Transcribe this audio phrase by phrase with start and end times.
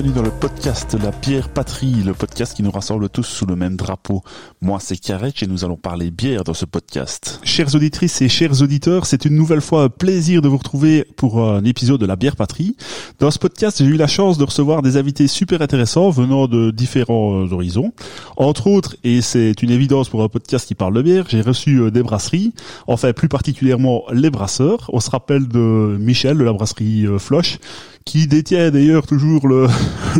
[0.00, 2.04] bienvenue dans le podcast La Bière Patrie,
[2.46, 4.22] qui nous rassemble tous sous le même drapeau.
[4.60, 7.40] Moi, c'est Karetch et nous allons parler bière dans ce podcast.
[7.42, 11.42] Chères auditrices et chers auditeurs, c'est une nouvelle fois un plaisir de vous retrouver pour
[11.42, 12.76] un épisode de La Bière Patrie.
[13.18, 16.70] Dans ce podcast, j'ai eu la chance de recevoir des invités super intéressants venant de
[16.70, 17.92] différents euh, horizons.
[18.36, 21.80] Entre autres, et c'est une évidence pour un podcast qui parle de bière, j'ai reçu
[21.80, 22.52] euh, des brasseries,
[22.86, 24.88] enfin plus particulièrement les brasseurs.
[24.92, 27.58] On se rappelle de Michel de la brasserie euh, Floche,
[28.04, 29.66] qui détient d'ailleurs toujours le,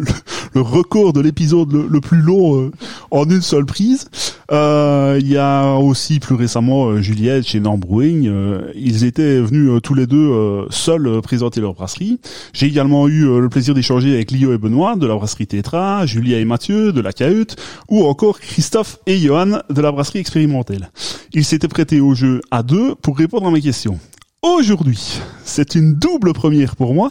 [0.55, 2.71] le, record de l'épisode le, plus long euh,
[3.11, 4.09] en une seule prise.
[4.51, 8.31] Euh, il y a aussi plus récemment euh, Juliette chez Nambrouing.
[8.75, 12.21] ils étaient venus tous les deux seuls présenter leur brasserie.
[12.53, 16.39] J'ai également eu le plaisir d'échanger avec Lio et Benoît de la brasserie Tetra, Julia
[16.39, 17.57] et Mathieu de la Cahute,
[17.89, 20.91] ou encore Christophe et Johan de la brasserie expérimentale.
[21.33, 23.99] Ils s'étaient prêtés au jeu à deux pour répondre à mes questions.
[24.43, 27.11] Aujourd'hui, c'est une double première pour moi.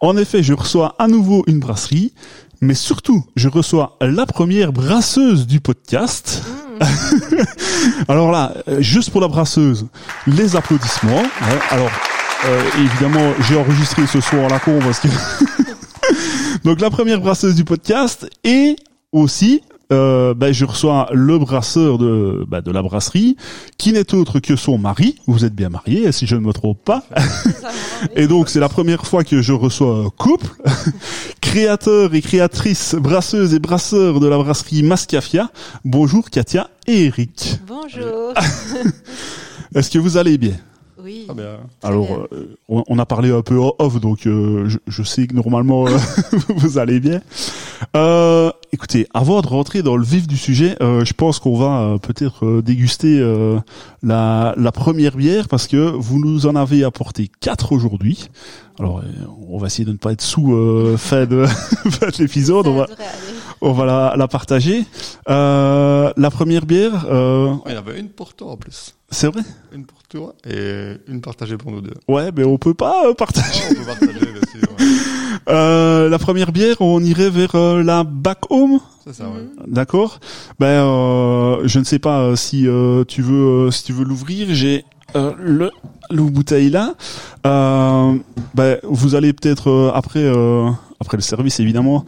[0.00, 2.12] En effet, je reçois à nouveau une brasserie,
[2.64, 6.42] mais surtout, je reçois la première brasseuse du podcast.
[6.80, 6.84] Mm.
[8.08, 9.86] Alors là, euh, juste pour la brasseuse,
[10.26, 11.22] les applaudissements.
[11.70, 11.90] Alors,
[12.46, 15.08] euh, évidemment, j'ai enregistré ce soir la con parce que...
[16.64, 18.76] Donc la première brasseuse du podcast et
[19.12, 19.62] aussi
[19.92, 23.36] euh, ben, je reçois le brasseur de, ben, de la brasserie,
[23.78, 25.16] qui n'est autre que son mari.
[25.26, 27.04] Vous êtes bien marié, si je ne me trompe pas.
[28.16, 30.48] et donc, c'est la première fois que je reçois un couple,
[31.40, 35.50] créateur et créatrice, brasseuse et brasseur de la brasserie Mascafia.
[35.84, 37.60] Bonjour Katia et Eric.
[37.66, 38.32] Bonjour.
[39.74, 40.54] Est-ce que vous allez bien?
[41.04, 41.26] Oui.
[41.82, 45.84] Alors, euh, on, a parlé un peu off, donc euh, je, je, sais que normalement
[46.48, 47.20] vous allez bien.
[47.94, 51.80] Euh, écoutez, avant de rentrer dans le vif du sujet, euh, je pense qu'on va
[51.80, 53.20] euh, peut-être euh, déguster
[54.02, 58.28] la, la, première bière parce que vous nous en avez apporté quatre aujourd'hui.
[58.80, 59.02] Alors,
[59.48, 61.46] on va essayer de ne pas être sous fait de,
[61.84, 62.66] de l'épisode.
[62.66, 62.86] On va,
[63.60, 64.84] on va la, la partager.
[65.28, 67.06] la première bière.
[67.66, 68.94] il y avait une pour toi en plus.
[69.14, 69.42] C'est vrai.
[69.72, 71.94] Une pour toi et une partagée pour nous deux.
[72.08, 73.60] Ouais, mais on peut pas partager.
[73.70, 74.68] on peut partager, bien sûr.
[75.46, 78.80] Euh, la première bière, on irait vers euh, la Back Home.
[79.04, 79.44] C'est ça, ouais.
[79.66, 80.18] D'accord.
[80.58, 82.66] Ben, euh, je ne sais pas euh, si
[83.06, 84.46] tu veux, si tu veux l'ouvrir.
[84.50, 85.70] J'ai le
[86.10, 86.94] le bouteille là.
[87.44, 90.26] ben, vous allez peut-être après,
[90.98, 92.06] après le service évidemment,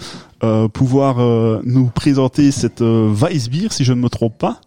[0.72, 1.18] pouvoir
[1.62, 4.60] nous présenter cette Weissbier, si je ne me trompe pas.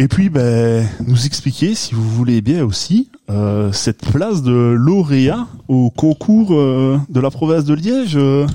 [0.00, 5.48] Et puis, ben, nous expliquer, si vous voulez bien aussi, euh, cette place de lauréat
[5.66, 8.16] au concours euh, de la province de Liège.
[8.16, 8.46] Euh,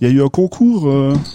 [0.00, 0.90] il y a eu un concours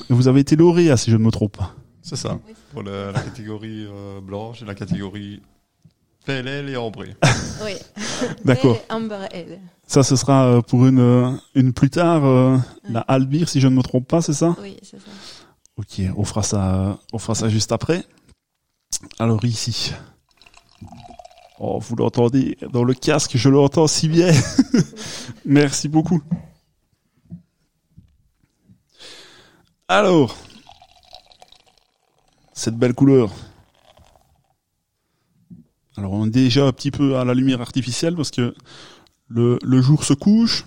[0.10, 1.74] et vous avez été lauréat, si je ne me trompe pas.
[2.02, 2.38] C'est ça,
[2.74, 3.88] pour la, catégorie
[4.24, 5.42] blanche et la catégorie
[6.26, 7.16] PLL et ambré.
[7.64, 7.76] oui.
[8.46, 8.78] D'accord.
[9.86, 14.08] Ça, ce sera pour une, une plus tard, la Albir, si je ne me trompe
[14.08, 14.56] pas, c'est ça?
[14.62, 15.12] Oui, c'est ça.
[15.78, 18.04] Ok, on fera ça, on fera ça juste après.
[19.20, 19.94] Alors ici.
[21.60, 24.32] Oh, vous l'entendez dans le casque, je l'entends si bien.
[25.46, 26.22] Merci beaucoup.
[29.88, 30.36] Alors,
[32.54, 33.32] cette belle couleur.
[35.98, 38.54] Alors on est déjà un petit peu à la lumière artificielle parce que
[39.28, 40.66] le, jour se couche.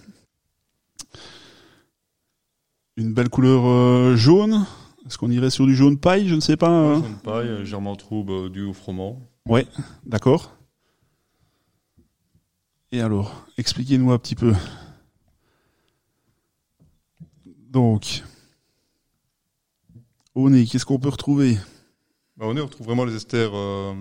[2.96, 4.64] Une belle couleur euh, jaune.
[5.08, 6.68] Est-ce qu'on irait sur du jaune paille Je ne sais pas.
[6.68, 6.96] Hein.
[6.96, 9.26] Jaune paille, euh, germain trouble, euh, du froment.
[9.46, 9.66] Ouais,
[10.04, 10.54] d'accord.
[12.92, 14.52] Et alors, expliquez-nous un petit peu.
[17.70, 18.22] Donc,
[20.34, 21.56] au nez, qu'est-ce qu'on peut retrouver?
[22.36, 23.94] Bah, Au nez, on retrouve vraiment les esters, euh,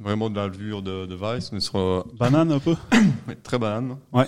[0.00, 1.52] vraiment de la levure de, de Weiss.
[1.52, 2.74] On est sur, banane un peu
[3.28, 3.98] oui, Très banane.
[4.12, 4.26] Ouais.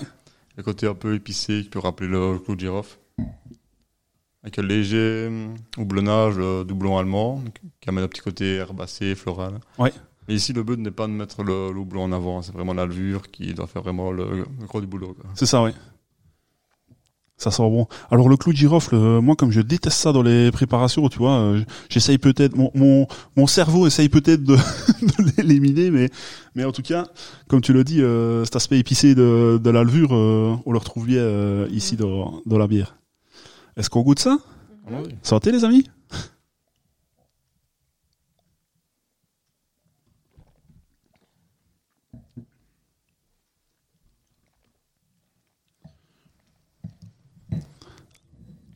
[0.57, 2.97] Le côté un peu épicé qui peut rappeler le clou de girofle
[4.47, 7.43] avec un léger hum, houblonnage euh, doublon allemand,
[7.81, 9.55] qui amène un petit côté herbacé, floral.
[9.77, 9.93] Ouais.
[10.29, 12.87] Mais ici, le but n'est pas de mettre le, houblon en avant, c'est vraiment la
[12.87, 15.17] levure qui doit faire vraiment le, gros du boulot.
[15.35, 15.71] C'est ça, oui.
[17.39, 17.87] Ça sent bon.
[18.11, 21.19] Alors le clou de girofle, euh, moi comme je déteste ça dans les préparations, tu
[21.19, 23.07] vois, euh, j'essaye peut-être, mon, mon,
[23.37, 24.57] mon, cerveau essaye peut-être de,
[25.03, 26.09] de l'éliminer, mais,
[26.55, 27.09] mais en tout cas,
[27.49, 28.01] comme tu le dis,
[28.45, 32.69] cet aspect épicé de, de la levure, on le retrouve bien ici dans, dans la
[32.69, 32.97] bière.
[33.77, 34.39] Est-ce qu'on goûte ça
[35.23, 35.87] Santé les amis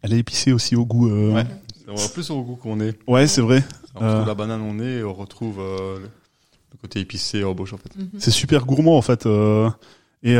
[0.02, 1.10] Elle est épicée aussi au goût.
[1.10, 1.32] Euh...
[1.32, 1.46] Ouais,
[1.88, 2.98] on voit plus au goût qu'on est.
[3.06, 3.62] Ouais, c'est vrai.
[3.94, 4.26] On retrouve euh.
[4.26, 7.94] la banane on est et on retrouve euh, le côté épicé en bouche en fait.
[7.96, 8.08] Mhm.
[8.18, 9.26] C'est super gourmand en fait.
[9.26, 9.68] Euh,
[10.22, 10.36] et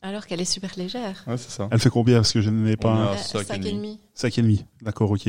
[0.00, 1.24] Alors qu'elle est super légère.
[1.26, 1.68] Ouais, c'est ça.
[1.72, 2.94] Elle fait combien Parce que je On pas.
[2.94, 3.72] a Euh, sac et sac et demi.
[3.74, 4.00] demi.
[4.14, 4.64] Sac et demi.
[4.82, 5.28] D'accord, ok.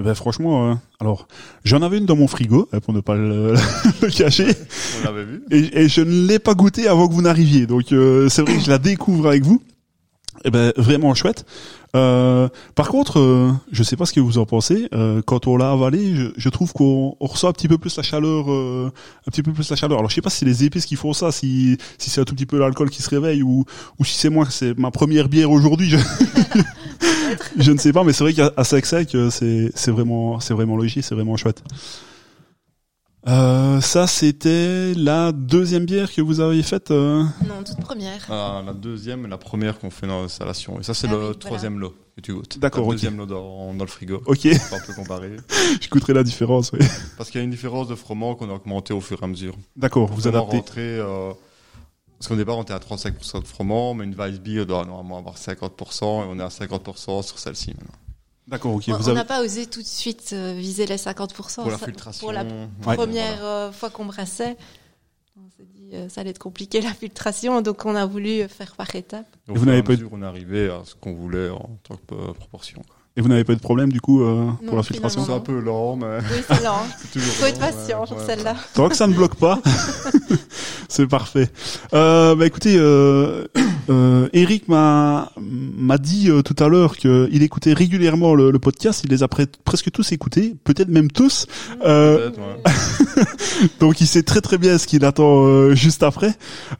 [0.00, 1.28] Ben franchement, euh, alors
[1.64, 3.54] j'en avais une dans mon frigo euh, pour ne pas le,
[4.02, 4.48] le cacher,
[5.00, 5.42] On l'avait vu.
[5.52, 7.66] et, et je ne l'ai pas goûté avant que vous n'arriviez.
[7.68, 9.62] Donc euh, c'est vrai que je la découvre avec vous.
[10.44, 11.44] Eh ben vraiment chouette.
[11.94, 14.88] Euh, par contre, euh, je sais pas ce que vous en pensez.
[14.94, 17.94] euh, quand on l'a avalé, je, je trouve qu'on on ressent un petit peu plus
[17.96, 18.90] la chaleur, euh,
[19.26, 19.98] un petit peu plus la chaleur.
[19.98, 22.24] Alors je sais pas si c'est les épices qui font ça, si si c'est un
[22.24, 23.64] tout petit peu l'alcool qui se réveille ou
[23.98, 25.90] ou si c'est moi, c'est ma première bière aujourd'hui.
[25.90, 25.98] Je,
[27.58, 30.54] je ne sais pas, mais c'est vrai qu'à sec sec, euh, c'est c'est vraiment c'est
[30.54, 31.62] vraiment logique, c'est vraiment chouette.
[33.28, 36.90] Euh, ça, c'était la deuxième bière que vous avez faite.
[36.90, 38.20] euh, Non, toute première.
[38.28, 40.80] Ah, la deuxième et la première qu'on fait dans l'installation.
[40.80, 41.38] Et ça, c'est Ah le oui, voilà.
[41.38, 42.58] troisième lot que tu goûtes.
[42.58, 44.20] D'accord, Le deuxième lot dans, dans le frigo.
[44.26, 45.36] Ok, On peut comparer.
[45.80, 46.72] je goûterai la différence.
[46.72, 46.80] oui.
[47.16, 49.28] Parce qu'il y a une différence de froment qu'on a augmenté au fur et à
[49.28, 49.54] mesure.
[49.76, 50.56] D'accord, vous adaptez.
[50.56, 51.30] rentré, euh,
[52.18, 55.36] parce qu'au départ, on était à 35% de froment, mais une Weissbier doit normalement avoir
[55.38, 57.94] 50%, et on est à 50% sur celle-ci maintenant.
[58.48, 58.84] D'accord, ok.
[58.88, 59.12] On avez...
[59.14, 61.62] n'a pas osé tout de suite euh, viser les 50%.
[61.62, 61.78] Pour la.
[62.18, 62.96] Pour la Ouais.
[62.96, 63.46] première voilà.
[63.68, 64.56] euh, fois qu'on brassait,
[65.36, 68.74] on s'est dit euh, ça allait être compliqué la filtration, donc on a voulu faire
[68.74, 69.26] par étapes.
[69.46, 72.82] Vous n'avez pas mesure, on est arrivé à ce qu'on voulait en tant que proportion.
[72.86, 72.96] quoi.
[73.16, 75.32] Et vous n'avez pas eu de problème du coup euh, Non, pour la filtration C'est
[75.34, 76.86] un peu lent, mais Oui, c'est lent.
[77.12, 78.56] toujours Faut être patient sur ouais, celle-là.
[78.74, 79.60] Tant que ça ne bloque pas,
[80.88, 81.48] c'est parfait.
[81.92, 83.44] Euh, bah écoutez, euh,
[83.90, 89.02] euh, Eric m'a m'a dit euh, tout à l'heure qu'il écoutait régulièrement le, le podcast.
[89.04, 91.46] Il les a pre- presque tous écoutés, peut-être même tous.
[91.84, 93.66] Euh, Peut-être, ouais.
[93.80, 96.34] donc il sait très très bien ce qu'il attend euh, juste après.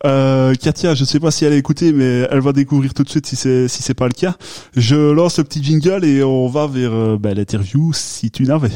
[0.06, 3.11] Euh, Katia, je sais pas si elle a écouté, mais elle va découvrir tout de
[3.11, 4.37] suite si c'est si c'est pas le cas.
[4.76, 8.70] Je lance le petit jingle et on va vers euh, bah, l'interview si tu n'avais.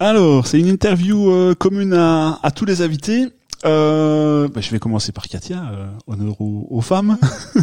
[0.00, 3.28] Alors, c'est une interview euh, commune à tous les invités.
[3.64, 7.18] Euh, bah, je vais commencer par Katia, euh, honneur aux, aux femmes.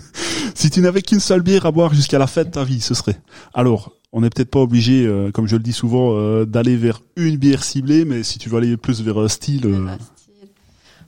[0.56, 2.94] si tu n'avais qu'une seule bière à boire jusqu'à la fin de ta vie, ce
[2.94, 3.20] serait.
[3.54, 7.02] Alors, on n'est peut-être pas obligé, euh, comme je le dis souvent, euh, d'aller vers
[7.16, 10.50] une bière ciblée, mais si tu veux aller plus vers un style, euh, un style.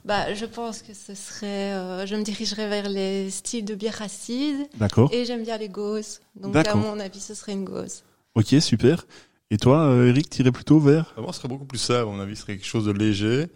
[0.04, 4.00] Bah, je pense que ce serait, euh, je me dirigerais vers les styles de bière
[4.02, 5.10] acide d'accord.
[5.12, 6.20] et j'aime bien les gauzes.
[6.36, 8.04] Donc à mon avis, ce serait une gauze.
[8.34, 9.06] Ok, super.
[9.50, 12.04] Et toi, euh, Eric, t'irais plutôt vers Bah, Moi, ce serait beaucoup plus ça, à
[12.04, 13.46] mon avis, ce serait quelque chose de léger.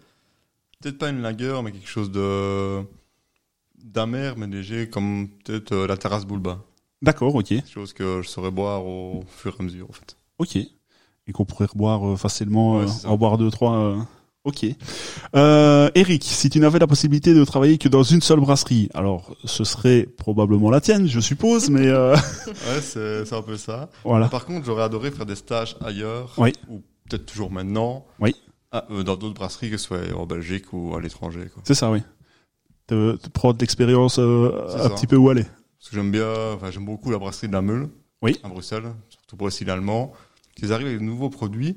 [0.81, 2.81] Peut-être pas une lager, mais quelque chose de
[3.83, 6.59] d'amer, mais léger, comme peut-être euh, la terrasse Bulba.
[7.01, 10.15] D'accord, ok, Quelque chose que je saurais boire au fur et à mesure, en fait.
[10.37, 10.55] ok.
[10.55, 13.73] Et qu'on pourrait reboire euh, facilement, Ouais, euh, en boire deux, trois.
[13.75, 13.97] euh,
[14.45, 14.65] Ok.
[15.35, 19.35] Euh, Eric, si tu n'avais la possibilité de travailler que dans une seule brasserie, alors
[19.43, 22.15] ce serait probablement la tienne, je suppose, mais euh,
[22.47, 23.89] Ouais, c'est c'est un peu ça.
[24.05, 24.29] voilà.
[24.29, 26.53] Par contre, j'aurais adoré faire des stages ailleurs, Oui.
[26.69, 28.33] ou peut-être toujours maintenant, Oui.
[28.71, 31.45] À- euh, dans d'autres brasseries, que ce soit en Belgique ou à l'étranger.
[31.63, 32.01] C'est ça, oui.
[32.87, 34.89] De, de prendre l'expérience euh, un ça.
[34.91, 35.43] petit peu où aller.
[35.43, 37.89] Parce que j'aime bien, enfin, j'aime beaucoup la brasserie de la Meule,
[38.21, 38.37] Oui.
[38.43, 40.13] à Bruxelles, surtout pour le style allemand.
[40.61, 41.75] Ils arrivent avec de nouveaux produits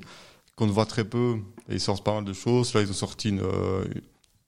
[0.55, 1.37] qu'on voit très peu.
[1.69, 2.73] Et ils sortent pas mal de choses.
[2.73, 3.85] Là, ils ont sorti une, euh,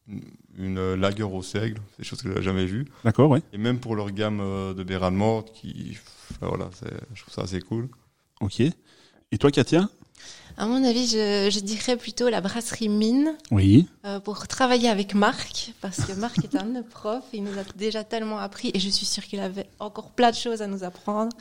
[0.10, 0.22] une,
[0.58, 2.86] une lager au seigle, c'est des choses que j'avais jamais vues.
[3.06, 3.40] D'accord, oui.
[3.54, 5.98] Et même pour leur gamme euh, de bière allemande, qui,
[6.42, 6.70] voilà,
[7.14, 7.88] je trouve ça assez cool.
[8.42, 8.60] Ok.
[8.60, 9.88] Et toi, Katia?
[10.58, 13.88] À mon avis, je, je dirais plutôt la brasserie Mine Oui.
[14.06, 18.06] euh, pour travailler avec Marc, parce que Marc est un profs, il nous a déjà
[18.06, 21.36] tellement appris et je suis sûre qu'il avait encore plein de choses à nous apprendre.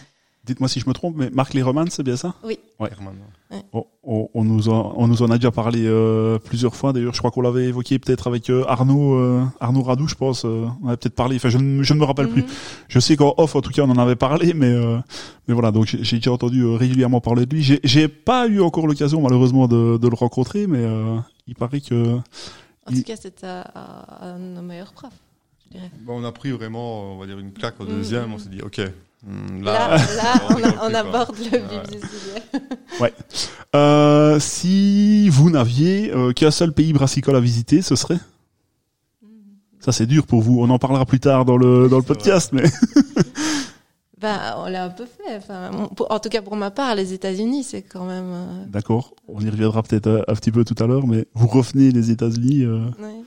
[0.46, 2.34] Dites-moi si je me trompe, mais Marc Leroman, c'est bien ça?
[2.44, 2.58] Ouais.
[2.78, 3.14] Herman.
[3.72, 6.92] on, on- on nous en, on nous en a déjà parlé euh, plusieurs fois.
[6.92, 10.44] D'ailleurs, je crois qu'on l'avait évoqué peut-être avec euh, Arnaud, euh, Arnaud Radou, je pense.
[10.44, 11.36] euh, on avait peut-être parlé.
[11.36, 12.42] Enfin, je, ne- je ne me rappelle plus.
[12.42, 12.48] Mhm.
[12.88, 14.98] Je sais qu'en off, en tout cas, on en avait parlé, mais euh,
[15.48, 15.70] mais voilà.
[15.70, 17.62] Donc, j'ai déjà entendu euh, régulièrement parler de lui.
[17.62, 21.80] J'ai- J'ai pas eu encore l'occasion, malheureusement, de, de le rencontrer, mais euh, il paraît
[21.80, 22.16] que
[22.86, 23.64] En Il- tout cas, c'était un-
[24.20, 25.12] un de nos meilleurs profs,
[25.64, 25.90] je dirais.
[26.02, 27.88] Bon, on a pris vraiment, on va dire, une claque au Mhm.
[27.90, 28.32] deuxième.
[28.34, 28.78] On s'est dit, OK,
[29.62, 31.62] Là, là, là, on a- aborde le Ouais.
[31.70, 33.12] vif du sujet.
[33.74, 38.18] Euh, si vous n'aviez euh, qu'un seul pays brassicole à visiter, ce serait?
[39.80, 40.60] Ça, c'est dur pour vous.
[40.60, 42.14] On en parlera plus tard dans le, dans le vrai.
[42.14, 42.64] podcast, mais
[44.20, 45.36] Ben, on l'a un peu fait.
[45.36, 48.30] Enfin, mon- pour- en tout cas, pour ma part, les États-Unis, c'est quand même.
[48.30, 49.14] euh, d'accord.
[49.28, 52.10] On y reviendra peut-être un, un petit peu tout à l'heure, mais vous revenez les
[52.10, 52.62] États-Unis.
[52.64, 53.22] euh, ouais.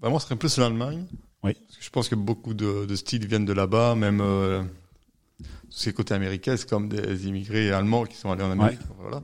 [0.00, 1.04] Bah, moi, ce serait plus l'Allemagne.
[1.44, 1.54] Oui.
[1.54, 4.62] Parce que je pense que beaucoup de, de styles viennent de là-bas, même euh,
[5.74, 8.78] ces côtés américains, c'est comme des immigrés allemands qui sont allés en Amérique.
[9.00, 9.22] Voilà.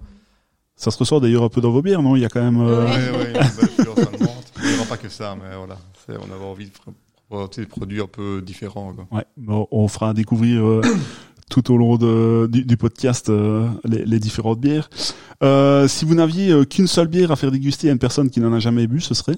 [0.77, 2.15] Ça se ressort d'ailleurs un peu dans vos bières, non?
[2.17, 2.61] Il y a quand même.
[2.61, 2.91] euh, Ouais.
[2.93, 4.45] Ouais, ouais, une belle influence allemande.
[4.63, 5.77] Il n'y aura pas que ça, mais voilà.
[6.09, 6.93] On avait envie de pr-
[7.29, 8.93] présenter des produits un peu différents.
[8.95, 9.07] Quoi.
[9.11, 10.81] Ouais, bon, on fera découvrir euh,
[11.51, 14.89] tout au long de, du, du podcast euh, les, les différentes bières.
[15.43, 18.41] Euh, si vous n'aviez euh, qu'une seule bière à faire déguster à une personne qui
[18.41, 19.37] n'en a jamais bu, ce serait?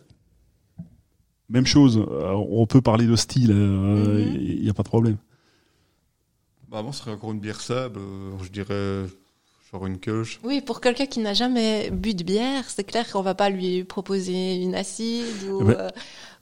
[1.48, 1.98] Même chose.
[1.98, 4.62] euh, on peut parler de style, il Mhm.
[4.62, 5.16] n'y a pas de problème.
[6.70, 9.08] Bah, moi, ce serait encore une bière sable, euh, je dirais
[9.72, 10.38] genre une Kölsch.
[10.44, 13.82] Oui, pour quelqu'un qui n'a jamais bu de bière, c'est clair qu'on va pas lui
[13.84, 15.88] proposer une acide ou, Eh ben- euh,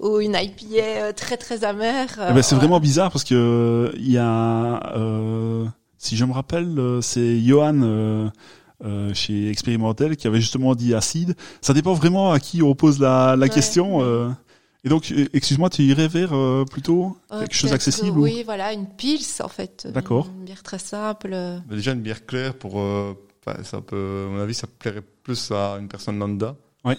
[0.01, 2.09] ou une IPA euh, très très amère.
[2.31, 5.65] Eh ben, c'est Euh, vraiment bizarre parce que euh, il y a, euh,
[5.97, 8.29] si je me rappelle, euh, c'est Johan euh,
[8.85, 11.35] euh, chez Expérimentel qui avait justement dit acide.
[11.63, 13.49] Ça dépend vraiment à qui on pose la, la Ouais.
[13.51, 14.03] question.
[14.03, 14.29] euh.
[14.85, 18.43] Et donc, euh, excuse-moi, tu irais vers euh, plutôt euh, quelque chose d'accessible ou- Oui,
[18.45, 19.87] voilà, une pils en fait.
[19.91, 20.29] D'accord.
[20.39, 21.31] Une bière très simple.
[21.69, 23.15] Mais déjà, une bière claire, pour, euh,
[23.65, 26.55] ça peut, à mon avis, ça plairait plus à une personne lambda.
[26.85, 26.97] Ouais.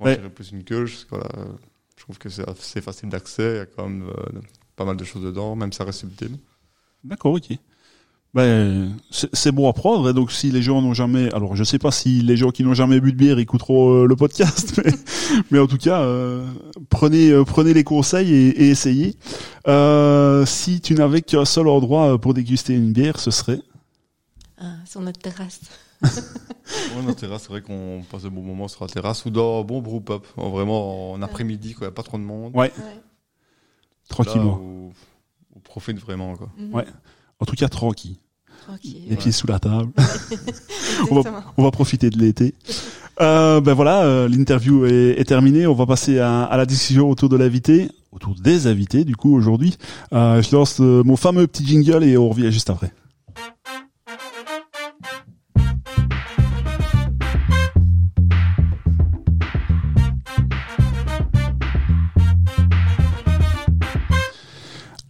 [0.00, 0.14] Moi, Ouais.
[0.14, 1.50] je dirais plus une Kölsch, parce que voilà,
[1.96, 4.40] je trouve que c'est assez facile d'accès, il y a quand même euh,
[4.74, 6.36] pas mal de choses dedans, même ça reste subtil.
[7.04, 7.56] D'accord, ok.
[8.34, 10.10] Ben, c'est c'est bon à prendre.
[10.10, 12.64] Et donc, si les gens n'ont jamais, alors je sais pas si les gens qui
[12.64, 14.92] n'ont jamais bu de bière écouteront euh, le podcast, mais,
[15.50, 16.46] mais en tout cas, euh,
[16.90, 19.16] prenez euh, prenez les conseils et, et essayez.
[19.68, 23.60] Euh, si tu n'avais qu'un seul endroit euh, pour déguster une bière, ce serait?
[24.58, 25.60] Ah, sur notre terrasse.
[26.96, 29.60] Ouais, notre terrasse, c'est vrai qu'on passe de bons moments sur la terrasse ou dans
[29.60, 32.24] un bon brew pub, en vraiment en après-midi, quoi, il n'y a pas trop de
[32.24, 32.52] monde.
[32.56, 32.72] Ouais.
[32.76, 33.00] Ouais.
[34.08, 34.56] tranquillement.
[34.56, 34.92] Là où
[35.54, 36.50] on profite vraiment, quoi.
[36.72, 36.84] Ouais.
[37.40, 38.16] En tout cas, tranquille.
[38.66, 39.02] Tranquille.
[39.08, 39.90] Les pieds sous la table.
[41.56, 42.54] On va profiter de l'été.
[43.20, 45.66] Euh, ben voilà, euh, l'interview est, est terminée.
[45.66, 49.34] On va passer à, à la discussion autour de l'invité, autour des invités du coup
[49.34, 49.76] aujourd'hui.
[50.12, 52.92] Euh, je lance euh, mon fameux petit jingle et on revient juste après.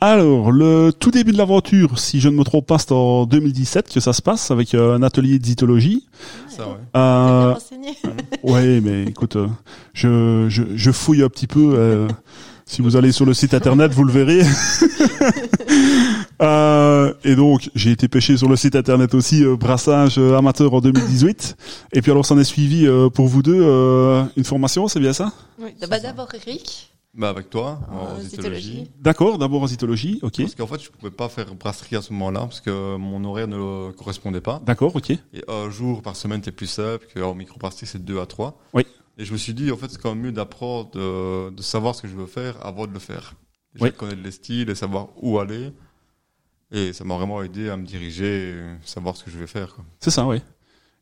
[0.08, 3.92] Alors, le tout début de l'aventure, si je ne me trompe pas, c'est en 2017
[3.92, 6.06] que ça se passe avec euh, un atelier de zytologie.
[6.48, 6.74] Ça, ouais.
[6.94, 7.54] Euh.
[8.44, 9.48] Ouais, mais écoute, euh,
[9.94, 11.72] je, je, je fouille un petit peu.
[11.74, 12.06] euh,
[12.66, 14.42] si vous allez sur le site internet, vous le verrez.
[16.42, 20.74] Euh, et donc, j'ai été pêché sur le site internet aussi, euh, brassage euh, amateur
[20.74, 21.56] en 2018.
[21.94, 25.14] Et puis alors, s'en est suivi euh, pour vous deux euh, une formation, c'est bien
[25.14, 25.32] ça?
[25.58, 25.70] Oui.
[25.80, 28.90] D'abord Eric, Bah, avec toi, en en zytologie.
[29.00, 30.36] D'accord, d'abord en zytologie, ok.
[30.42, 33.48] Parce qu'en fait, je pouvais pas faire brasserie à ce moment-là, parce que mon horaire
[33.48, 34.60] ne correspondait pas.
[34.66, 35.10] D'accord, ok.
[35.10, 38.60] Et un jour par semaine, c'est plus simple qu'en microbrasserie, c'est deux à trois.
[38.74, 38.84] Oui.
[39.16, 41.94] Et je me suis dit, en fait, c'est quand même mieux d'apprendre, de, de savoir
[41.94, 43.32] ce que je veux faire avant de le faire.
[43.74, 43.92] Déjà Oui.
[43.92, 45.72] connaître les styles et savoir où aller.
[46.70, 48.54] Et ça m'a vraiment aidé à me diriger, et
[48.84, 49.74] savoir ce que je vais faire.
[49.74, 49.84] Quoi.
[50.00, 50.42] C'est ça, oui.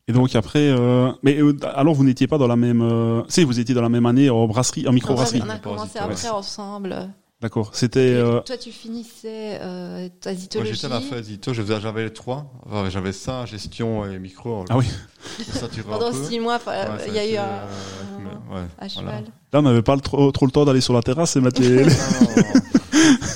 [0.07, 3.43] Et donc après, euh, mais euh, alors vous n'étiez pas dans la même, euh, si
[3.43, 5.41] vous étiez dans la même année en brasserie, en microbrasserie.
[5.43, 7.09] On a commencé après ensemble.
[7.41, 7.71] D'accord.
[7.73, 10.73] C'était, euh, Toi, tu finissais euh, ta Moi, zytologie.
[10.73, 12.45] j'étais à la fin zito, je faisais- j'avais les trois.
[12.65, 14.63] Enfin, j'avais ça, gestion et micro.
[14.69, 14.85] Ah oui.
[15.51, 16.23] Ça, tu vois un Pendant peu.
[16.23, 18.89] six mois, Ouais, ça il y a eu un, euh, ouais, à voilà.
[18.89, 19.23] cheval.
[19.53, 21.61] là on n'avait pas le trop, trop le temps d'aller sur la terrasse et mettre
[21.61, 21.83] les.
[21.83, 21.91] les-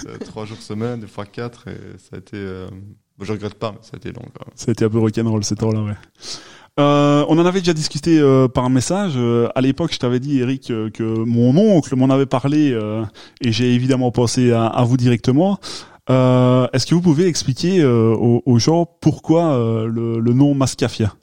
[0.08, 2.38] Euh, trois jours semaine, des fois quatre, et ça a été.
[2.38, 2.68] Euh...
[3.22, 4.22] je regrette pas, mais ça a été long.
[4.34, 4.54] Quand même.
[4.56, 5.94] Ça a été un peu rock'n'roll ces temps-là, ouais.
[6.80, 9.14] Euh, on en avait déjà discuté euh, par un message.
[9.18, 13.04] Euh, à l'époque, je t'avais dit, Eric, euh, que mon oncle m'en avait parlé euh,
[13.42, 15.60] et j'ai évidemment pensé à, à vous directement.
[16.10, 20.56] Euh, Est-ce que vous pouvez expliquer euh, aux, aux gens pourquoi euh, le, le nom
[20.56, 21.14] Mascafia?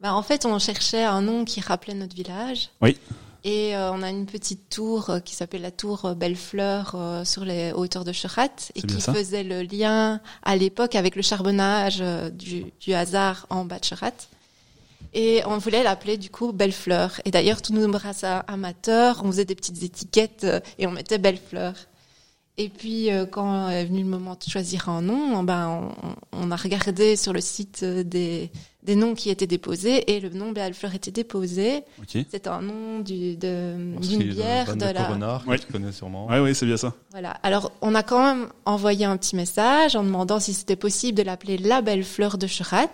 [0.00, 2.68] Bah, en fait, on cherchait un nom qui rappelait notre village.
[2.82, 2.98] Oui.
[3.46, 7.24] Et euh, on a une petite tour euh, qui s'appelle la tour euh, Bellefleur euh,
[7.26, 11.98] sur les hauteurs de Cherat et qui faisait le lien à l'époque avec le charbonnage
[12.00, 14.12] euh, du, du hasard en bas de Cherat.
[15.12, 17.20] Et on voulait l'appeler du coup Bellefleur.
[17.26, 20.46] Et d'ailleurs, tous nos brasseurs amateurs, on faisait des petites étiquettes
[20.78, 21.74] et on mettait Bellefleur.
[22.56, 25.90] Et puis, euh, quand est venu le moment de choisir un nom, ben,
[26.32, 28.48] on, on a regardé sur le site euh, des,
[28.84, 31.82] des noms qui étaient déposés et le nom Bellefleur était déposé.
[31.98, 32.24] Ok.
[32.30, 34.92] C'est un nom du, de, d'une bière Van de la.
[35.04, 35.58] Coronard, Ouais.
[35.58, 36.26] que tu connais sûrement.
[36.28, 36.94] Ouais, ouais, c'est bien ça.
[37.10, 37.30] Voilà.
[37.42, 41.24] Alors, on a quand même envoyé un petit message en demandant si c'était possible de
[41.24, 42.86] l'appeler la belle fleur de Cherat.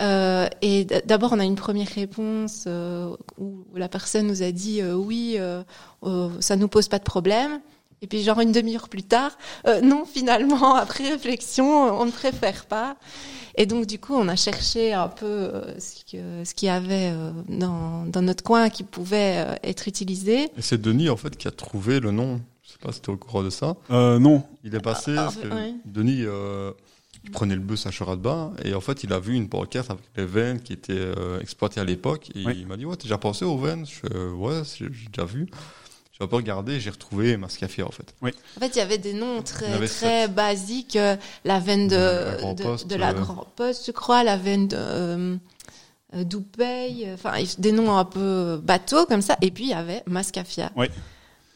[0.00, 4.80] Euh, et d'abord, on a une première réponse euh, où la personne nous a dit
[4.80, 5.62] euh, oui, euh,
[6.04, 7.60] euh, ça nous pose pas de problème.
[8.02, 9.36] Et puis, genre une demi-heure plus tard,
[9.66, 11.66] euh, non, finalement, après réflexion,
[12.00, 12.96] on ne préfère pas.
[13.56, 16.70] Et donc, du coup, on a cherché un peu euh, ce que- ce qu'il y
[16.70, 20.44] avait euh, dans, dans notre coin qui pouvait euh, être utilisé.
[20.56, 22.40] Et c'est Denis, en fait, qui a trouvé le nom.
[22.62, 23.76] Je sais pas si tu es au courant de ça.
[23.90, 24.44] Euh, non.
[24.62, 25.74] Il est passé, Ah, parce que ouais.
[25.86, 26.70] Denis, euh,
[27.24, 30.04] il prenait le bus à Cherat-de-Bas, et en fait, il a vu une pancarte avec
[30.16, 32.54] les veines qui étaient euh, exploitées à l'époque, et Ouais.
[32.56, 33.84] il m'a dit, ouais, t'as déjà pensé aux veines?
[33.86, 35.46] Je fais, ouais, j'ai déjà vu.
[36.18, 38.14] J'ai un peu regardé, j'ai retrouvé Mascafia en fait.
[38.22, 40.34] En fait, il y avait des noms très très sept.
[40.34, 40.96] basiques.
[40.96, 43.12] euh, la veine de La Grand de, Poste, de la euh.
[43.14, 45.36] Grand Poste, je crois, la veine de euh,
[46.14, 49.36] euh, Doupey, enfin des noms un peu bateaux comme ça.
[49.42, 50.72] Et puis il y avait Mascafia.
[50.74, 50.86] Oui.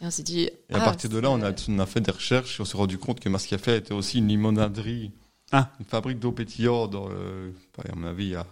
[0.01, 0.43] Et on s'est dit.
[0.43, 2.63] Et à ah, partir de là, on a, c'est- on a fait des recherches et
[2.63, 5.11] on s'est rendu compte que Mascafia était aussi une limonaderie.
[5.51, 5.71] Ah.
[5.81, 8.47] Une fabrique d'eau pétillante dans le, à mon avis, il y a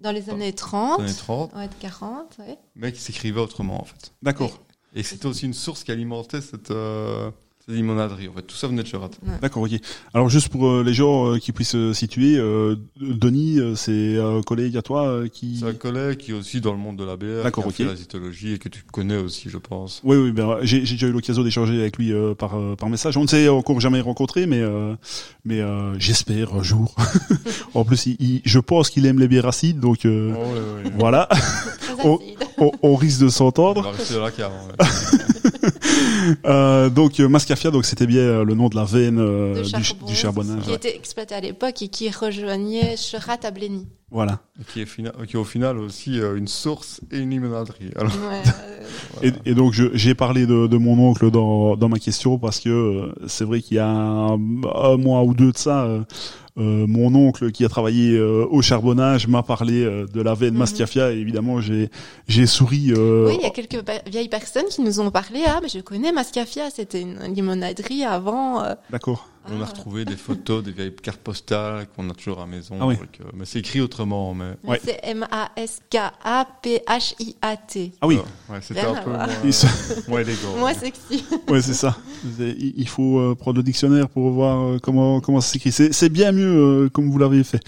[0.00, 2.56] dans les années 30, les années 30, ouais, 40, ouais.
[2.74, 4.12] mais qui s'écrivait autrement en fait.
[4.22, 4.58] D'accord.
[4.94, 7.30] Et c'était aussi une source qui alimentait cette, euh,
[7.70, 8.28] limonaderie.
[8.28, 9.10] En fait, tout ça venait de Cherat.
[9.40, 9.72] D'accord, ok.
[10.14, 14.18] Alors juste pour euh, les gens euh, qui puissent se situer, euh, Denis, euh, c'est
[14.18, 15.58] un collègue à toi euh, qui...
[15.58, 17.86] C'est un collègue qui est aussi dans le monde de la bière, D'accord, qui a
[17.86, 20.00] fait la zytologie et que tu connais aussi, je pense.
[20.04, 22.88] Oui, oui, ben, j'ai j'ai déjà eu l'occasion d'échanger avec lui euh, par euh, par
[22.88, 23.16] message.
[23.16, 24.94] On ne s'est encore jamais rencontré, mais euh,
[25.44, 26.94] mais euh, j'espère un jour.
[27.74, 30.84] en plus, il, il- je pense qu'il aime les bières acides, donc euh, Oh, ouais,
[30.88, 30.92] ouais.
[30.98, 32.18] voilà, Très Oh.
[32.22, 32.38] acide.
[32.58, 33.82] on, on risque de On s'entendre.
[33.82, 34.52] va rester de la cave.
[34.52, 34.86] ouais.
[36.44, 39.62] Euh, donc euh, Mascafia, donc c'était bien euh, le nom de la veine euh, de
[39.62, 40.62] du, charbon, du charbonnage.
[40.62, 40.76] qui ouais.
[40.76, 43.88] était exploité à l'époque et qui rejoignait Cherat à Blény.
[44.10, 44.40] Voilà.
[44.60, 47.90] Et qui est, fina- qui est au final aussi euh, une source et une limonaderie.
[47.96, 48.42] Alors, Ouais,
[49.22, 52.60] euh, Et, et donc j'ai parlé de, de mon oncle dans, dans ma question parce
[52.60, 55.88] que euh, c'est vrai qu'il y a un, un mois ou deux de ça,
[56.60, 60.52] euh, mon oncle qui a travaillé euh, au charbonnage m'a parlé euh, de la veine
[60.52, 60.58] Mhm.
[60.60, 61.90] Mascafia et évidemment j'ai
[62.28, 62.92] j'ai souri.
[62.96, 65.40] euh, Oui, il y a quelques vieilles personnes qui nous ont parlé.
[65.46, 68.62] Ah, mais je connais Mascafia, c'était une limonaderie avant.
[68.62, 68.74] euh.
[69.48, 69.68] On a Ah.
[69.68, 72.76] retrouvé des photos, des vieilles cartes postales qu'on a toujours à la maison.
[72.80, 72.96] Ah oui.
[72.96, 74.34] donc, euh, mais c'est écrit autrement.
[74.34, 74.80] Mais Ouais.
[74.84, 77.92] C'est M-A-S-K-A-P-H-I-A-T.
[78.00, 78.18] Ah oui.
[78.18, 80.56] Euh, ouais, c'était un peu moins, se- moins élégant.
[80.58, 81.24] Moi, sexy.
[81.48, 81.96] Ouais, c'est ça.
[82.38, 85.72] Il faut euh, prendre le dictionnaire pour voir euh, comment comment ça s'écrit.
[85.72, 87.60] C'est bien mieux euh, comme vous l'avez fait.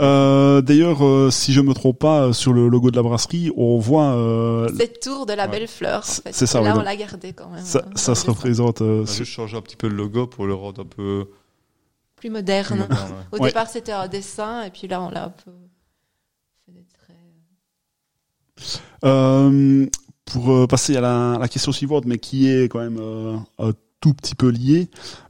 [0.00, 3.50] Euh, D'ailleurs, euh, si je me trompe pas, euh, sur le logo de la brasserie,
[3.56, 5.50] on voit euh, Cette tour de la Ouais.
[5.50, 6.00] belle fleur.
[6.00, 6.32] En C'est- fait.
[6.32, 7.64] c'est ça, Là, ouais, on l'a gardé quand même.
[7.64, 8.82] ça, ça se représente.
[8.82, 11.23] euh, On a juste changé un petit peu le logo pour le rendre un peu
[12.24, 12.78] Plus plus moderne.
[12.78, 13.12] moderne.
[13.32, 13.38] ouais.
[13.38, 13.48] Au Ouais.
[13.50, 15.50] départ, c'était un dessin, et puis là, on l'a un peu
[16.64, 17.16] fait des traits.
[19.04, 19.86] Euh,
[20.24, 23.72] pour euh, passer à la, la question suivante, mais qui est quand même euh, un
[24.00, 24.88] tout petit peu liée,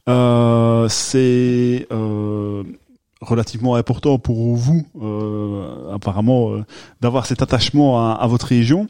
[0.09, 2.63] euh, c'est euh,
[3.21, 6.65] relativement important pour vous, euh, apparemment, euh,
[7.01, 8.87] d'avoir cet attachement à, à votre région.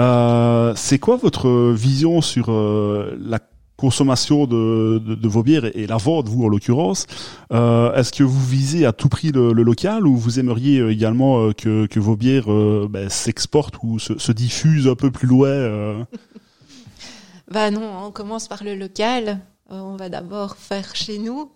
[0.00, 3.38] Euh, c'est quoi votre vision sur euh, la
[3.84, 7.06] consommation de, de, de vos bières et, et la vente, vous en l'occurrence
[7.52, 10.90] euh, Est-ce que vous visez à tout prix le, le local ou vous aimeriez euh,
[10.90, 12.48] également euh, que, que vos bières
[12.88, 16.06] ben, s'exportent ou se, se diffusent un peu plus loin
[17.50, 19.40] Bah non, on commence par le local.
[19.68, 21.50] On va d'abord faire chez nous.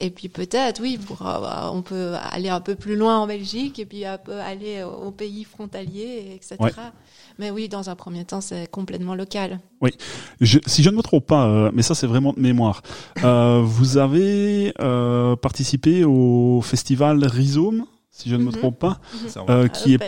[0.00, 3.78] Et puis peut-être, oui, pour, euh, on peut aller un peu plus loin en Belgique
[3.78, 6.56] et puis un peu aller aux pays frontaliers, etc.
[6.60, 6.70] Ouais.
[7.38, 9.60] Mais oui, dans un premier temps, c'est complètement local.
[10.40, 12.82] Je- si je ne me trompe pas, euh, mais ça c'est vraiment de mémoire,
[13.22, 18.58] euh, vous avez euh, participé au festival Rhizome, si je ne me Mhm.
[18.58, 19.42] trompe pas, ouais.
[19.50, 19.98] euh, qui est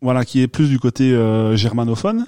[0.00, 2.24] voilà, qui est plus du côté euh, germanophone.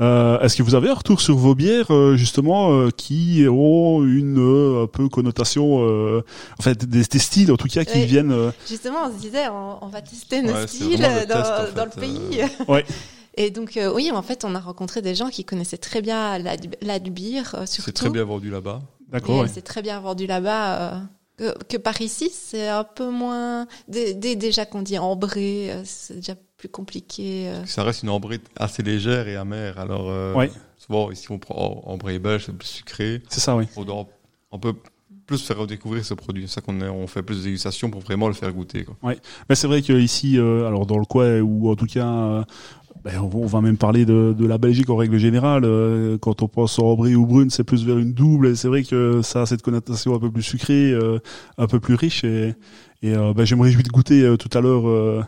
[0.00, 4.02] Euh, Est-ce que vous avez un retour sur vos bières euh, justement euh, qui ont
[4.02, 6.24] une euh, un peu connotation, euh,
[6.58, 8.06] en fait des, des styles en tout cas qui Oui.
[8.06, 8.32] viennent.
[8.32, 11.66] euh, Justement, on se disait, on, on va tester nos Ouais, styles dans, test, en
[11.66, 12.40] fait, dans le pays.
[12.68, 12.84] Ouais.
[13.34, 16.38] Et donc, euh, oui, en fait, on a rencontré des gens qui connaissaient très bien
[16.38, 17.86] la, la bière, euh, surtout.
[17.86, 18.82] C'est très bien vendu là-bas.
[19.10, 19.40] D'accord.
[19.40, 19.48] Ouais.
[19.48, 20.94] c'est très bien vendu là-bas.
[20.94, 21.00] euh,
[21.38, 23.66] que, que par ici, c'est un peu moins.
[23.88, 27.48] dé- dé- déjà qu'on dit ambré, euh, c'est déjà plus compliqué.
[27.48, 27.64] euh.
[27.64, 29.78] Ça reste une ambrée assez légère et amère.
[29.78, 30.50] Alors, euh, Ouais.
[30.76, 33.22] souvent, ici, on prend ambrée belge, c'est plus sucré.
[33.30, 33.64] C'est ça, oui.
[33.76, 34.06] On doit
[34.52, 34.74] un peu
[35.26, 36.46] plus faire redécouvrir ce produit.
[36.48, 38.84] C'est ça qu'on on fait plus de dégustation pour vraiment le faire goûter.
[38.84, 38.96] Quoi.
[39.48, 42.44] Mais c'est vrai que ici, euh, alors dans le coin ou en tout cas, euh,
[43.04, 45.64] ben, on, va- on va même parler de, de la Belgique en règle générale.
[45.64, 48.48] euh, quand on pense au Ambré ou Brune, c'est plus vers une double.
[48.48, 51.18] Et c'est vrai que ça a cette connotation un peu plus sucrée, euh,
[51.58, 52.24] un peu plus riche.
[52.24, 52.54] Et,
[53.02, 55.22] et euh, ben, je me réjouis de goûter euh, tout à l'heure euh,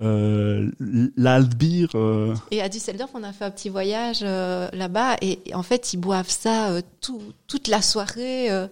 [0.00, 0.70] euh,
[1.16, 1.86] l'Altbier.
[1.94, 5.62] Euh, Et à Düsseldorf, on a fait un petit voyage euh, là-bas et, et en
[5.62, 8.50] fait, ils boivent ça euh, tout, toute la soirée.
[8.50, 8.66] euh,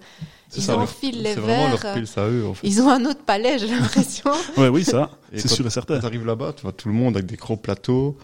[0.49, 1.83] C'est ils ça, enfilent les C'est vraiment verres.
[1.85, 2.47] leur pile eux.
[2.47, 2.67] En fait.
[2.67, 4.31] Ils ont un autre palais, j'ai l'impression.
[4.57, 5.95] ouais, oui, ça, Et c'est quand- sûr et certain.
[5.97, 8.17] Quand t'arrives là-bas, tu vois tout le monde avec des gros plateaux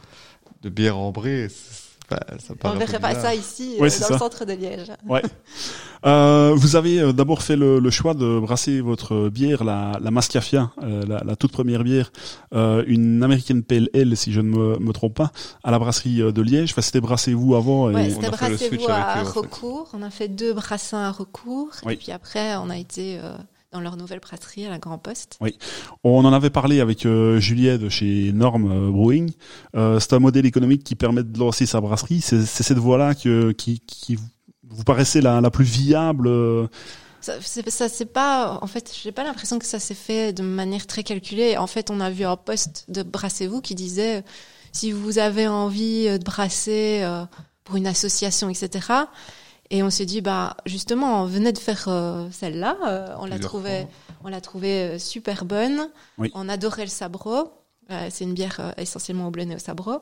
[0.62, 1.48] de bière ambrée.
[1.48, 4.12] c'est- enfin, ça on peu verrait pas ça ici, Ouais, euh, c'est dans ça.
[4.14, 4.92] le centre de Liège.
[6.04, 10.10] Euh, vous avez euh, d'abord fait le, le choix de brasser votre bière, la, la
[10.10, 12.10] Mascafia, euh, la, la toute première bière,
[12.54, 15.30] euh, une American Pale Ale, si je ne me, me trompe pas,
[15.62, 16.72] à la brasserie de Liège.
[16.72, 17.88] Enfin, c'était brassé vous avant.
[17.88, 17.94] Et...
[17.94, 19.38] Ouais, on c'était a fait le brassez-vous switch avec à eux, en fait.
[19.38, 19.90] recours.
[19.92, 21.68] On a fait deux brassins à recours.
[21.86, 21.92] Oui.
[21.92, 23.36] Et puis après, on a été euh,
[23.72, 25.38] dans leur nouvelle brasserie à la Grand Poste.
[26.04, 29.32] On en avait parlé avec euh, Juliet de chez Norm euh, Brewing.
[29.74, 32.20] Euh, c'est un modèle économique qui permet de lancer sa brasserie.
[32.20, 34.18] C'est cette voie-là que, qui, qui
[34.68, 36.28] vous paraissez la, la plus viable
[37.20, 40.42] Ça, c'est, ça c'est pas, en fait, j'ai pas l'impression que ça s'est fait de
[40.42, 41.56] manière très calculée.
[41.56, 44.22] En fait, on a vu un post de Brassez-vous qui disait
[44.72, 47.06] si vous avez envie de brasser
[47.64, 48.80] pour une association, etc.
[49.74, 53.38] Et on s'est dit, bah, justement, on venait de faire euh, celle-là, euh, on la
[53.38, 53.88] trouvait,
[54.22, 55.88] on la trouvait euh, super bonne.
[56.18, 56.30] Oui.
[56.34, 57.50] On adorait le sabro.
[57.90, 60.00] Euh, c'est une bière euh, essentiellement au blé et au sabro.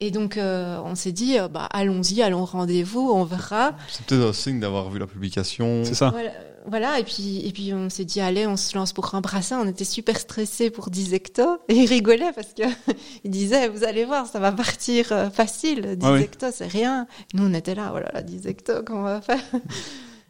[0.00, 3.72] Et donc, euh, on s'est dit, euh, bah, allons-y, allons au rendez-vous, on verra.
[3.88, 5.82] C'est peut-être un signe d'avoir vu la publication.
[5.82, 6.32] C'est ça Voilà,
[6.66, 9.60] voilà, et puis et puis on s'est dit allez, on se lance pour un brassin.
[9.60, 12.62] On était super stressés pour 10 hectos et il rigolait parce que
[13.24, 15.96] il disait vous allez voir, ça va partir euh, facile.
[15.96, 16.20] 10 Ah oui.
[16.22, 17.06] hectos, c'est rien.
[17.34, 19.40] Nous on était là, voilà, là, 10 hectos, comment on va faire?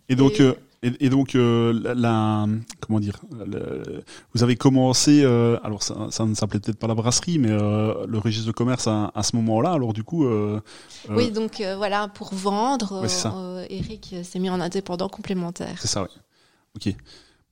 [0.09, 2.47] Et donc, Et- euh, et, et donc, euh, la, la-
[2.81, 4.03] comment dire, le-
[4.35, 5.23] vous avez commencé.
[5.25, 8.53] euh, alors, ça, ça ne s'appelait peut-être pas la brasserie, mais euh, le registre de
[8.53, 9.73] commerce à, à ce moment-là.
[9.73, 10.61] Alors, du coup, euh,
[11.11, 15.77] euh, Oui, donc euh, voilà, pour vendre, Ouais, Eric s'est mis en indépendant complémentaire.
[15.79, 16.09] c'est ça, oui.
[16.77, 16.95] Ok.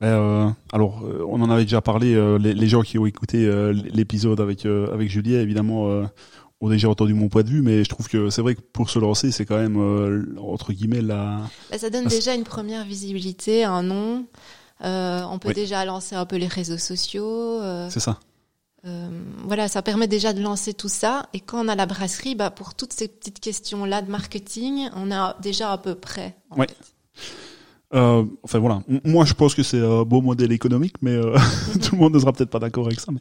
[0.00, 2.14] Ben, euh, alors, on en avait déjà parlé.
[2.14, 6.04] euh, les, les gens qui ont écouté euh, l'épisode avec euh, avec Julien, évidemment, euh,
[6.60, 8.90] ont déjà entendu mon point de vue, mais je trouve que c'est vrai que pour
[8.90, 11.40] se lancer, c'est quand même euh, entre guillemets la.
[11.70, 14.26] Bah, ça donne déjà une première visibilité, un nom.
[14.84, 15.54] Euh, on peut Oui.
[15.54, 17.60] déjà lancer un peu les réseaux sociaux.
[17.62, 18.18] euh, C'est ça.
[18.86, 19.08] Euh,
[19.44, 21.26] voilà, ça permet déjà de lancer tout ça.
[21.34, 25.10] Et quand on a la brasserie, bah, pour toutes ces petites questions-là de marketing, on
[25.10, 26.36] a déjà à peu près.
[26.50, 26.68] en Ouais.
[26.68, 26.76] fait.
[27.94, 31.34] Euh, enfin voilà, moi je pense que c'est un beau modèle économique, mais euh,
[31.82, 33.10] tout le monde ne sera peut-être pas d'accord avec ça.
[33.10, 33.20] Mais...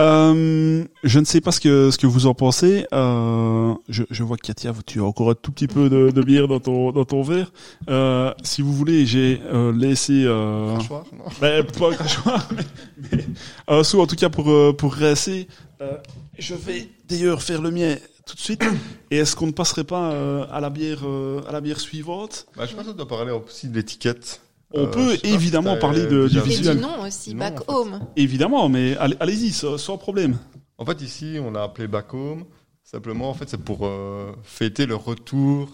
[0.00, 2.84] Euh, je ne sais pas ce que ce que vous en pensez.
[2.92, 6.22] Euh, je, je vois que Katia, tu as encore un tout petit peu de, de
[6.22, 7.52] bière dans ton dans ton verre.
[7.88, 12.64] Euh, si vous voulez, j'ai euh, laissé euh, Crachoir, non ben, pas un crachoir, mais,
[13.12, 13.24] mais
[13.68, 15.46] un sou en tout cas pour euh, pour rincer.
[15.80, 15.96] Euh,
[16.38, 17.94] je vais d'ailleurs faire le mien
[18.26, 18.64] tout de suite.
[19.12, 21.04] Et est-ce qu'on ne passerait pas à la bière
[21.46, 22.46] à la bière suivante?
[22.56, 24.40] Bah, je pense qu'on doit parler aussi de l'étiquette.
[24.76, 26.76] On Euh, peut évidemment parler de- du visuel.
[26.76, 27.72] du nom aussi, Non, Back en fait.
[27.72, 28.00] Home.
[28.16, 30.36] Évidemment, mais allez- allez-y, sans, problème.
[30.78, 32.44] En fait, ici, on l'a appelé Back Home.
[32.82, 35.68] Simplement, en fait, c'est pour euh, fêter le retour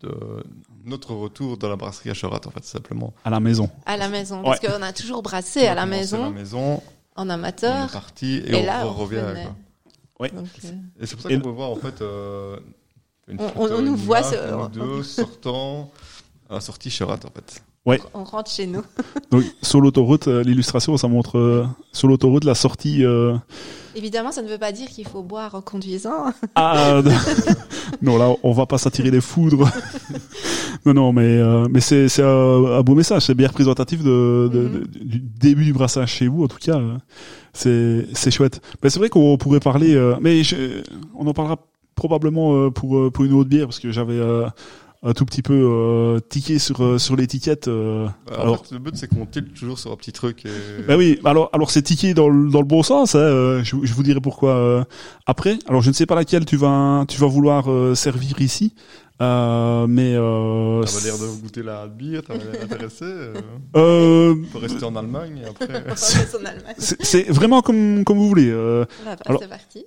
[0.00, 0.10] de
[0.84, 3.12] notre retour dans la brasserie à Cherat, en fait, simplement.
[3.24, 3.70] À la maison.
[3.86, 4.42] À la maison.
[4.42, 4.68] Parce Ouais.
[4.68, 6.74] qu'on a toujours brassé à On la maison, À la maison,
[7.16, 7.84] en on amateur.
[7.88, 9.16] est parti et, Et on là, re- on revient.
[9.18, 9.34] euh,
[11.00, 12.56] Et c'est pour ça qu'on peut voir, en fait, euh,
[13.28, 15.90] une On- photo, on- nous une voit ce- de nous deux sortant
[16.60, 17.62] sortie Cherat, en fait.
[17.86, 18.82] On rentre chez nous.
[19.30, 23.04] Donc, sur l'autoroute, euh, l'illustration, ça montre euh, sur l'autoroute la sortie.
[23.04, 23.34] euh,
[23.94, 26.26] Évidemment, ça ne veut pas dire qu'il faut boire en conduisant.
[26.54, 27.02] Ah,
[28.02, 29.68] non, là, on va pas s'attirer les foudres.
[30.86, 32.26] non, non, mais euh, mais c'est c'est un,
[32.64, 33.22] un beau message.
[33.22, 34.72] C'est bien représentatif de, de- Mhm.
[34.72, 36.78] de- du début du brassage chez vous, en tout cas.
[36.78, 36.96] euh,
[37.52, 38.60] C'est c'est chouette.
[38.82, 40.82] Mais c'est vrai qu'on pourrait parler, euh, mais je-
[41.14, 41.58] on en parlera
[41.94, 44.46] probablement euh, pour euh, pour une autre bière parce que j'avais euh,
[45.04, 47.66] un tout petit peu euh, tiqué sur euh, sur l'étiquette.
[47.68, 50.46] euh, En alors, fait, le but, c'est qu'on tilte toujours sur un petit truc.
[50.46, 50.82] Et...
[50.86, 53.14] ben oui, alors alors c'est tiqué dans le, dans le bon sens.
[53.14, 54.84] Hein, euh, je, je vous dirai pourquoi euh,
[55.26, 55.58] après.
[55.68, 58.74] Alors je ne sais pas laquelle tu vas tu vas vouloir euh, servir ici,
[59.20, 63.04] euh, mais euh, T'avais l'air de goûter la bière, t'avais l'air intéressé.
[63.04, 63.34] Euh,
[63.76, 65.84] euh, faut rester en Allemagne et après.
[65.84, 66.74] On reste en Allemagne.
[66.78, 68.50] c'est vraiment comme comme vous voulez.
[68.50, 69.84] Euh, Voilà, bah, Alors- c'est parti.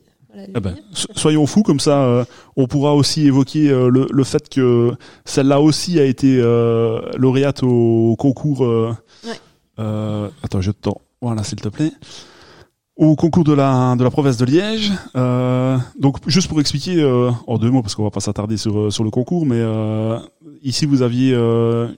[0.53, 2.03] Eh ben, soyons fous comme ça.
[2.03, 2.25] euh,
[2.57, 4.91] on pourra aussi évoquer euh, le, le fait que
[5.23, 8.61] celle-là aussi a été euh, lauréate au concours.
[8.61, 10.29] Ouais.
[10.43, 11.01] attends, je te tends.
[11.21, 11.91] Voilà, s'il te plaît.
[12.97, 14.91] Au concours de la de la province de Liège.
[15.99, 17.03] Donc, juste pour expliquer
[17.47, 19.61] en deux mots, parce qu'on va pas s'attarder sur sur le concours, mais
[20.63, 21.33] ici vous aviez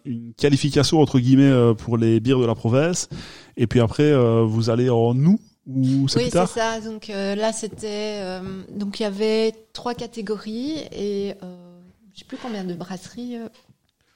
[0.06, 3.10] une qualification entre guillemets pour les bières de la province,
[3.58, 4.12] et puis après
[4.44, 6.80] vous allez en nous ou c'est Oui, plus c'est ça.
[6.82, 11.80] Donc euh, là, c'était euh, donc il y avait trois catégories et euh,
[12.14, 13.48] je sais plus combien de brasseries euh,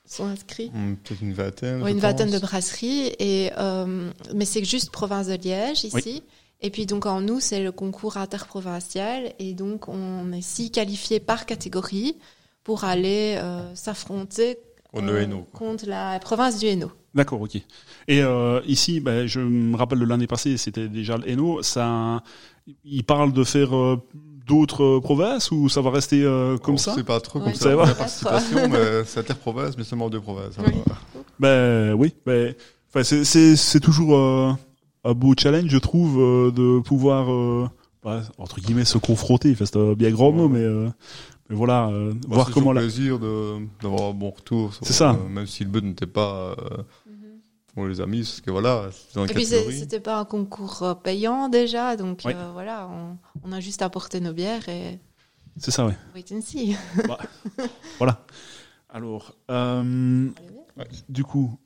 [0.06, 0.74] sont inscrites.
[0.74, 1.84] Hmm, Peut-être une vingtaine.
[1.84, 6.24] Oui, une vingtaine de brasseries et euh, mais c'est juste province de Liège ici.
[6.64, 11.20] Et puis donc en nous, c'est le concours interprovincial et donc on est si qualifié
[11.20, 12.16] par catégorie
[12.64, 14.58] pour aller euh, s'affronter
[14.96, 15.46] euh, quoi.
[15.54, 16.92] contre la province du Hainaut.
[17.14, 17.56] D'accord, ok.
[18.08, 21.62] Et euh, ici, ben, je me rappelle de l'année passée, c'était déjà le Hainaut.
[21.62, 22.24] Ça,
[22.86, 23.98] il parle de faire euh,
[24.48, 26.96] d'autres euh, provinces ou ça va rester euh, comme On ça?
[26.96, 27.76] sait pas trop Ouais, comme ça ça.
[27.76, 27.86] va?
[27.86, 30.56] La participation, mais c'est interprovince, mais seulement deux provinces.
[30.60, 30.66] Oui.
[30.68, 32.14] alors, Ben oui.
[32.26, 32.56] Ben,
[32.90, 34.52] enfin, c'est- c'est c'est toujours euh,
[35.04, 37.68] un beau challenge, je trouve, euh, de pouvoir euh,
[38.04, 39.52] ben, entre guillemets se confronter.
[39.52, 40.60] Enfin, c'est un bien grand mot, Ouais.
[40.60, 40.88] mais euh,
[41.50, 42.82] mais voilà, euh, Bah, voir c'est comment la.
[42.82, 44.74] plaisir de d'avoir un bon retour.
[44.74, 45.12] sur- C'est ça.
[45.12, 46.78] euh, même si le but n'était pas euh,
[47.74, 51.48] pour les amis, parce que voilà, dans Et puis c'était pas un concours euh, payant
[51.50, 55.00] déjà, donc euh, voilà, on, on a juste apporté nos bières et
[55.58, 55.96] C'est ça, ouais.
[56.16, 56.76] wait and see.
[57.98, 58.26] Voilà.
[58.90, 60.30] Alors, euh,
[61.08, 61.58] du coup,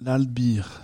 [0.00, 0.82] l'Albir.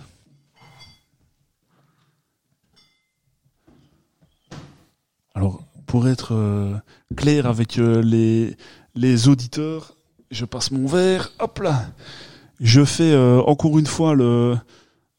[5.33, 6.75] Alors, pour être euh,
[7.15, 8.55] clair avec les,
[8.95, 9.95] les auditeurs,
[10.31, 11.85] je passe mon verre, hop là.
[12.63, 14.57] Je fais euh, encore une fois le,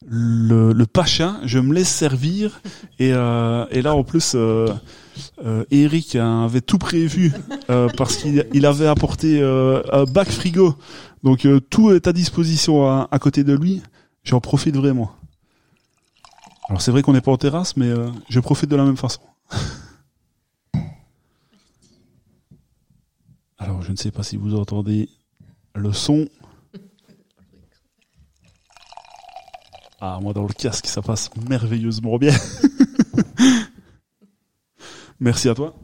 [0.07, 2.63] le, le pacha, je me laisse servir
[2.99, 4.73] et, euh, et là en plus euh,
[5.45, 7.33] euh, Eric avait tout prévu
[7.69, 10.75] euh, parce qu'il il avait apporté euh, un bac frigo,
[11.23, 13.83] donc euh, tout est à disposition à, à côté de lui.
[14.25, 15.13] J'en profite vraiment.
[16.71, 18.97] Alors c'est vrai qu'on n'est pas en terrasse, mais euh, je profite de la même
[18.97, 19.21] façon.
[23.59, 25.11] Alors je ne sais pas si vous entendez
[25.75, 26.27] le son.
[30.07, 32.37] Ah, moi dans le casque, ça passe merveilleusement bien.
[35.19, 35.75] Merci à toi.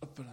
[0.00, 0.24] Hop là.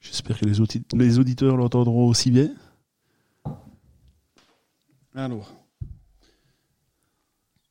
[0.00, 2.54] J'espère que les auditeurs l'entendront aussi bien.
[5.14, 5.50] Alors.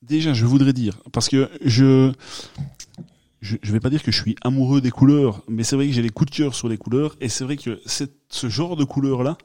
[0.02, 2.12] Déjà, je voudrais dire, parce que je,
[3.42, 5.94] je, je vais pas dire que je suis amoureux des couleurs, mais c'est vrai que
[5.94, 8.76] j'ai des coups de cœur sur les couleurs, et c'est vrai que c'est ce genre
[8.76, 9.38] de couleur là.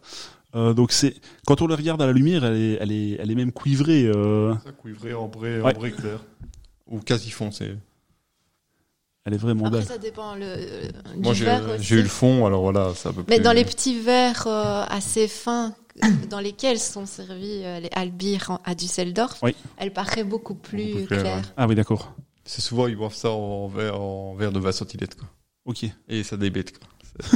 [0.54, 1.14] euh, donc c'est
[1.46, 4.04] quand on le regarde à la lumière, elle est, elle est, elle est même cuivrée.
[4.04, 5.74] euh, Ça, cuivré, ambré, Ouais.
[5.74, 6.20] ambré clair.
[6.86, 7.74] Ou quasi foncé.
[9.24, 9.88] elle est vraiment Après, belle.
[9.88, 11.82] ça dépend le, euh, du Moi, j'ai verre aussi.
[11.84, 14.84] j'ai eu le fond, alors voilà, ça peut Mais plus- dans les petits verres euh,
[14.88, 15.74] assez fins
[16.30, 19.56] dans lesquels sont servis euh, les Albir en- à Düsseldorf, Oui.
[19.78, 21.36] elle paraît beaucoup plus, Beaucoup plus claire, claire.
[21.38, 21.42] ouais.
[21.56, 22.12] Ah oui, d'accord.
[22.46, 25.28] C'est souvent, ils boivent ça en verre, en verre de 20 centilitres, quoi.
[25.66, 25.84] Ok.
[26.08, 26.88] Et ça débête, quoi.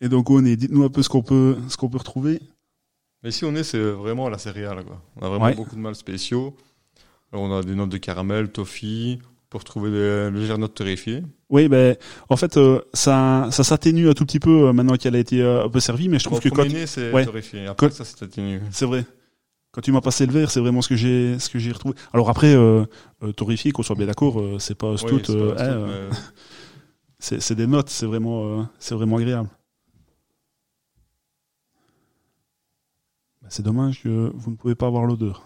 [0.00, 2.40] Et donc on est, dites-nous un peu ce qu'on peut, ce qu'on peut retrouver.
[3.22, 5.02] Mais ici, on est, c'est vraiment la céréale, quoi.
[5.16, 5.54] On a vraiment Ouais.
[5.54, 6.54] beaucoup de mâles spéciaux.
[7.32, 11.22] Alors, on a des notes de caramel, toffee, pour trouver des légères notes torréfiées.
[11.48, 11.96] Oui, ben
[12.28, 15.40] en fait euh, ça, ça s'atténue un tout petit peu euh, maintenant qu'elle a été
[15.40, 17.24] euh, un peu servie, mais je trouve que quand c'est ouais.
[17.24, 17.66] torréfié.
[17.66, 18.60] Après, Quand- ça, c'est atténué.
[18.70, 19.04] c'est vrai.
[19.76, 21.94] Quand tu m'as passé le verre, c'est vraiment ce que j'ai, ce que j'ai retrouvé.
[22.14, 22.86] Alors après, euh,
[23.22, 26.10] euh, torréfié, qu'on soit bien d'accord, euh, c'est pas Oui, c'est euh, hein, euh,
[27.18, 29.50] c'est, des notes, c'est vraiment, euh, c'est vraiment agréable.
[33.42, 35.44] Ben, c'est dommage que vous ne pouvez pas avoir l'odeur.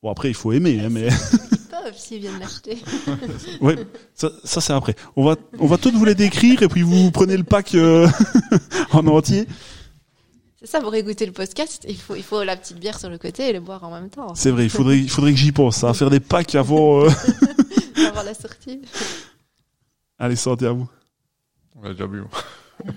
[0.00, 1.08] Bon après, il faut aimer, hein, mais
[1.50, 2.78] Ils peuvent s'ils viennent l'acheter.
[3.60, 3.74] ouais,
[4.14, 4.94] ça, ça c'est après.
[5.16, 8.06] On va, on va toutes vous les décrire et puis vous prenez le pack euh,
[8.92, 9.48] en entier.
[10.60, 13.16] C'est ça, pour écouter le podcast, il faut, il faut la petite bière sur le
[13.18, 14.34] côté et le boire en même temps.
[14.34, 17.04] C'est vrai, il faudrait, il faudrait que j'y pense, à faire des packs avant.
[17.04, 17.10] euh,
[18.08, 18.82] Avant la sortie.
[20.18, 20.88] Allez, santé à vous.
[21.76, 22.22] On l'a déjà bu.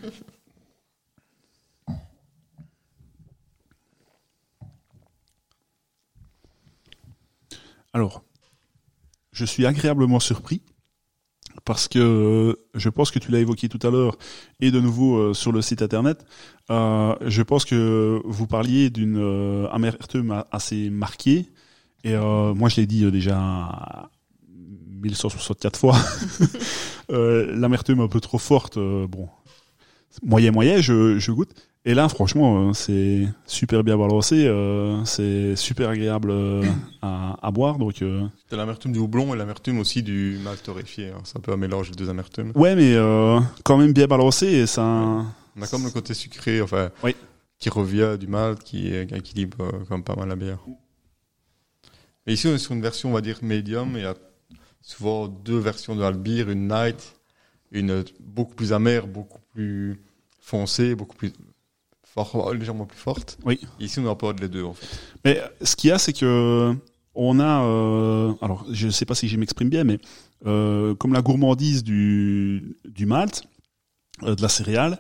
[7.94, 8.24] Alors,
[9.32, 10.62] je suis agréablement surpris
[11.72, 14.18] parce que euh, je pense que tu l'as évoqué tout à l'heure
[14.60, 16.26] et de nouveau euh, sur le site internet.
[16.70, 19.18] euh, je pense que vous parliez d'une
[19.72, 21.48] amertume assez marquée
[22.04, 24.10] et moi je l'ai dit déjà
[25.02, 25.98] 1164 fois.
[27.10, 29.30] L'amertume un peu trop forte, bon,
[30.24, 31.54] moyen moyen, je, je goûte.
[31.84, 36.64] Et là, franchement, euh, c'est super bien balancé, euh, c'est super agréable euh,
[37.02, 38.04] à, à boire, donc.
[38.04, 41.08] euh, C'est l'amertume du houblon et l'amertume aussi du malt torréfié.
[41.10, 41.22] hein.
[41.24, 42.52] C'est un peu un mélange des deux amertumes.
[42.54, 42.96] Ouais, mais
[43.64, 44.84] quand même bien balancé et ça.
[44.84, 47.16] On a comme le côté sucré, enfin, Oui.
[47.58, 49.58] qui revient du malt, qui, qui équilibre
[49.90, 50.60] quand même pas mal la bière.
[52.28, 53.94] Ici, on est sur une version, on va dire, médium.
[53.96, 54.14] Il y a
[54.82, 57.16] souvent deux versions de Albir, une night,
[57.72, 60.00] une beaucoup plus amère, beaucoup plus
[60.40, 61.34] foncée, beaucoup plus
[62.14, 63.38] fort, légèrement plus forte.
[63.46, 63.60] Oui.
[63.80, 64.88] Ici, on apporte les deux, en fait.
[65.26, 66.76] Mais ce qu'il y a, c'est que
[67.16, 67.64] on a.
[67.64, 70.00] euh, alors, je sais pas si je m'exprime bien, mais
[70.46, 73.44] euh, comme la gourmandise du du malt,
[74.24, 75.00] euh, de la céréale.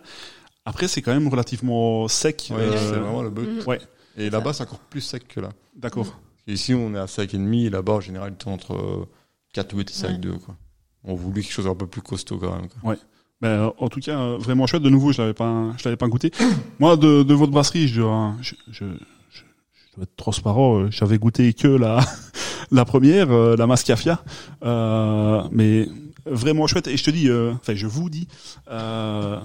[0.66, 2.50] Après, c'est quand même relativement sec.
[2.52, 3.66] Ouais, euh, c'est vraiment le but.
[3.66, 3.80] Ouais.
[4.18, 5.50] Et là-bas, c'est encore plus sec que là.
[5.76, 6.20] D'accord.
[6.48, 9.06] Ici, on est à 5,5 et là-bas, en général, il tourne entre euh,
[9.54, 10.14] 4 8 et Ouais.
[10.14, 10.38] 5,2.
[10.40, 10.56] Quoi.
[11.04, 12.68] On voulait quelque chose un peu plus costaud quand même.
[12.68, 12.96] Quoi.
[13.42, 14.84] Ben, en tout cas, vraiment chouette.
[14.84, 16.32] De nouveau, je l'avais pas, je l'avais pas goûté.
[16.80, 18.86] Moi, de, de votre brasserie, je dois, je, je,
[19.32, 20.82] je, je dois être transparent.
[20.82, 22.00] euh, J'avais goûté que la,
[22.72, 24.24] la première, euh, la Mascafia,
[24.64, 25.88] euh, mais
[26.26, 26.88] vraiment chouette.
[26.88, 28.28] Et je te dis, euh, enfin, je vous dis,
[28.70, 29.40] euh,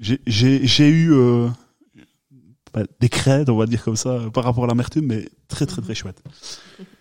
[0.00, 1.48] j'ai, eu euh,
[2.74, 5.80] ben, des crêtes, on va dire comme ça, par rapport à l'amertume, mais très, très,
[5.80, 6.20] très chouette.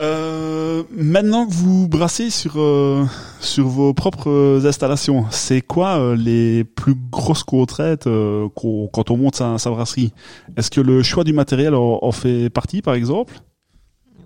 [0.00, 3.04] Euh, maintenant que vous brassez sur euh,
[3.40, 9.16] sur vos propres installations, c'est quoi euh, les plus grosses contraintes euh, qu'on- quand on
[9.16, 10.12] monte sa, sa brasserie?
[10.56, 13.40] Est-ce que le choix du matériel en, en fait partie, par exemple?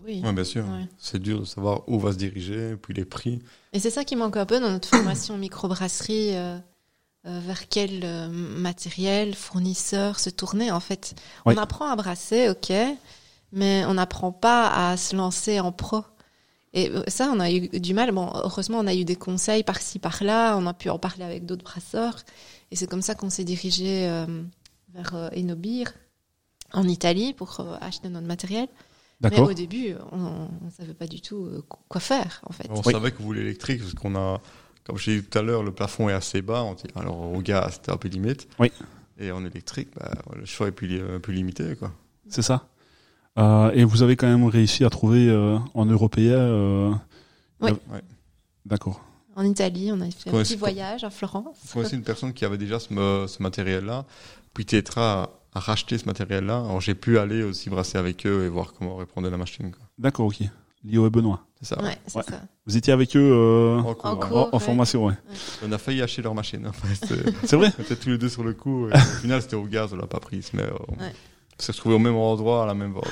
[0.07, 0.23] Oui.
[0.25, 0.63] Ouais, bien sûr.
[0.65, 0.87] Ouais.
[0.99, 3.41] C'est dur de savoir où on va se diriger, puis les prix.
[3.75, 6.33] Et c'est ça qui manque un peu dans notre formation microbrasserie,
[7.25, 11.15] vers quel matériel, fournisseur se tourner en fait.
[11.45, 11.55] Oui.
[11.57, 12.73] On apprend à brasser, ok,
[13.53, 16.05] mais on n'apprend pas à se lancer en pro.
[16.75, 18.13] Et euh, ça, on a eu du mal.
[18.13, 20.57] Bon, heureusement, on a eu des conseils par-ci, par-là.
[20.59, 22.17] On a pu en parler avec d'autres brasseurs.
[22.71, 24.27] Et c'est comme ça qu'on s'est dirigé euh,
[24.93, 25.93] vers euh, Enobir
[26.73, 28.69] en Italie pour euh, acheter notre matériel.
[29.23, 32.67] Mais au début, on ne savait pas du tout euh, quoi faire en fait.
[32.69, 32.93] On Oui.
[32.93, 34.43] savait que vous voulez l'électrique, parce qu'on a,
[34.85, 36.63] comme j'ai dit tout à l'heure, le plafond est assez bas.
[36.65, 38.47] On dit, alors au gaz, c'était un peu limite.
[38.59, 38.71] Oui.
[39.19, 41.75] Et en électrique, bah, le choix est plus, li- plus limité.
[41.77, 41.93] Quoi.
[42.29, 42.69] C'est ça.
[43.39, 46.39] Euh, et vous avez quand même réussi à trouver euh, en européen.
[46.39, 46.91] euh,
[47.61, 47.71] Oui.
[47.71, 48.03] euh, Ouais.
[48.65, 49.01] D'accord.
[49.37, 51.57] En Italie, on a fait un petit voyage à Florence.
[51.65, 54.07] Il faut aussi une personne qui avait déjà ce, matériel-là.
[54.55, 56.57] Puis Tetra a, racheté ce matériel-là.
[56.61, 59.71] Alors j'ai pu aller aussi brasser avec eux et voir comment répondre la machine.
[59.99, 60.39] D'accord, ok.
[60.85, 61.41] Lio et Benoît.
[61.61, 61.83] C'est ça.
[61.83, 62.23] Ouais, c'est Ouais.
[62.29, 62.41] ça.
[62.67, 64.37] Vous étiez avec eux euh, En En cours, cours.
[64.39, 64.61] en, en ouais.
[64.65, 65.15] formation, ouais.
[65.67, 66.67] On a failli acheter leur machine.
[66.67, 67.07] en fait.
[67.07, 68.89] C'est- C'est vrai On était tous les deux sur le coup.
[68.89, 70.51] Et au final, c'était au gaz, on l'a pas prise.
[70.55, 70.71] Mais euh,
[71.59, 73.05] s'est retrouvés au même endroit, à la même vente.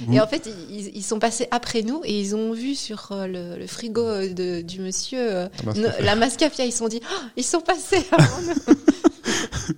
[0.00, 3.12] Vous- Et en fait, ils, ils sont passés après nous et ils ont vu sur
[3.12, 6.64] euh, le, le frigo euh, de, du monsieur euh, no- la Mascafia.
[6.64, 8.74] Ils se sont dit, Ah, ils sont passés avant nous.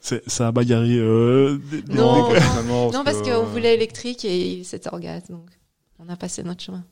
[0.00, 0.96] c'est- Ça a bagarré.
[0.96, 5.22] Euh, des- Non, finalement, non, parce qu'on euh, voulait électrique et c'était en gaz.
[5.28, 5.48] Donc,
[5.98, 6.84] on a passé notre chemin.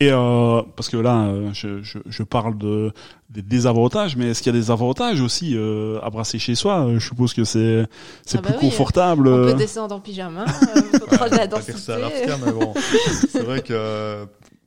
[0.00, 2.92] Et euh, parce que là, euh, je, je, je parle de
[3.30, 6.80] des désavantages, mais est-ce qu'il y a des avantages aussi euh, à brasser chez soi?
[6.86, 7.86] Euh, Je suppose que c'est
[8.26, 9.28] c'est Ah bah plus oui, confortable.
[9.28, 9.52] On euh.
[9.52, 12.74] peut descendre en pyjama, euh, on peut prendre de la ça à mais bon.
[13.30, 14.26] C'est vrai que euh,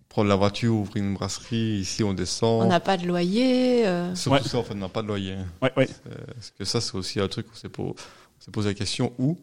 [0.09, 2.63] prendre la voiture, ouvrir une brasserie, ici on descend.
[2.63, 3.85] On n'a pas de loyer.
[3.85, 4.49] euh, Surtout Ouais.
[4.49, 5.35] ça, en fait, on n'a pas de loyer.
[5.61, 5.87] Ouais, ouais.
[6.07, 8.69] Euh, Parce que ça, c'est aussi un truc où on s'est po- on s'est posé
[8.69, 9.37] la question où.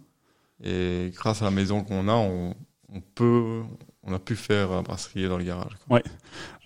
[0.65, 2.55] Et grâce à la maison qu'on a, on,
[2.93, 3.61] on peut,
[4.07, 5.73] on a pu faire un brasserie dans le garage.
[5.87, 6.01] quoi.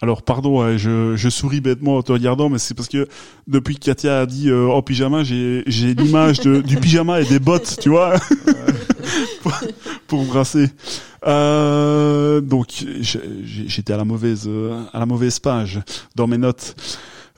[0.01, 3.09] Alors pardon, euh, je, je souris bêtement en te regardant, mais c'est parce que
[3.47, 7.79] depuis que Katia a dit euh, en pyjama, j'ai l'image du pyjama et des bottes,
[7.81, 8.14] tu vois,
[10.07, 10.70] pour, brasser.
[11.27, 15.81] Euh, donc j'étais à la mauvaise euh, à la mauvaise page
[16.14, 16.77] dans mes notes.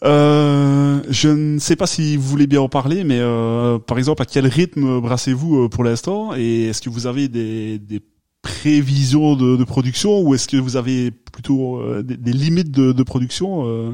[0.04, 4.22] Euh, je ne sais pas si vous voulez bien en parler, mais euh, par exemple,
[4.22, 6.34] à quel rythme brassez-vous euh, pour l'instant?
[6.36, 8.00] Et est-ce que vous avez des, des
[8.46, 12.92] prévisions de, de production ou est-ce que vous avez plutôt euh, des, des limites de,
[12.92, 13.90] de production euh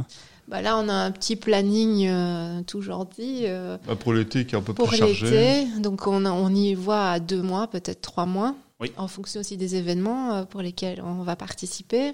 [0.48, 4.54] Bah là, on a un petit planning euh, tout gentil euh, Bah, pour l'été, qui
[4.54, 5.26] est un peu pour plus chargé.
[5.64, 5.80] l'été.
[5.80, 8.92] Donc on, a- on y voit à deux mois, peut-être trois mois, Oui.
[8.98, 12.12] en fonction aussi des événements euh, pour lesquels on va participer.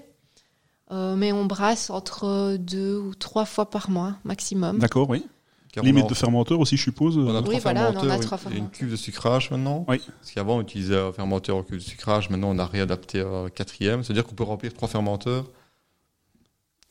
[0.91, 4.79] Euh, mais on brasse entre deux ou trois fois par mois maximum.
[4.79, 5.23] D'accord, oui.
[5.71, 7.17] Car on Limite a- de fermenteur aussi, je suppose.
[7.17, 8.79] On a Oui, trois voilà, on en a fermenteurs, trois une- et une fermenteurs.
[8.79, 9.85] cuve de sucrage maintenant.
[9.87, 10.01] Oui.
[10.19, 12.29] Parce qu'avant, on utilisait un fermenteur en cuve de sucrage.
[12.29, 14.03] Maintenant, on a réadapté un quatrième.
[14.03, 15.45] C'est-à-dire qu'on peut remplir trois fermenteurs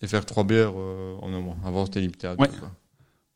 [0.00, 1.56] et faire trois bières euh, en un mois.
[1.64, 2.42] Avant, c'était limité à deux.
[2.42, 2.50] Ouais.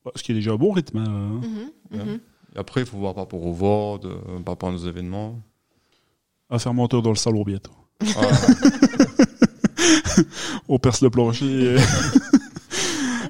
[0.04, 0.12] quoi.
[0.16, 0.98] Ce qui est déjà un bon rythme.
[0.98, 1.40] hein.
[1.42, 2.04] Mhm, Ouais.
[2.04, 2.20] mhm.
[2.54, 5.40] Et après, il faut voir par rapport au vente, euh, par rapport à nos événements.
[6.50, 7.72] Un fermenteur dans le salon bientôt.
[8.16, 8.20] Ah,
[10.68, 11.74] On perce le plancher.
[11.74, 11.76] et-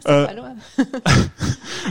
[0.08, 0.26] Euh.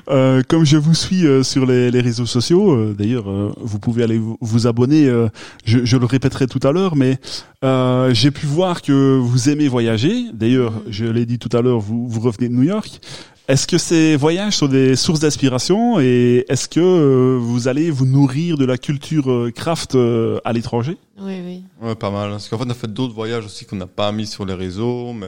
[0.09, 3.77] Euh, comme je vous suis euh, sur les, les réseaux sociaux, euh, d'ailleurs, euh, vous
[3.77, 5.05] pouvez aller vous, vous abonner.
[5.07, 5.27] euh,
[5.65, 7.17] je, je le répéterai tout à l'heure, mais
[7.63, 10.25] euh, j'ai pu voir que vous aimez voyager.
[10.33, 10.81] D'ailleurs, Mhm.
[10.89, 12.99] je l'ai dit tout à l'heure, vous, vous revenez de New York.
[13.47, 18.05] Est-ce que ces voyages sont des sources d'inspiration et est-ce que euh, vous allez vous
[18.05, 20.97] nourrir de la culture euh, craft euh, à l'étranger?
[21.21, 21.63] Oui, oui.
[21.81, 22.31] ouais, pas mal.
[22.31, 24.53] Parce qu'en fait, on a fait d'autres voyages aussi qu'on n'a pas mis sur les
[24.53, 25.27] réseaux, mais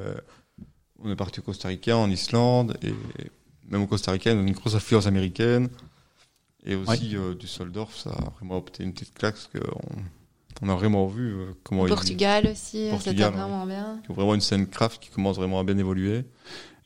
[1.04, 2.93] on est parti au Costa Rica, en Islande, et
[3.70, 5.70] même au Costa Rica, on a une grosse influence américaine.
[6.66, 9.82] Et aussi euh, du Soldorf, ça a vraiment opté une petite claque, parce qu'on
[10.62, 13.99] on a vraiment vu euh, comment Portugal aussi, Portugal, c'était vraiment bien.
[14.06, 16.24] ils ont vraiment une scène craft qui commence vraiment à bien évoluer.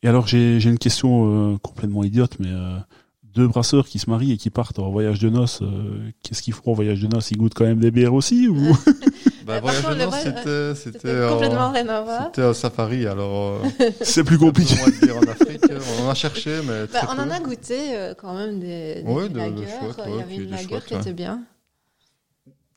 [0.03, 2.77] Et alors, j'ai j'ai une question euh, complètement idiote, mais euh,
[3.23, 6.53] deux brasseurs qui se marient et qui partent en voyage de noces, euh, qu'est-ce qu'ils
[6.53, 7.31] font en voyage de noces?
[7.31, 8.57] Ils goûtent quand même des bières aussi ou?
[9.47, 12.25] Bah, voyage contre, le c'était, C'était c'était, euh, complètement rien à voir.
[12.25, 15.61] c'était un safari, alors, euh, c'est plus compliqué on va dire en Afrique,
[15.99, 17.21] on en a cherché, mais Bah, on peu.
[17.21, 19.51] en a goûté euh, quand même des, des Ouais, de- lagers.
[19.55, 20.99] de chouette, Il y avait une chouette, qui ouais.
[21.01, 21.41] était bien.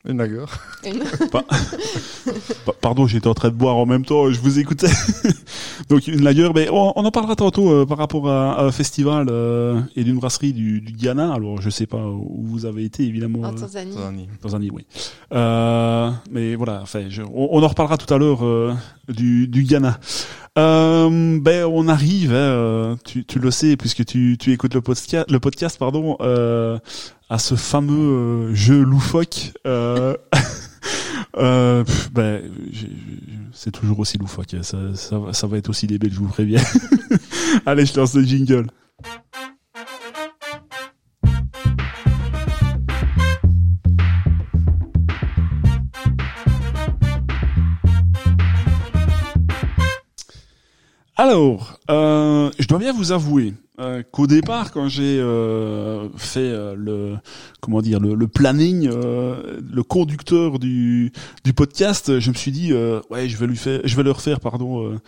[0.07, 0.45] Une lager.
[0.85, 1.45] Une- Pa-
[2.81, 4.87] Pardon, j'étais en train de boire en même temps, je vous écoutais.
[5.89, 8.71] Donc une lager, mais on, on en parlera tantôt euh, par rapport à, à un
[8.71, 11.33] festival euh, et d'une brasserie du, du Ghana.
[11.33, 13.41] Alors je sais pas où vous avez été évidemment.
[13.47, 13.93] En euh, Tanzanie.
[13.93, 14.29] Tanzanie.
[14.41, 14.85] Tanzanie, oui.
[15.33, 18.73] Euh, mais voilà, enfin, je- on, on en reparlera tout à l'heure euh,
[19.07, 19.99] du, du Ghana.
[20.57, 24.81] Euh, ben, on arrive, hein, euh, tu, tu le sais, puisque tu, tu écoutes le
[24.81, 26.77] podcast, le podcast, pardon, euh,
[27.31, 29.53] à ce fameux euh, jeu loufoque.
[29.65, 30.17] Euh,
[31.37, 32.41] euh, ben,
[33.53, 34.53] c'est toujours aussi loufoque.
[34.63, 36.61] Ça, ça, ça va être aussi débile, je vous préviens.
[37.65, 38.67] Allez, je lance le jingle.
[51.23, 56.73] Alors, euh, je dois bien vous avouer euh, qu'au départ, quand j'ai euh, fait euh,
[56.75, 57.13] le
[57.59, 61.11] comment dire le, le planning, euh, le conducteur du,
[61.43, 64.19] du podcast, je me suis dit euh, ouais, je vais lui faire, je vais leur
[64.19, 64.99] faire pardon euh,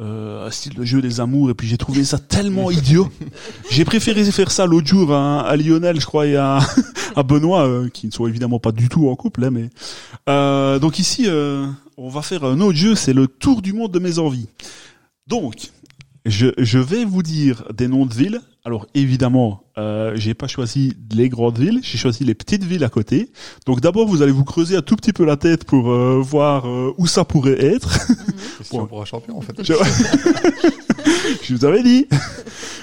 [0.00, 3.10] euh, un style de jeu des amours, et puis j'ai trouvé ça tellement idiot.
[3.70, 6.60] J'ai préféré faire ça l'autre jour à, à Lionel, je crois, et à,
[7.14, 9.68] à Benoît, euh, qui ne sont évidemment pas du tout en couple, hein, mais
[10.30, 11.66] euh, donc ici, euh,
[11.98, 14.48] on va faire un autre jeu, c'est le tour du monde de mes envies.
[15.28, 15.70] Donc,
[16.24, 18.40] je, je vais vous dire des noms de villes.
[18.64, 22.90] Alors évidemment, euh, j'ai pas choisi les grandes villes, j'ai choisi les petites villes à
[22.90, 23.30] côté.
[23.64, 26.68] Donc d'abord, vous allez vous creuser un tout petit peu la tête pour euh, voir
[26.68, 27.98] euh, où ça pourrait être.
[28.58, 28.86] Question Bon.
[28.86, 29.54] pour un champion, en fait.
[29.62, 29.72] Je,
[31.42, 32.08] je vous avais dit,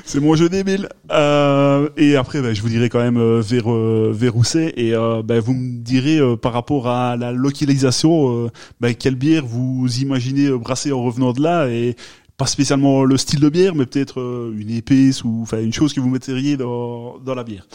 [0.05, 0.89] c'est mon jeu débile.
[1.11, 4.73] Euh, et après, ben, je vous dirai quand même euh, vers euh, vers où c'est
[4.77, 9.15] et euh, ben, vous me direz euh, par rapport à la localisation, euh, ben, quelle
[9.15, 11.95] bière vous imaginez euh, brasser en revenant de là et
[12.37, 15.93] pas spécialement le style de bière, mais peut-être euh, une épice ou enfin une chose
[15.93, 17.65] que vous metteriez dans dans la bière.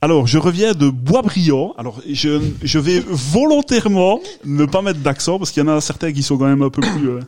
[0.00, 1.74] Alors, je reviens de Boisbriand.
[1.78, 6.12] Alors, je, je vais volontairement ne pas mettre d'accent parce qu'il y en a certains
[6.12, 7.08] qui sont quand même un peu plus.
[7.08, 7.20] euh,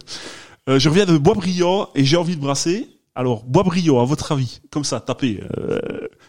[0.68, 2.89] euh, je reviens de Boisbriand et j'ai envie de brasser.
[3.14, 5.41] Alors, Boisbriand, à votre avis, comme ça, tapez.
[5.59, 5.78] euh,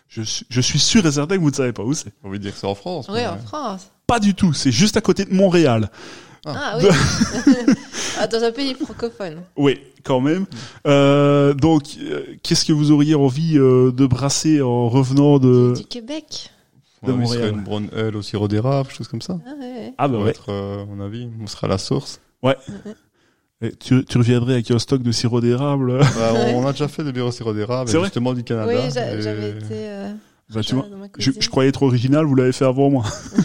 [0.07, 2.13] je, suis- je suis sûr et certain que vous ne savez pas où c'est.
[2.23, 3.07] J'ai envie de dire que c'est en France.
[3.11, 3.91] Oui, en France.
[4.07, 4.53] Pas du tout.
[4.53, 5.91] C'est juste à côté de Montréal.
[6.45, 6.85] Ah oui.
[8.19, 9.41] Ah, Dans un pays francophone.
[9.55, 10.45] Oui, quand même.
[10.85, 15.83] Euh, donc, euh, qu'est-ce que vous auriez envie euh, de brasser en revenant de Du
[15.85, 16.49] Québec.
[17.03, 17.43] de Ouais, Montréal.
[17.43, 19.37] serait une brown ale au sirop d'érable, chose comme ça.
[19.45, 19.93] Ah ouais.
[19.97, 20.29] Ah bah ouais.
[20.31, 22.19] être, euh, à mon avis, on sera à la source.
[23.61, 25.97] Et Tu, tu reviendrais avec un stock de sirop d'érable.
[25.99, 28.33] Bah, on, on a déjà fait des bières au sirop d'érable, C'est et vrai justement
[28.33, 28.71] du Canada.
[28.71, 29.87] Oui, et- j'avais été.
[30.53, 30.85] Bah, tu vois.
[31.17, 33.03] Je, je croyais être original, vous l'avez fait avant moi.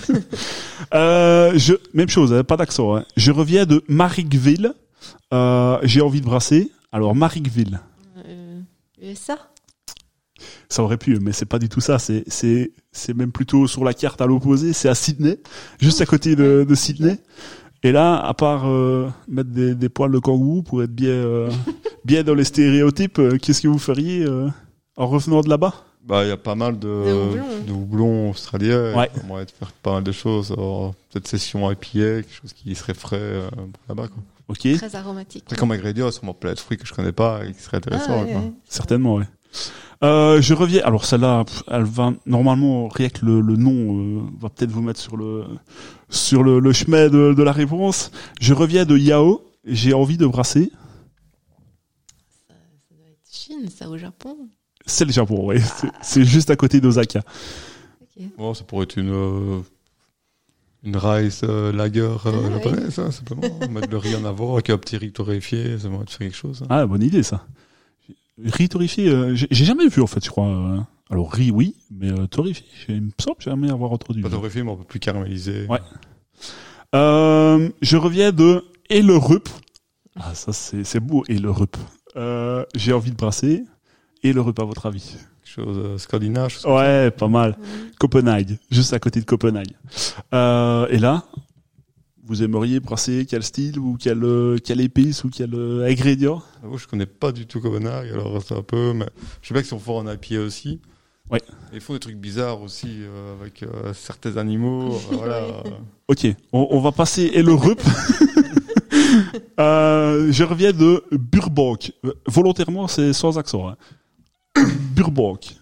[0.95, 2.97] euh, je, même chose, hein, pas d'accent.
[2.97, 3.05] Hein.
[3.17, 4.75] Je reviens de Marrickville.
[5.33, 6.71] Euh, J'ai envie de brasser.
[6.93, 7.81] Alors Marrickville,
[8.27, 8.61] Euh,
[9.03, 9.37] USA.
[10.69, 11.99] ça aurait pu, mais c'est pas du tout ça.
[11.99, 12.25] C'est
[13.15, 14.73] même plutôt sur la carte à l'opposé.
[14.73, 15.39] C'est à Sydney,
[15.81, 17.19] juste à côté de, de Sydney.
[17.83, 21.51] Et là, à part euh, mettre des, des poils de kangourou pour être bien euh,
[22.05, 24.49] bien dans les stéréotypes, euh, qu'est-ce que vous feriez euh,
[24.97, 25.75] en revenant de là-bas?
[26.05, 27.61] Bah, il y a pas mal de, De houblons.
[27.67, 28.97] de houblons australiens.
[28.97, 29.11] Ouais.
[29.17, 30.51] On pourrait faire pas mal de choses.
[30.53, 33.49] alors, Peut-être session IPA, quelque chose qui serait frais euh,
[33.89, 34.23] là-bas, quoi.
[34.49, 35.45] Ok, Très aromatique.
[35.47, 37.87] Après, comme ingrédient, sûrement plein de fruits que je connais pas et qui seraient Ah,
[37.87, 38.41] intéressants, ouais, quoi.
[38.41, 38.53] ouais.
[38.69, 39.25] certainement, ouais.
[40.03, 40.83] Euh, je reviens.
[40.85, 44.99] Alors celle-là, elle va normalement rien que le, le nom euh, va peut-être vous mettre
[44.99, 45.45] sur le
[46.09, 48.11] sur le, le chemin de, de la réponse.
[48.41, 49.43] Je reviens de Yao.
[49.65, 50.73] J'ai envie de brasser.
[52.49, 52.55] Ça
[52.91, 54.37] doit être Chine, ça, au Japon.
[54.87, 55.59] C'est le Japon, ouais.
[55.61, 57.23] C'est- C'est juste à côté d'Osaka.
[58.37, 59.61] Bon, ça pourrait être une, euh,
[60.85, 62.53] une rice euh, lager euh, Ah, oui.
[62.53, 63.43] japonaise, hein, simplement.
[63.71, 66.63] Mettre le riz en avant avec un petit riz torréfié, ça pourrait faire quelque chose.
[66.63, 66.67] hein.
[66.71, 67.47] Ah, bonne idée ça.
[68.45, 70.47] Riz torréfié, euh, j'ai jamais vu en fait, je crois.
[70.47, 70.79] euh.
[71.11, 74.23] Alors riz, oui, mais euh, torréfié, il me semble jamais avoir entendu.
[74.23, 75.67] Pas torréfié, mais un peu plus caramélisé.
[75.69, 75.81] Ouais.
[76.95, 79.49] Euh, je reviens de et le rup.
[80.17, 81.77] Ah, ça c'est c'est beau et le rup.
[82.17, 83.65] Euh, j'ai envie de brasser
[84.23, 85.17] et le rup à votre avis.
[85.45, 86.51] Quelque chose euh, scandinave.
[86.51, 87.57] chose Ouais, pas mal.
[87.99, 89.73] Copenhague, juste à côté de Copenhague.
[90.33, 91.25] Euh, et là,
[92.25, 96.43] vous aimeriez brasser quel style ou quel euh, quelle épice ou quel euh, ingrédient?
[96.63, 99.07] J'avoue, je connais pas du tout Copenhague, alors c'est un peu, mais
[99.43, 100.81] je sais bien qu'ils sont forts en IPA aussi.
[101.31, 101.41] Ouais.
[101.73, 105.47] Ils font des trucs bizarres aussi, euh, avec euh, certains animaux, euh, voilà.
[106.09, 107.81] Ok, on, on va passer et le rup.
[109.61, 111.93] Euh, je reviens de Burbank.
[112.27, 113.69] Volontairement, c'est sans accent.
[113.69, 113.77] Hein.
[114.97, 115.57] Burbank.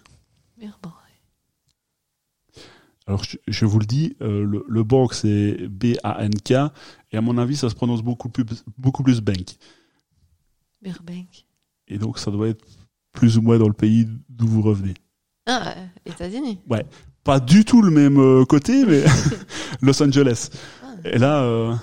[3.07, 6.53] Alors, je, je vous le dis, euh, le, le bank, c'est B-A-N-K.
[7.11, 8.45] Et à mon avis, ça se prononce beaucoup plus,
[8.77, 9.55] beaucoup plus bank.
[10.81, 11.45] Burbank.
[11.87, 12.63] Et donc, ça doit être
[13.11, 14.93] plus ou moins dans le pays d'où vous revenez.
[15.47, 15.73] Ah,
[16.05, 16.59] États-Unis.
[17.23, 19.03] pas du tout le même euh, côté, mais
[19.81, 20.49] Los Angeles.
[21.03, 21.75] Et là, euh,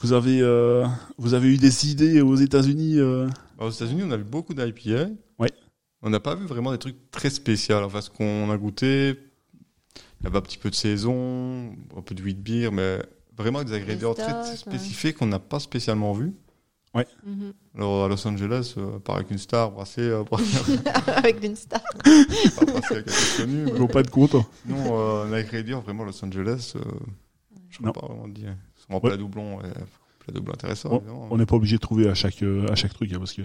[0.00, 0.86] vous avez euh,
[1.18, 2.98] vous avez eu des idées aux États-Unis.
[2.98, 3.28] euh,
[3.58, 5.08] Bah, aux États-Unis, on a vu beaucoup d'IPA.
[6.02, 6.08] Ouais.
[6.08, 7.76] On n'a pas vu vraiment des trucs très spéciaux.
[7.76, 9.18] Enfin, ce qu'on a goûté,
[10.20, 12.98] il y avait un petit peu de saison, un peu de wheat beer, mais
[13.36, 14.56] vraiment des ingrédients très ouais.
[14.56, 16.32] spécifiques qu'on n'a pas spécialement vus.
[17.24, 17.52] Mhm.
[17.76, 20.76] Alors à Los Angeles, euh, par avec une star, brassé, euh, brassé
[21.06, 21.80] Avec une star.
[22.04, 23.64] pas brassé avec quelqu'un connu.
[23.80, 24.44] Mais pas être contents.
[24.66, 26.80] Sinon, euh, l'ingrédient, vraiment Los Angeles, euh,
[27.68, 27.92] je ne Non.
[27.92, 28.56] pas vraiment dire.
[28.76, 29.00] Ils sont en Ouais.
[29.10, 29.70] plat doublon, et,
[30.18, 31.00] plat doublon intéressant.
[31.30, 33.42] On n'est pas obligé de trouver à chaque euh, à chaque truc, hein, parce que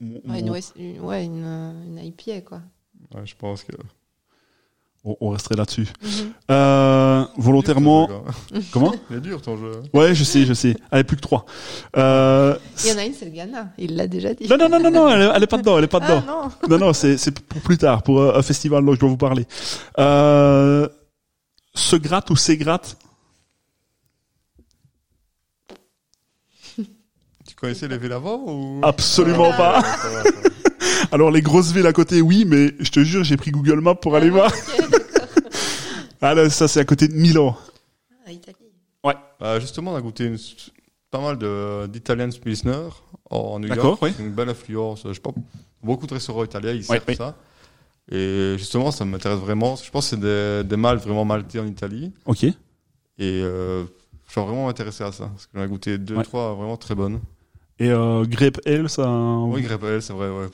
[0.00, 2.60] mon- mon- Ouais, une, West- une- ouais, une, euh, une IPA, quoi.
[3.14, 3.72] Ouais, je pense que.
[5.04, 5.86] on, on resterait là-dessus.
[6.02, 6.32] Mhm.
[6.50, 8.08] Euh, volontairement,
[8.52, 8.92] jeu, comment?
[9.10, 9.72] Il est dur ton jeu.
[9.94, 10.76] Ouais, je sais, je sais.
[10.90, 11.46] Allez, plus que trois.
[11.96, 13.72] Euh, Il y en a une, c'est le Ghana.
[13.78, 14.46] Il l'a déjà dit.
[14.48, 16.16] non, non, non, non, non, elle, est- elle est pas dedans, elle est pas Ah
[16.20, 16.26] dedans.
[16.26, 16.50] non.
[16.68, 19.16] Non, non, c'est c'est pour plus tard, pour euh, un festival dont je dois vous
[19.16, 19.46] parler.
[19.98, 20.88] Euh,
[21.74, 22.96] se gratte ou c'est gratte
[27.46, 28.80] Tu connaissais les villes avant ou?
[28.82, 29.76] Absolument Ah, pas.
[29.80, 30.48] ouais, ça va, ça va.
[31.12, 33.94] Alors les grosses villes à côté, oui, mais je te jure, j'ai pris Google Maps
[33.94, 34.52] pour aller voir.
[34.52, 34.98] Ok, d'accord.
[36.20, 37.56] Ah là, ça c'est à côté de Milan.
[38.26, 38.56] Ah, Italie.
[39.40, 40.36] Bah, justement, on a goûté une-
[41.12, 41.38] pas mal
[41.88, 42.88] d'Italian Pilsner
[43.30, 43.98] en New D'accord, York.
[44.02, 44.12] oui.
[44.16, 45.02] C'est Une belle influence.
[45.06, 45.30] Je sais pas,
[45.82, 47.14] beaucoup de restaurants italiens, ils Ouais, servent oui.
[47.16, 47.36] ça.
[48.10, 49.76] Et justement, ça m'intéresse vraiment.
[49.76, 52.12] Je pense que c'est des, des maltes vraiment maltais en Italie.
[52.26, 52.42] Ok.
[52.44, 52.54] Et
[53.20, 53.84] euh,
[54.26, 55.26] je suis vraiment intéressé à ça.
[55.28, 56.24] Parce que j'en ai goûté deux, Ouais.
[56.24, 57.20] trois vraiment très bonnes.
[57.80, 59.08] Et euh, Grape Ale, ça.
[59.46, 60.28] Oui, Grape Ale, c'est vrai.
[60.30, 60.48] Ouais.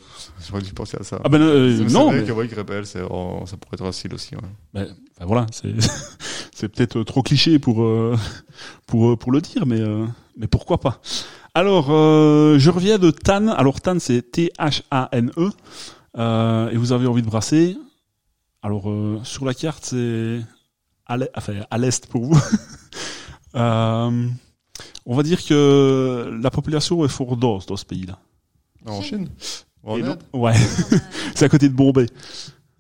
[0.47, 1.19] J'aurais dû penser à ça.
[1.25, 3.75] Ah ben euh, C'est non, vrai mais que oui, Grape Ale, c'est- oh, ça pourrait
[3.77, 4.35] être un style aussi.
[4.37, 4.43] Ouais.
[4.75, 5.73] ben, ben voilà, c'est
[6.55, 8.15] c'est peut-être trop cliché pour euh,
[8.87, 10.05] pour euh, pour le dire, mais euh,
[10.37, 11.01] mais pourquoi pas.
[11.55, 13.49] Alors, euh, je reviens de Tan.
[13.49, 15.49] Alors Tan, c'est T H A N E.
[16.19, 17.77] Euh, et vous avez envie de brasser.
[18.63, 20.41] Alors euh, sur la carte, c'est
[21.07, 22.39] à l'est, enfin, à l'est pour vous.
[25.07, 28.19] Euh, on va dire que la population est fort dense dans ce pays-là.
[28.87, 29.29] En Chine
[29.83, 30.55] En Inde ouais,
[31.35, 32.07] c'est à côté de Bombay.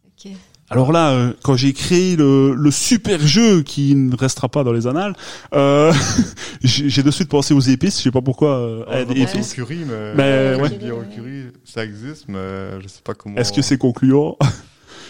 [0.06, 0.32] Ok.
[0.70, 4.72] Alors là, euh, quand j'ai créé le, le super jeu qui ne restera pas dans
[4.72, 5.14] les annales,
[5.54, 5.92] euh,
[6.62, 7.98] j'ai j'ai de suite pensé aux épices.
[7.98, 8.56] Je sais pas pourquoi.
[8.58, 9.52] Euh, Oh, je des épices.
[9.52, 10.14] curry, mais.
[10.14, 11.06] Mais, Quand ouais.
[11.14, 13.36] curry, ça existe, mais je sais pas comment.
[13.36, 14.36] Est-ce que c'est concluant?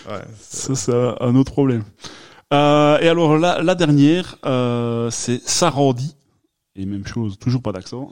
[0.06, 1.82] Ouais, Ça, c'est- un autre problème.
[2.52, 6.14] Euh, et alors la, la dernière, euh, c'est Sarandi.
[6.76, 8.10] Et même chose, toujours pas d'accent.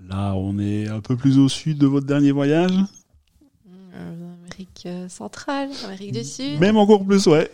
[0.00, 2.72] Là, on est un peu plus au sud de votre dernier voyage.
[3.94, 6.60] Euh, Amérique euh, centrale, Amérique du Sud.
[6.60, 7.50] Même encore plus, ouais.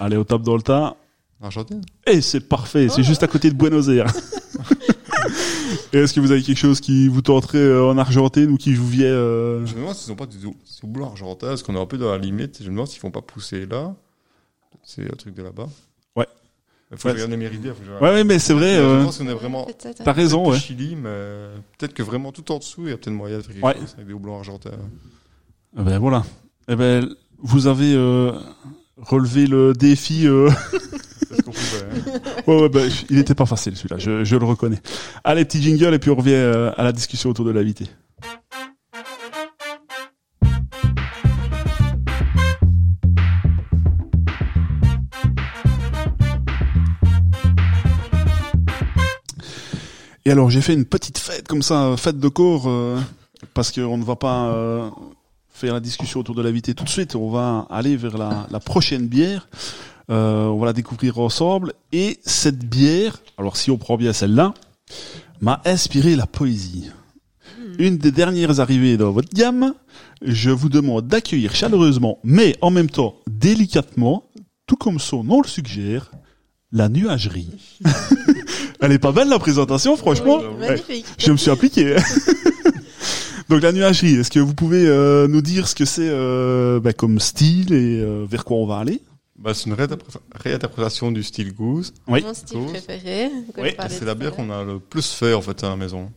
[0.00, 0.96] Allez, au top dans le tas.
[1.42, 3.04] Argentine Et c'est parfait, c'est Oh.
[3.04, 4.12] juste à côté de Buenos Aires.
[5.92, 8.74] Et est-ce que vous avez quelque chose qui vous tenterait euh, en Argentine ou qui
[8.74, 10.54] vous vient euh, Je me demande s'ils ont pas du tout.
[10.64, 12.58] C'est au boulot argentin, parce qu'on est un peu dans la limite.
[12.60, 13.94] Je me demande s'ils font pas pousser là.
[14.82, 15.68] C'est un truc de là-bas.
[16.96, 18.74] Faut Ouais, regarder que je- Ouais, ouais, mais c'est vrai.
[18.76, 19.66] Je euh, pense qu'on est vraiment.
[20.04, 20.58] T'as raison, ouais.
[20.58, 21.08] Chili, mais
[21.78, 23.74] peut-être que vraiment tout en dessous, il y a peut-être moyen de faire quelque Ouais.
[23.80, 24.70] chose avec des houblons argentins.
[25.78, 26.24] Eh ben voilà.
[26.68, 28.32] Eh ben, vous avez euh,
[28.96, 30.26] relevé le défi.
[30.26, 30.50] euh,
[31.28, 32.10] C'est ce qu'on pouvait.
[32.12, 32.42] hein.
[32.48, 34.80] ouais, ouais, ben, il était pas facile celui-là, je, je le reconnais.
[35.22, 37.86] Allez, petit jingle et puis on revient euh, à la discussion autour de l'invité.
[50.30, 53.00] Et alors j'ai fait une petite fête comme ça, fête de corps, euh,
[53.52, 54.88] parce qu'on ne va pas euh,
[55.48, 57.16] faire la discussion autour de l'invité tout de suite.
[57.16, 59.48] On va aller vers la, la prochaine bière.
[60.08, 61.72] Euh, on va la découvrir ensemble.
[61.90, 64.54] Et cette bière, alors si on prend bien celle-là,
[65.40, 66.92] m'a inspiré la poésie.
[67.80, 69.74] Une des dernières arrivées dans votre gamme,
[70.22, 74.30] je vous demande d'accueillir chaleureusement, mais en même temps délicatement,
[74.68, 76.12] tout comme son nom le suggère,
[76.72, 77.50] la nuagerie.
[78.80, 80.38] Elle est pas belle la présentation, franchement.
[80.58, 81.06] Oui, magnifique.
[81.18, 81.96] Je me suis appliqué.
[83.48, 86.92] Donc la nuagerie, est-ce que vous pouvez euh, nous dire ce que c'est euh, bah,
[86.92, 89.02] comme style et euh, vers quoi on va aller?
[89.36, 91.92] Bah, c'est une réinterpré- réinterprétation du style goose.
[92.06, 92.22] Oui.
[92.22, 93.30] Mon style préféré.
[93.58, 96.10] Oui, C'est la bière qu'on a le plus fait en fait à la maison.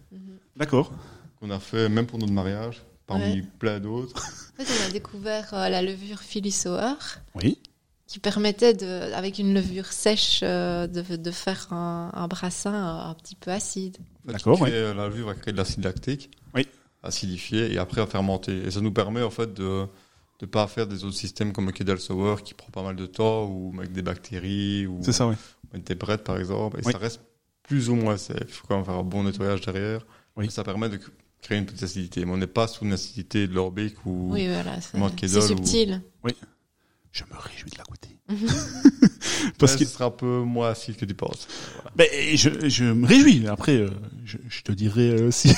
[0.55, 0.91] D'accord.
[1.39, 3.43] Qu'on a fait même pour notre mariage, parmi Ouais.
[3.59, 4.21] plein d'autres.
[4.59, 6.93] En fait, on a découvert euh, la levure Philly Sour
[7.41, 7.57] Oui.
[8.07, 13.09] Qui permettait, de, avec une levure sèche, euh, de, de faire un, un brassin euh,
[13.11, 13.97] un petit peu acide.
[14.25, 16.29] D'accord, Qui crée- La levure va créer de l'acide lactique.
[16.53, 16.67] Oui.
[17.01, 18.55] Acidifié et après à fermenter.
[18.65, 19.85] Et ça nous permet en fait de
[20.41, 23.05] ne pas faire des autres systèmes comme le Kedal Sour qui prend pas mal de
[23.05, 25.35] temps ou avec des bactéries ou ça, oui.
[25.95, 26.79] brettes par exemple.
[26.79, 26.91] Et Oui.
[26.91, 27.21] ça reste
[27.63, 28.37] plus ou moins safe.
[28.47, 30.05] Il faut quand même faire un bon nettoyage derrière.
[30.35, 30.49] Oui.
[30.51, 30.99] Ça permet de
[31.41, 32.25] créer une petite acidité.
[32.25, 34.79] Mais on n'est pas sous une acidité de l'orbic ou Oui, voilà.
[34.81, 34.97] c'est-
[35.39, 36.01] ou- subtil.
[37.13, 38.17] Je me réjouis de la goûter.
[38.53, 41.47] parce Parce que que ce sera un peu moins acide que tu penses.
[41.95, 43.47] ben, je, je me réjouis.
[43.47, 43.89] Après, euh,
[44.25, 45.53] je, je te dirai euh, si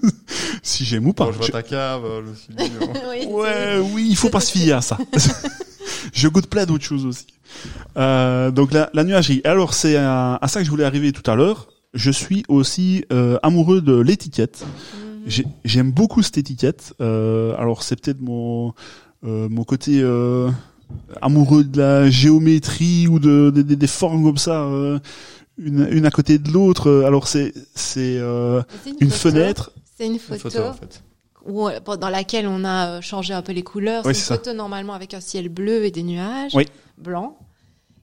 [0.62, 1.26] si j'aime ou pas.
[1.26, 2.22] Quand je vois Je- ta cave, euh,
[2.58, 2.92] non.
[3.10, 4.98] Oui, Ouais, oui, il faut pas se fier à ça.
[6.12, 7.26] je goûte plein d'autres choses aussi.
[7.96, 9.40] Euh, donc la, la nuagerie.
[9.44, 11.68] Alors c'est à, à ça que je voulais arriver tout à l'heure.
[11.94, 14.64] Je suis aussi euh, amoureux de l'étiquette.
[14.94, 15.22] Mhm.
[15.26, 16.92] J'ai- J'aime beaucoup cette étiquette.
[17.00, 18.74] Euh, alors c'est peut-être mon
[19.24, 20.50] euh, mon côté euh,
[21.22, 24.98] amoureux de la géométrie ou de, de- de- des formes comme ça, euh,
[25.58, 27.02] une, une à côté de l'autre.
[27.06, 28.62] Alors c'est c'est euh,
[29.00, 29.36] une photo.
[29.36, 29.70] fenêtre.
[29.96, 31.02] C'est une Une photo, en fait.
[31.44, 34.04] où, euh, dans laquelle on a euh, changé un peu les couleurs.
[34.06, 34.34] Oui, c'est une ça.
[34.36, 36.66] photo normalement avec un ciel bleu et des nuages Oui.
[36.98, 37.34] blancs.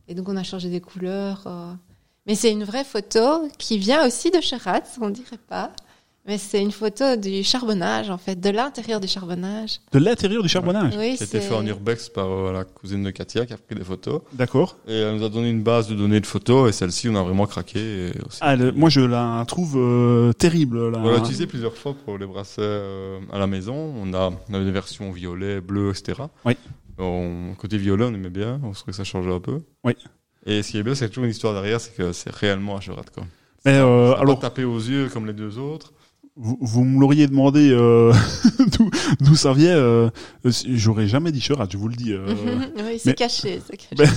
[0.08, 1.44] Et donc on a changé des couleurs.
[1.48, 1.72] euh.
[2.28, 5.72] Mais c'est une vraie photo qui vient aussi de Cherat, on dirait pas.
[6.28, 9.80] Mais c'est une photo du charbonnage, en fait, de l'intérieur du charbonnage.
[9.92, 10.96] De l'intérieur du charbonnage.
[10.98, 13.84] Oui, c'est- fait en urbex par euh, la cousine de Katia qui a pris des
[13.84, 14.22] photos.
[14.34, 14.76] D'accord.
[14.88, 17.22] Et elle nous a donné une base de données de photos et celle-ci, on a
[17.22, 18.08] vraiment craqué.
[18.08, 20.90] Et aussi- Ah, le- moi je la trouve euh, terrible.
[20.90, 20.98] Là.
[21.00, 23.76] On l'a utilisé plusieurs fois pour les bracelets euh, à la maison.
[24.02, 26.24] On a, on avait des versions violet, bleu, etc.
[26.44, 26.58] Oui.
[26.98, 28.60] On, côté violet, on aimait bien.
[28.64, 29.60] On trouvait que ça changeait un peu.
[29.84, 29.94] Oui.
[30.48, 32.82] Et ce qui est bien, c'est toujours une histoire derrière, c'est que c'est réellement un
[32.82, 33.26] Cherat, quoi.
[33.66, 35.92] Mais euh, alors, pas taper aux yeux comme les deux autres.
[36.38, 38.12] Vous, vous me l'auriez demandé euh,
[38.78, 38.90] d'où-
[39.22, 39.76] d'où ça vient.
[39.78, 40.10] Euh,
[40.44, 42.12] J'aurais jamais dit Cherat, je vous le dis.
[42.12, 42.26] euh.
[42.78, 43.62] oui, c'est mais- caché.
[43.66, 43.96] c'est caché.
[43.98, 44.10] Ben,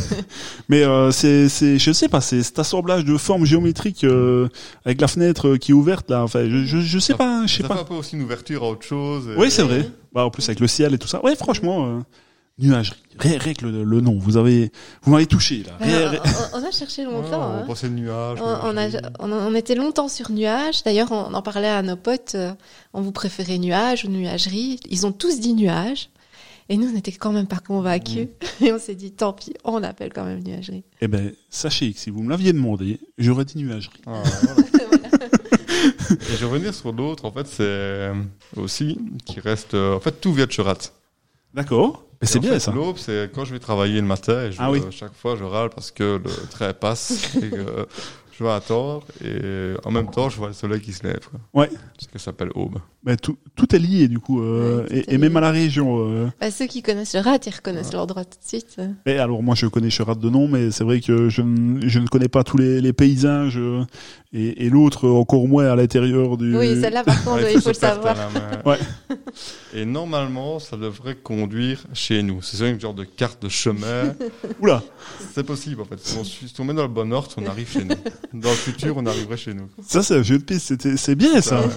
[0.69, 4.49] Mais euh, c'est, c'est, je sais pas, c'est cet assemblage de formes géométriques euh,
[4.85, 6.23] avec la fenêtre qui est ouverte là.
[6.25, 7.81] Enfin, je, je, je sais Ça- pas, je sais Ça fait pas.
[7.81, 9.29] un peu aussi une ouverture à autre chose.
[9.29, 9.89] et- Oui, c'est vrai.
[10.13, 11.25] Bah, en plus avec le ciel et tout ça.
[11.25, 11.99] Ouais, franchement, euh,
[12.59, 12.97] nuagerie.
[13.19, 14.71] Rien, rien que le, le nom, vous avez,
[15.03, 15.73] vous m'avez touché là.
[15.81, 17.41] Rien- Alors, rien- on, on a cherché Ouais, longtemps.
[17.51, 17.65] on hein.
[17.67, 18.39] pensait le nuage.
[18.41, 18.89] On, on a,
[19.19, 20.83] on, on était longtemps sur nuage.
[20.85, 22.35] D'ailleurs, on en parlait à nos potes.
[22.37, 22.53] euh,
[22.95, 26.11] on vous préférait nuage ou nuagerie Ils ont tous dit nuage.
[26.71, 28.29] Et nous, on n'était quand même pas convaincus.
[28.61, 30.85] Et on s'est dit, tant pis, on appelle quand même nuagerie.
[31.01, 34.01] Eh ben, sachez que si vous me l'aviez demandé, j'aurais dit nuagerie.
[34.07, 34.63] Ah, voilà.
[36.11, 38.11] Et je vais revenir sur l'autre, en fait, c'est
[38.61, 39.75] aussi qui reste.
[39.75, 40.79] euh, en fait, tout vient de Cherat.
[41.55, 42.05] D'accord.
[42.21, 42.73] Mais c'est en bien fait, ça.
[42.73, 44.81] L'aube, c'est quand je vais travailler le matin et je, Ah oui.
[44.85, 47.87] euh, chaque fois je râle parce que le trait passe et que
[48.37, 51.21] je vais attendre et en même temps je vois le soleil qui se lève.
[51.31, 51.41] Quoi.
[51.63, 51.71] Ouais.
[51.99, 52.79] C'est ce que ça s'appelle aube.
[53.09, 56.07] Ben, tout, tout est lié du coup, euh, Ouais, et, même à la région.
[56.07, 56.27] Euh.
[56.39, 58.77] Bah, ceux qui connaissent le rat, ils reconnaissent l'endroit tout de suite.
[59.07, 62.01] Et alors moi je connais Cherat de nom, mais c'est vrai que je, ne- je
[62.01, 63.83] ne connais pas tous les, les paysages euh,
[64.35, 66.55] et, et l'autre encore moins à l'intérieur du.
[66.55, 68.15] Oui, celle-là, par contre, Ouais, il faut le savoir.
[68.67, 68.79] Ouais.
[69.75, 72.43] Et normalement, ça devrait conduire chez nous.
[72.43, 74.15] C'est ça une genre de carte de chemin.
[74.61, 74.83] Oula.
[75.35, 75.99] c'est possible en fait.
[75.99, 77.97] Si on, si on met dans le bon ordre, on arrive chez nous.
[78.35, 79.69] Dans le futur, on arriverait chez nous.
[79.83, 80.75] Ça c'est un jeu de piste.
[80.99, 81.61] C'est bien ça.
[81.63, 81.73] ouais.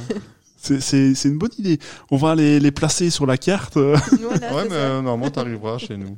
[0.61, 1.79] C'est- une bonne idée.
[2.11, 3.77] On va les, les placer sur la carte.
[3.77, 3.99] Voilà,
[4.53, 4.75] Ouais, mais ça.
[4.75, 6.17] euh, normalement, t'arriveras chez nous.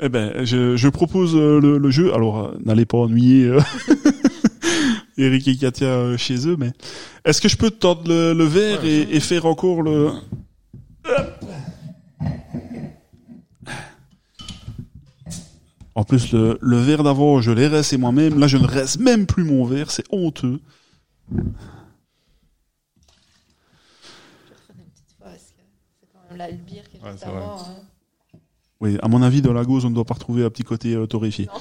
[0.00, 2.12] Eh ben, je, je propose euh, le, le jeu.
[2.14, 3.60] Alors, euh, n'allez pas ennuyer euh,
[5.18, 6.72] Eric et Katia chez eux, mais
[7.24, 10.10] est-ce que je peux te tendre le, le verre Ouais, et, et faire encore le.
[11.04, 11.44] Hop.
[15.94, 18.38] En plus, le, le verre d'avant, je l'ai resté moi-même.
[18.38, 19.90] Là, je ne reste même plus mon verre.
[19.90, 20.60] C'est honteux.
[25.20, 25.52] Parce
[26.27, 27.76] que qui est Ouais, juste avant, hein.
[28.80, 30.94] Oui, à mon avis, dans la gauze, on ne doit pas retrouver un petit côté
[30.94, 31.48] euh, torréfié.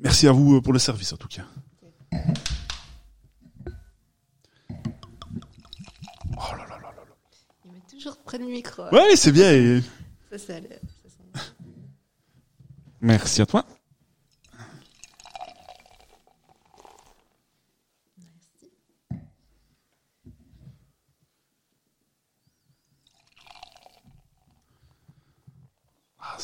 [0.00, 1.42] Merci à vous euh, pour le service, en tout cas.
[6.36, 6.94] Oh là là là là.
[7.64, 8.82] Il met toujours près du micro.
[8.82, 8.90] hein.
[8.92, 9.52] Ouais, c'est bien.
[9.52, 9.82] et-
[10.30, 11.50] Ça, ça a l'air- ça sent-
[13.00, 13.66] Merci à toi.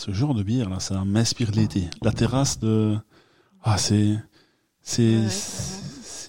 [0.05, 1.85] Ce genre de bière là, ça m'inspire l'été.
[2.03, 2.95] La terrasse de,
[3.63, 4.19] ah c'est,
[4.83, 5.17] c'est,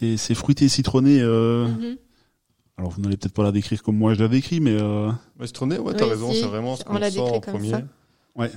[0.02, 1.20] Ouais, c'est, fruité citronné.
[1.22, 1.68] Euh...
[1.68, 1.98] Mhm.
[2.78, 5.12] Alors vous n'allez peut-être pas la décrire comme moi je la décris, mais euh...
[5.40, 7.70] Mais citronné, ouais, t'as Oui, raison, si, c'est vraiment ce on qu'on sent en premier.
[7.70, 7.82] ça.
[8.36, 8.52] Ouais.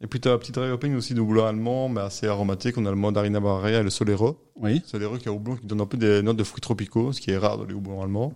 [0.00, 2.76] Et puis t'as un petit dry hopping aussi de houblon allemand, mais assez aromatique.
[2.78, 4.38] On a le mandarina barrea et le solero.
[4.56, 4.80] oui.
[4.86, 7.20] Solero qui a un houblon qui donne un peu des notes de fruits tropicaux, ce
[7.20, 8.32] qui est rare dans les houblons allemands.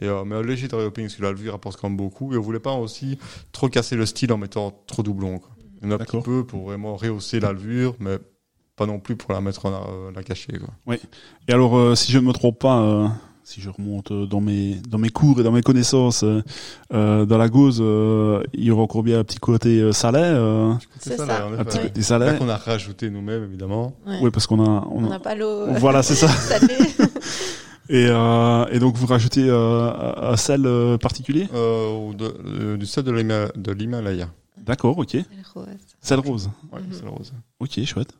[0.00, 2.32] Et, euh, mais un léger dry hopping, parce que la levure apporte quand même beaucoup.
[2.34, 3.18] Et on voulait pas aussi
[3.52, 5.38] trop casser le style en mettant trop de houblon.
[5.38, 5.50] Quoi.
[5.82, 8.18] Il y en a un petit peu pour vraiment rehausser la levure, mais
[8.76, 10.52] pas non plus pour la mettre en euh, la cacher.
[10.86, 10.96] Quoi.
[11.48, 13.08] Et alors, euh, si je ne me trompe pas, euh,
[13.42, 16.42] si je remonte euh, dans mes dans mes cours et dans mes connaissances, euh,
[16.92, 20.20] euh, dans la gauze, euh, il y aura encore bien un petit côté euh, salé,
[20.22, 21.46] euh, C'est là, ça.
[21.48, 22.38] en un petit côté Là salé.
[22.38, 23.96] qu'on a rajouté nous-mêmes, évidemment.
[24.06, 24.18] Ouais.
[24.22, 25.66] Oui, parce qu'on a on On a- n'a pas l'eau.
[25.78, 26.28] voilà, c'est ça.
[27.90, 29.90] Et, euh, et donc vous rajoutez euh,
[30.32, 31.48] un sel euh, particulier?
[31.54, 34.28] Euh, de- euh, du sel de l'Hima- de l'Himalaya.
[34.58, 35.16] D'accord, ok.
[36.00, 36.50] Sel rose.
[36.70, 36.86] Ouais, Mhm.
[36.92, 37.32] c'est le rose.
[37.60, 38.12] Ok, chouette.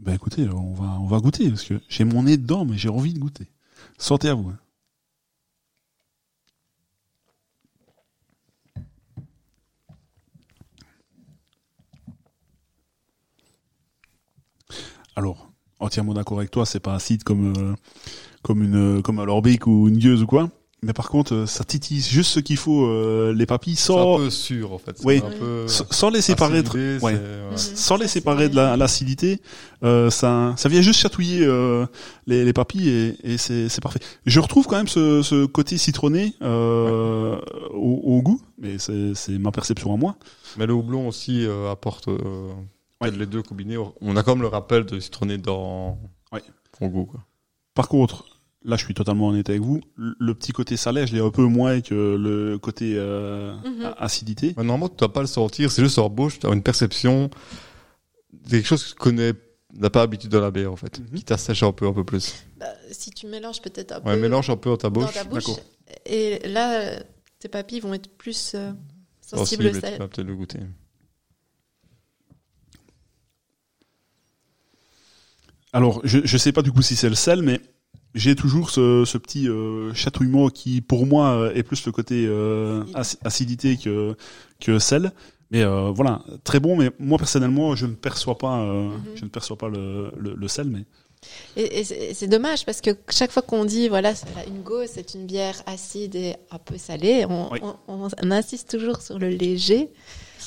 [0.00, 2.88] Ben écoutez, on va on va goûter parce que j'ai mon nez dedans, mais j'ai
[2.88, 3.46] envie de goûter.
[3.96, 4.48] Santé à vous.
[4.50, 4.58] hein.
[15.16, 15.50] Alors,
[15.84, 17.74] entièrement d'accord avec toi, c'est pas acide comme euh,
[18.42, 20.48] comme une comme un lorbeek ou une gueuse ou quoi.
[20.82, 24.16] Mais par contre, euh, ça titille juste ce qu'il faut euh, les papilles C'est sans
[24.16, 25.00] un peu sûr, en fait.
[25.02, 25.22] Oui.
[25.26, 26.98] un peu sans, les séparer de- ouais.
[27.00, 27.12] ouais.
[27.14, 27.56] Mhm.
[27.56, 29.40] sans les séparer de la- l'acidité,
[29.82, 31.86] euh, ça, ça vient juste chatouiller euh,
[32.26, 34.00] les, les papilles et, et c'est c'est parfait.
[34.26, 37.38] Je retrouve quand même ce, ce côté citronné euh,
[37.72, 40.16] au, au goût, mais c'est c'est ma perception à moi.
[40.58, 42.52] Mais le houblon aussi euh, apporte euh,
[43.10, 43.16] Ouais.
[43.18, 43.76] les deux combinés.
[44.00, 45.98] On a quand même le rappel de citronné dans
[46.32, 46.42] Ouais.
[46.78, 47.06] son goût.
[47.06, 47.24] Quoi.
[47.74, 48.24] Par contre,
[48.64, 49.80] là, je suis totalement honnête avec vous.
[49.96, 53.84] Le le petit côté salé, je l'ai un peu moins que le côté euh, Mhm.
[53.84, 54.54] a- acidité.
[54.56, 55.70] Mais normalement, tu dois pas le sentir.
[55.70, 57.30] C'est juste en bouche, tu as une perception.
[58.44, 59.32] C'est quelque chose que tu connais,
[59.74, 60.98] n'a pas habitude dans la bière, en fait.
[61.00, 61.18] Mhm.
[61.18, 62.34] Qui t'assèche un peu, un peu plus.
[62.58, 65.12] Bah, si tu mélanges peut-être un Ouais, peu mélange un peu dans ta dans bouche.
[65.14, 65.60] ta bouche, d'accord.
[66.06, 67.00] et là,
[67.38, 68.72] tes papilles vont être plus euh,
[69.20, 70.58] sensibles Sensible, au et tu vas peut-être le goûter.
[75.74, 77.60] Alors, je je sais pas du coup si c'est le sel, mais
[78.14, 82.26] j'ai toujours ce, ce petit euh, chatouillement qui, pour moi, euh, est plus le côté
[82.28, 84.14] euh, ac- acidité que
[84.60, 85.12] que sel.
[85.50, 86.76] Mais euh, voilà, très bon.
[86.76, 89.16] Mais moi personnellement, je ne perçois pas, euh, Mhm.
[89.16, 90.68] je ne perçois pas le, le, le sel.
[90.68, 90.84] Mais
[91.56, 94.12] Et, et c'est dommage parce que chaque fois qu'on dit voilà
[94.46, 97.58] une gauze c'est une bière acide et un peu salée, on, Oui.
[97.62, 99.88] on, on- on insiste toujours sur le léger.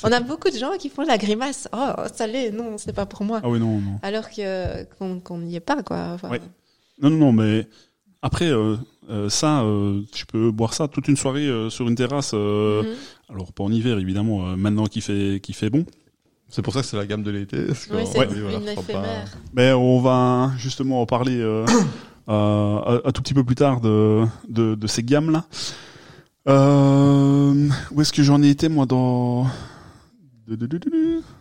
[0.04, 1.68] On a beaucoup de gens qui font la grimace.
[1.72, 3.40] Oh salé non c'est pas pour moi.
[3.42, 6.10] ah oui non non Alors que qu'on qu'on n'y est pas quoi.
[6.14, 6.38] Enfin, Oui.
[7.02, 7.32] non non non.
[7.32, 7.66] Mais
[8.22, 8.76] après euh,
[9.10, 12.32] euh, ça, euh, je peux boire ça toute une soirée euh, sur une terrasse.
[12.34, 12.88] euh, mhm.
[13.34, 14.48] Alors pas en hiver évidemment.
[14.48, 15.84] euh, maintenant qu'il fait qu'il fait bon.
[16.50, 17.58] C'est pour ça que c'est la gamme de l'été.
[17.90, 19.24] Oui, c'est oui, voilà, pas-.
[19.52, 21.66] Mais on va justement en parler euh,
[22.30, 25.44] euh, un, un tout petit peu plus tard de, de, de ces gammes-là.
[26.48, 29.46] Euh, où est-ce que j'en ai été, moi, dans...
[30.56, 31.37] de- de- de-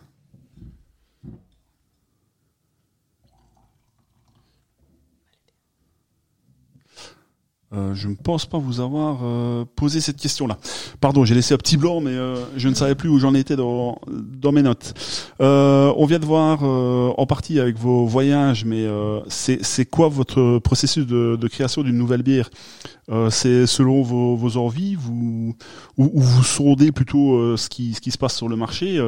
[7.74, 10.58] Euh, je ne pense pas vous avoir euh, posé cette question-là.
[11.02, 13.58] Pardon, j'ai laissé un petit blanc, mais euh, je ne savais plus où j'en étais
[13.58, 14.94] dans, dans mes notes.
[15.42, 18.88] Euh, on vient de voir euh, en partie avec vos voyages, mais
[19.28, 22.50] c'est quoi votre processus de, de création d'une nouvelle bière?
[23.30, 25.56] C'est selon vos, vos envies, vous
[25.98, 29.00] ou, ou vous sondez plutôt ce qui ce qui se passe sur le marché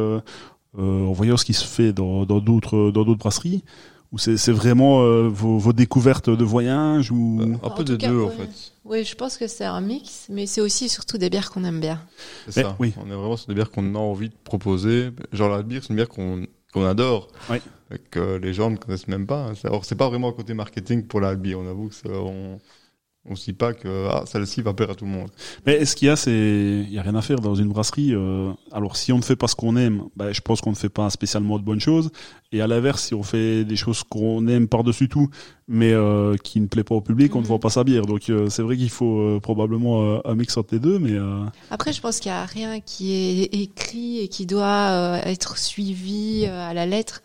[0.77, 3.63] en voyant ce qui se fait dans d'autres dans d'autres brasseries?
[4.11, 7.97] Ou c'est c'est vraiment euh, vos, vos découvertes de voyage ou Euh, un peu des
[7.97, 8.49] cas, deux, en fait.
[8.85, 11.79] Oui, je pense que c'est un mix, mais c'est aussi surtout des bières qu'on aime
[11.79, 12.01] bien.
[12.47, 12.75] C'est ça.
[12.79, 12.93] oui.
[12.97, 15.11] On est vraiment sur des bières qu'on a envie de proposer.
[15.31, 17.27] Genre la bière, c'est une bière qu'on qu'on adore.
[17.49, 17.57] Oui.
[18.11, 19.51] Que les gens ne connaissent même pas.
[19.55, 21.59] C'est- Alors c'est pas vraiment un côté marketing pour la bière.
[21.59, 22.59] On avoue que ça, on
[23.29, 25.29] on se dit pas que ah, celle-ci va plaire à tout le monde.
[25.65, 28.13] Mais ce qu'il y a, c'est il y a rien à faire dans une brasserie.
[28.13, 30.75] euh, alors si on ne fait pas ce qu'on aime, ben, je pense qu'on ne
[30.75, 32.09] fait pas spécialement de bonnes choses.
[32.51, 35.29] Et à l'inverse, si on fait des choses qu'on aime par-dessus tout,
[35.67, 37.49] mais euh, qui ne plaît pas au public, on ne Mhm.
[37.49, 38.05] vend pas sa bière.
[38.07, 41.11] Donc euh, c'est vrai qu'il faut euh, probablement euh, un mix entre les deux, mais
[41.13, 45.21] euh, Après, je pense qu'il n'y a rien qui est écrit et qui doit euh,
[45.25, 47.21] être suivi euh, à la lettre.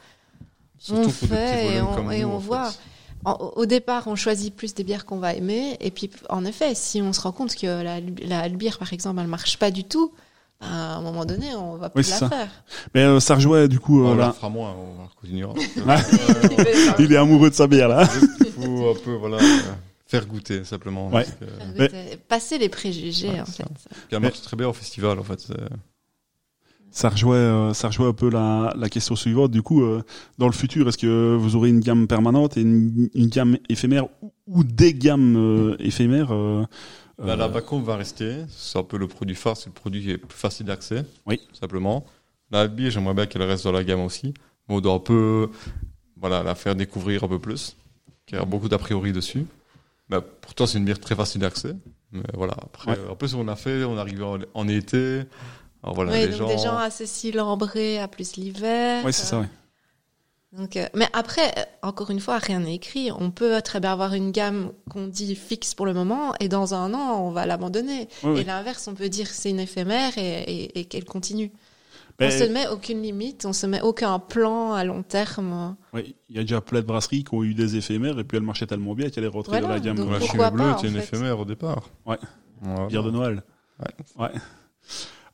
[0.79, 2.71] Surtout on fait et on, et voit.
[2.71, 2.79] fait.
[3.25, 5.77] En- au départ, on choisit plus des bières qu'on va aimer.
[5.81, 9.21] Et puis, en effet, si on se rend compte que la, la bière, par exemple,
[9.21, 10.13] elle marche pas du tout,
[10.61, 12.29] ben, à un moment donné, on va plus Oui, la ça.
[12.29, 12.49] faire.
[12.95, 14.03] mais euh, ça rejoint du coup.
[14.05, 15.53] euh, On la fera moins, on continuera.
[16.99, 18.09] Il est amoureux de sa bière là.
[18.41, 19.59] Il faut un peu voilà euh,
[20.07, 21.09] faire goûter simplement.
[21.09, 21.25] Ouais.
[21.25, 21.45] Parce que-
[21.79, 23.65] Mais- Goûter- Passer les préjugés, Ouais, en fait.
[23.65, 25.47] Puis elle marche très bien au festival en fait.
[26.97, 29.51] Ça rejoint, euh, ça rejoint un peu la, la question suivante.
[29.51, 30.03] Du coup, euh,
[30.39, 34.07] dans le futur, est-ce que vous aurez une gamme permanente et une, une gamme éphémère
[34.23, 36.33] ou, ou des gammes euh, éphémères
[37.19, 38.45] Bah, la Bacon va rester.
[38.49, 41.05] C'est un peu le produit phare, c'est le produit qui est plus facile d'accès.
[41.27, 41.41] Oui.
[41.53, 42.05] Simplement.
[42.53, 44.33] La bière, j'aimerais bien qu'elle reste dans la gamme aussi.
[44.69, 45.49] Mais on doit un peu,
[46.17, 47.77] voilà, la faire découvrir un peu plus.
[48.27, 49.45] Car il y a beaucoup d'a priori dessus.
[50.09, 51.75] Bah, pourtant, c'est une bière très facile d'accès.
[52.13, 52.99] Mais voilà, après, Ouais.
[53.11, 55.23] un peu ce qu'on a fait, on arrive en, en été.
[55.85, 56.49] Alors voilà, Oui, les donc gens.
[56.49, 59.05] des gens assez cylindrés à plus l'hiver.
[59.05, 59.39] Ouais, c'est ça.
[59.41, 59.47] Ouais.
[60.53, 63.11] Donc, euh, mais après, euh, encore une fois, rien n'est écrit.
[63.13, 66.75] On peut très bien avoir une gamme qu'on dit fixe pour le moment, et dans
[66.75, 68.09] un an, on va l'abandonner.
[68.37, 71.53] Et l'inverse, on peut dire c'est une éphémère et, et- et qu'elle continue.
[72.21, 75.75] On se met aucune limite, on se met aucun plan à long terme.
[75.93, 78.37] Oui, il y a déjà plein de brasseries qui ont eu des éphémères et puis
[78.39, 79.97] elles marchaient tellement bien qu'elles est rentrée Voilà, dans la gamme.
[79.97, 80.99] donc La bleue en une fait.
[81.01, 81.91] éphémère au départ.
[82.07, 82.17] Ouais.
[82.63, 82.87] Voilà.
[82.87, 83.43] Bière de Noël.
[83.81, 84.23] Ouais.
[84.27, 84.31] Ouais.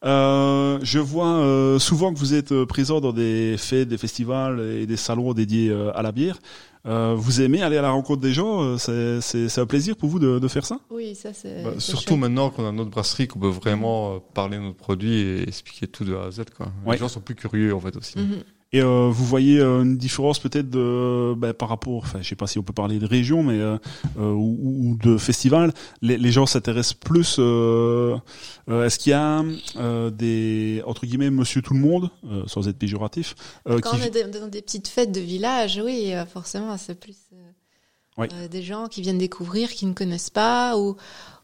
[0.04, 4.58] Euh, je vois euh, souvent que vous êtes euh, présent dans des fêtes, des festivals
[4.60, 6.38] et des salons dédiés euh, à la bière.
[6.86, 10.08] Euh, vous aimez aller à la rencontre des gens C'est c'est- c'est un plaisir pour
[10.08, 10.78] vous de, de faire ça?
[10.90, 11.62] Oui, ça c'est.
[11.62, 12.20] Bah, c'est surtout chouette.
[12.20, 16.04] maintenant qu'on a notre brasserie, qu'on peut vraiment parler de notre produit et expliquer tout
[16.04, 16.44] de A à Z.
[16.56, 16.68] Quoi.
[16.86, 16.94] Ouais.
[16.94, 18.18] Les gens sont plus curieux en fait aussi.
[18.18, 18.42] Mhm.
[18.72, 22.36] Et euh, vous voyez euh, une différence peut-être de ben, par rapport, enfin je sais
[22.36, 23.76] pas si on peut parler de région, mais euh,
[24.18, 25.72] euh, ou, ou de festival.
[26.02, 27.36] Les, les gens s'intéressent plus.
[27.40, 28.16] euh,
[28.68, 29.42] euh, Est-ce qu'il y a
[29.76, 33.34] euh, des entre guillemets Monsieur tout le monde, euh, sans être péjoratif,
[33.68, 37.16] euh, Quand qui on est dans des petites fêtes de village, oui, forcément, c'est plus
[38.20, 38.28] Oui.
[38.32, 40.96] euh, des gens qui viennent découvrir, qui ne connaissent pas, ou,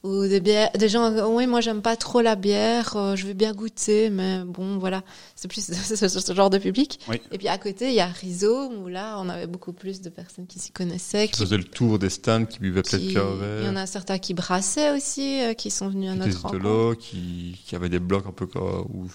[0.03, 3.33] ou des, bières, des gens, oui, moi j'aime pas trop la bière, euh, je veux
[3.33, 5.03] bien goûter, mais bon, voilà,
[5.35, 7.01] c'est plus ce, ce- genre de public.
[7.09, 7.21] Oui.
[7.33, 10.09] Et puis à côté, il y a Rhizome, où là, on avait beaucoup plus de
[10.11, 11.27] personnes qui s'y connaissaient.
[11.27, 13.77] Qui Qui, faisaient le tour des stands, qui buvaient peut-être qu'un il y en verre.
[13.79, 16.95] a certains qui brassaient aussi, euh, qui sont venus à notre rencontre.
[17.01, 19.07] qui, qui avaient des blogs un peu comme, ou,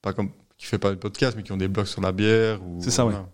[0.00, 2.60] pas comme, qui fait pas de podcast, mais qui ont des blogs sur la bière.
[2.80, 3.26] C'est ça, voilà.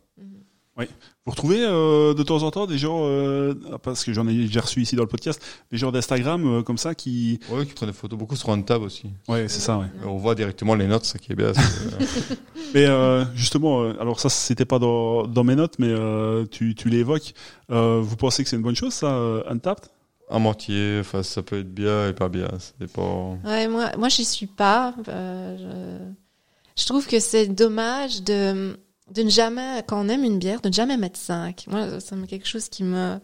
[1.25, 3.53] Vous retrouvez euh, de temps en temps des gens, euh,
[3.83, 6.79] parce que j'en ai déjà reçu ici dans le podcast, des gens d'Instagram euh, comme
[6.79, 9.11] ça qui, Ouais, qui prennent des photos beaucoup sur un tab aussi.
[9.29, 9.87] ouais c'est ça, ouais.
[10.03, 11.49] Et on voit directement les notes, ça qui est bien.
[11.49, 11.53] euh,
[12.75, 16.75] Mais euh, justement, euh, alors ça c'était pas dans, dans mes notes, mais euh, tu,
[16.75, 17.35] tu l'évoques.
[17.71, 19.87] Euh, vous pensez que c'est une bonne chose ça, euh, Untapped?
[20.31, 22.49] À moitié, enfin, ça peut être bien et pas bien.
[22.79, 23.37] C'est pas.
[23.45, 24.95] Ouais, moi, moi, j'y suis pas.
[25.09, 25.57] Euh,
[26.77, 28.79] je, je trouve que c'est dommage de,
[29.15, 31.65] de ne jamais, quand on aime une bière, de ne jamais mettre 5.
[31.69, 33.19] Moi, c'est quelque chose qui me,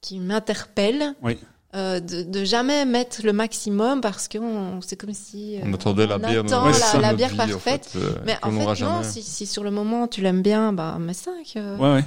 [0.00, 1.14] qui m'interpelle.
[1.22, 1.38] Oui.
[1.74, 5.72] Euh, de, de jamais mettre le maximum parce que on- c'est comme si euh, On
[5.72, 7.86] attendait la bière, attend Ouais, la, bière vie, en parfaite.
[7.86, 10.98] fait, euh, Mais en fait, non, si, si sur le moment tu l'aimes bien, bah,
[11.00, 11.54] mets 5.
[11.56, 12.04] Ouais, ouais.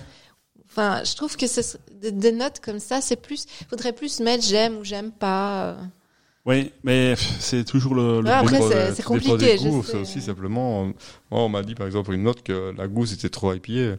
[0.70, 4.44] Enfin, je trouve que c'est- des, des notes comme ça, c'est plus, faudrait plus mettre
[4.44, 5.78] j'aime ou j'aime pas.
[6.48, 8.22] Oui, mais c'est toujours le.
[8.22, 8.60] le Ouais, après,
[8.94, 9.58] c'est- compliqué.
[9.84, 10.86] C'est aussi simplement.
[11.32, 13.96] Moi, on m'a dit par exemple une note que la gousse était trop IPA.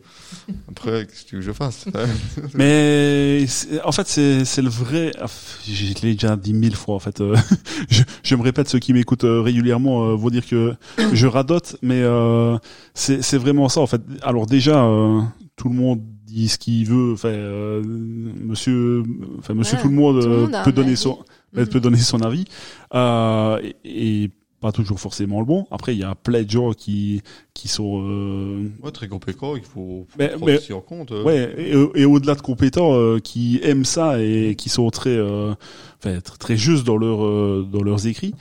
[0.69, 1.87] Après, qu'est-ce que je fasse
[2.55, 5.11] Mais c'est- en fait, c'est c'est le vrai.
[5.21, 5.27] ah,
[5.69, 7.21] Je l'ai déjà dit mille fois en fait.
[7.21, 7.37] euh,
[7.91, 10.75] je, je me répète, ceux qui m'écoutent euh, régulièrement euh, vont dire que
[11.13, 12.57] je radote, mais euh,
[12.95, 14.03] c'est c'est vraiment ça en fait.
[14.23, 15.21] Alors déjà, euh,
[15.57, 17.13] tout le monde dit ce qu'il veut.
[17.15, 19.03] Enfin, euh, Monsieur,
[19.41, 21.19] enfin Monsieur Ouais, tout le monde, tout le monde peut donner son
[21.63, 21.69] Mhm.
[21.69, 22.45] peut donner son avis
[22.95, 24.31] euh, et, et
[24.61, 25.67] pas toujours forcément le bon.
[25.71, 27.21] Après, il y a plein de gens qui
[27.53, 31.13] qui sont euh, Ouais, très compétent, il faut Mais- prendre mais- aussi en compte.
[31.13, 31.23] euh.
[31.25, 35.53] Ouais, et, et au-delà de compétents, euh, qui aiment ça et qui sont très, euh,
[35.99, 38.35] enfin, très, très justes dans leur, euh, dans leurs écrits.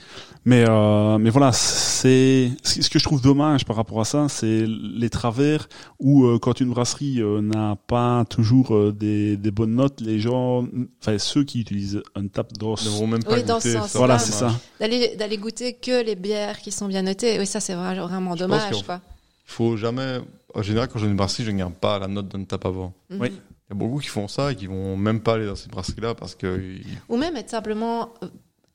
[0.48, 4.64] Mais, euh, mais voilà, c'est ce que je trouve dommage par rapport à ça, c'est
[4.64, 5.68] les travers
[5.98, 10.20] où euh, quand une brasserie euh, n'a pas toujours euh, des, des bonnes notes, les
[10.20, 10.64] gens,
[11.02, 13.72] enfin ceux qui utilisent un tap dans Ils ne vont même pas Oui, dans goûter,
[13.72, 13.98] ce sens-là.
[13.98, 14.52] voilà, c'est ça.
[14.78, 17.40] D'aller d'aller goûter que les bières qui sont bien notées.
[17.40, 18.70] Oui, ça c'est vraiment, dommage.
[18.72, 19.00] Il
[19.46, 20.20] faut jamais.
[20.54, 22.92] En général, quand j'ai une brasserie, je ne regarde pas la note d'un tape avant.
[23.10, 23.20] Mhm.
[23.20, 23.28] Oui.
[23.32, 25.72] Il y a beaucoup qui font ça et qui vont même pas aller dans cette
[25.72, 26.76] brasserie-là parce que.
[27.08, 28.10] Ou même être simplement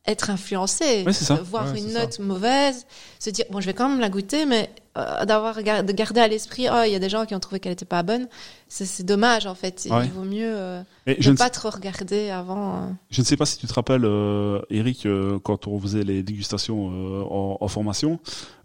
[0.07, 1.35] être influencé, Ouais, c'est ça.
[1.35, 2.87] Voir Ouais, une note mauvaise,
[3.19, 6.27] se dire bon je vais quand même la goûter, mais euh, d'avoir de garder à
[6.27, 8.27] l'esprit oh il y a des gens qui ont trouvé qu'elle était pas bonne,
[8.67, 9.87] c'est c'est dommage en fait.
[9.91, 10.05] Ouais.
[10.05, 12.73] Il vaut mieux euh, ne je ne pas trop regarder avant.
[12.77, 12.79] euh.
[13.11, 16.23] Je ne sais pas si tu te rappelles, euh, Eric, euh, quand on faisait les
[16.23, 18.19] dégustations euh, en, en formation,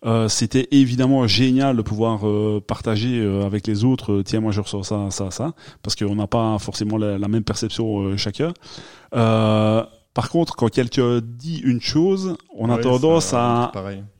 [0.07, 4.23] euh, c'était évidemment génial de pouvoir euh, partager euh, avec les autres.
[4.25, 7.45] Tiens, moi je ressens ça, ça, ça, parce qu'on n'a pas forcément la, la même
[7.45, 8.55] perception euh, chacun.
[10.17, 13.71] Par contre, quand quelqu'un dit une chose, on a tendance ça-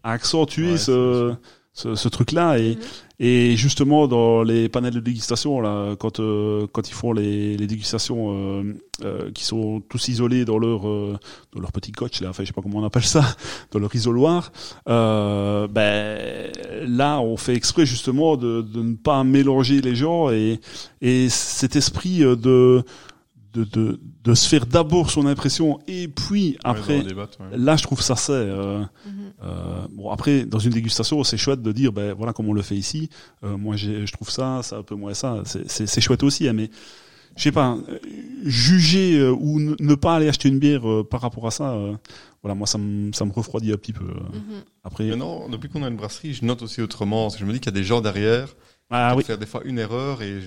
[0.05, 1.35] à, accentuer Ouais, ce,
[1.73, 2.59] ce, ce truc-là.
[2.59, 2.81] Et, Mhm.
[3.19, 7.67] et justement dans les panels de dégustation là, quand euh, quand ils font les, les
[7.67, 8.75] dégustations euh,
[9.05, 11.17] euh, qui sont tous isolés dans leur euh,
[11.55, 13.25] dans leur petit coach là, enfin je sais pas comment on appelle ça,
[13.73, 14.53] dans leur isoloir,
[14.89, 16.51] euh, ben
[16.87, 20.61] là on fait exprès justement de, de ne pas mélanger les gens et
[21.01, 22.83] et cet esprit de
[23.55, 27.57] de, de, de se faire d'abord son impression et puis après Ouais, débat, ouais.
[27.57, 28.33] Là, je trouve ça c'est.
[28.33, 28.87] Euh, Mhm.
[29.45, 32.63] euh, bon, après, dans une dégustation, c'est chouette de dire, ben voilà comme on le
[32.63, 33.09] fait ici.
[33.45, 35.43] Euh, moi, j'ai- je trouve ça, ça un peu moins ça.
[35.45, 36.71] C'est- chouette aussi, hein, mais
[37.37, 37.77] je sais pas,
[38.45, 41.95] juger euh, ou ne- pas aller acheter une bière euh, par rapport à ça, euh,
[42.43, 44.05] voilà, moi, ça me ça me refroidit un petit peu.
[44.05, 44.15] euh.
[44.35, 44.63] Mhm.
[44.85, 47.25] Après, Maintenant, depuis qu'on a une brasserie, je note aussi autrement.
[47.25, 48.55] Parce que je me dis qu'il y a des gens derrière
[48.91, 50.41] ah qui oui, peuvent faire des fois une erreur et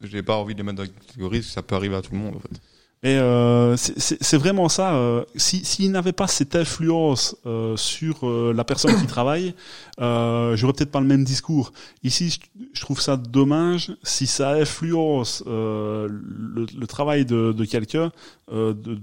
[0.00, 1.96] je n'ai pas envie de les mettre dans la catégorie parce que ça peut arriver
[1.96, 2.36] à tout le monde.
[2.36, 2.60] En fait.
[3.04, 4.94] Et euh, c'est- vraiment ça.
[4.96, 9.54] Euh, si s'il n'avait pas cette influence euh, sur euh, la personne qui travaille,
[10.00, 11.72] euh, j'aurais peut-être pas le même discours.
[12.02, 12.40] Ici,
[12.72, 18.10] je, trouve ça dommage si ça influence euh, le, le travail de, de quelqu'un,
[18.50, 18.98] euh, de,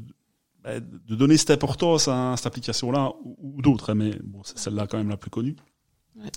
[0.62, 3.92] bah, de donner cette importance à cette application-là ou, ou d'autres.
[3.92, 5.56] hein, mais bon, c'est celle-là quand même la plus connue.
[6.18, 6.30] Ouais.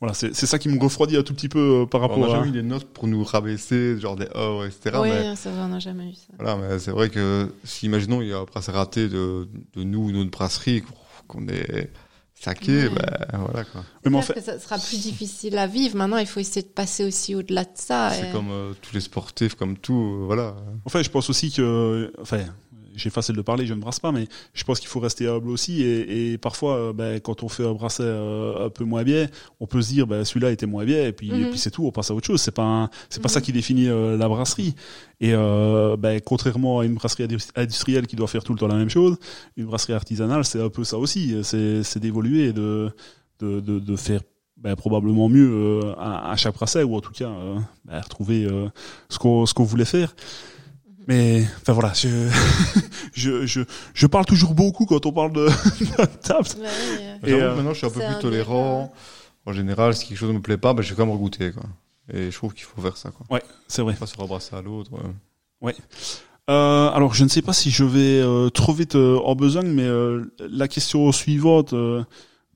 [0.00, 2.18] Voilà, c'est c'est ça qui me refroidit un tout petit peu euh, par On rapport
[2.20, 2.30] n'a à.
[2.36, 4.96] jamais eu des notes pour nous rabaisser, genre des oh, etc.
[5.02, 6.32] oui, mais c'est vrai, on n'a jamais eu ça.
[6.38, 9.82] Voilà, mais c'est vrai que si, imaginons, il y a un brasseur raté de, de
[9.84, 10.82] nous ou notre brasserie,
[11.28, 11.90] qu'on est
[12.34, 12.94] saqué, Ouais.
[13.30, 13.84] ben voilà quoi.
[14.06, 15.94] Mais en fait, que ça sera plus difficile à vivre.
[15.96, 18.10] Maintenant, il faut essayer de passer aussi au-delà de ça.
[18.12, 19.92] C'est et- comme euh, tous les sportifs, comme tout,
[20.22, 20.56] euh, voilà.
[20.86, 22.38] En fait, je pense aussi que, enfin,
[22.94, 25.50] j'ai facile de parler, je ne brasse pas, mais je pense qu'il faut rester humble
[25.50, 25.82] aussi.
[25.82, 29.28] Et, et parfois, euh, ben, quand on fait un brasset euh, un peu moins bien,
[29.60, 31.50] on peut se dire, ben, celui-là était moins bien, et puis, et Mhm.
[31.50, 32.40] puis c'est tout, on passe à autre chose.
[32.40, 33.32] C'est pas, c'est pas Mhm.
[33.34, 34.74] ça qui définit euh, la brasserie.
[35.20, 38.66] Et euh, ben, contrairement à une brasserie indus- industrielle qui doit faire tout le temps
[38.68, 39.16] la même chose,
[39.56, 41.34] une brasserie artisanale, c'est un peu ça aussi.
[41.42, 42.90] C'est, d'évoluer de,
[43.40, 44.20] de, de, de faire
[44.56, 48.44] ben, probablement mieux euh, à, à chaque brasset, ou en tout cas euh, ben, retrouver
[48.44, 48.68] euh,
[49.08, 50.14] ce qu'on ce qu'on voulait faire.
[51.10, 52.08] Mais enfin voilà, je,
[53.14, 53.62] je, je,
[53.94, 55.46] je parle toujours beaucoup quand on parle de,
[55.80, 56.46] de table.
[56.60, 58.92] Ouais, Et, euh, maintenant, je suis un peu plus un tolérant.
[59.44, 61.50] En général, si quelque chose ne me plaît pas, ben, je vais quand même regoûter,
[61.50, 61.64] quoi.
[62.12, 63.26] Et je trouve qu'il faut faire ça, quoi.
[63.28, 63.94] Ouais, c'est vrai.
[63.94, 64.92] Pas se rebrasser à l'autre.
[64.94, 65.72] euh.
[66.48, 69.68] Euh, alors je ne sais pas si je vais euh, trop vite euh, en besogne,
[69.68, 71.74] mais euh, la question suivante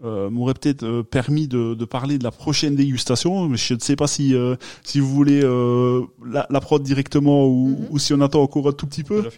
[0.03, 3.49] euh, m'aurait peut-être euh, permis de, de parler de la prochaine dégustation.
[3.49, 7.47] Mais je ne sais pas si euh, si vous voulez euh, la, la prod directement
[7.47, 7.87] ou, Mhm.
[7.91, 9.23] ou si on attend encore un tout petit peu.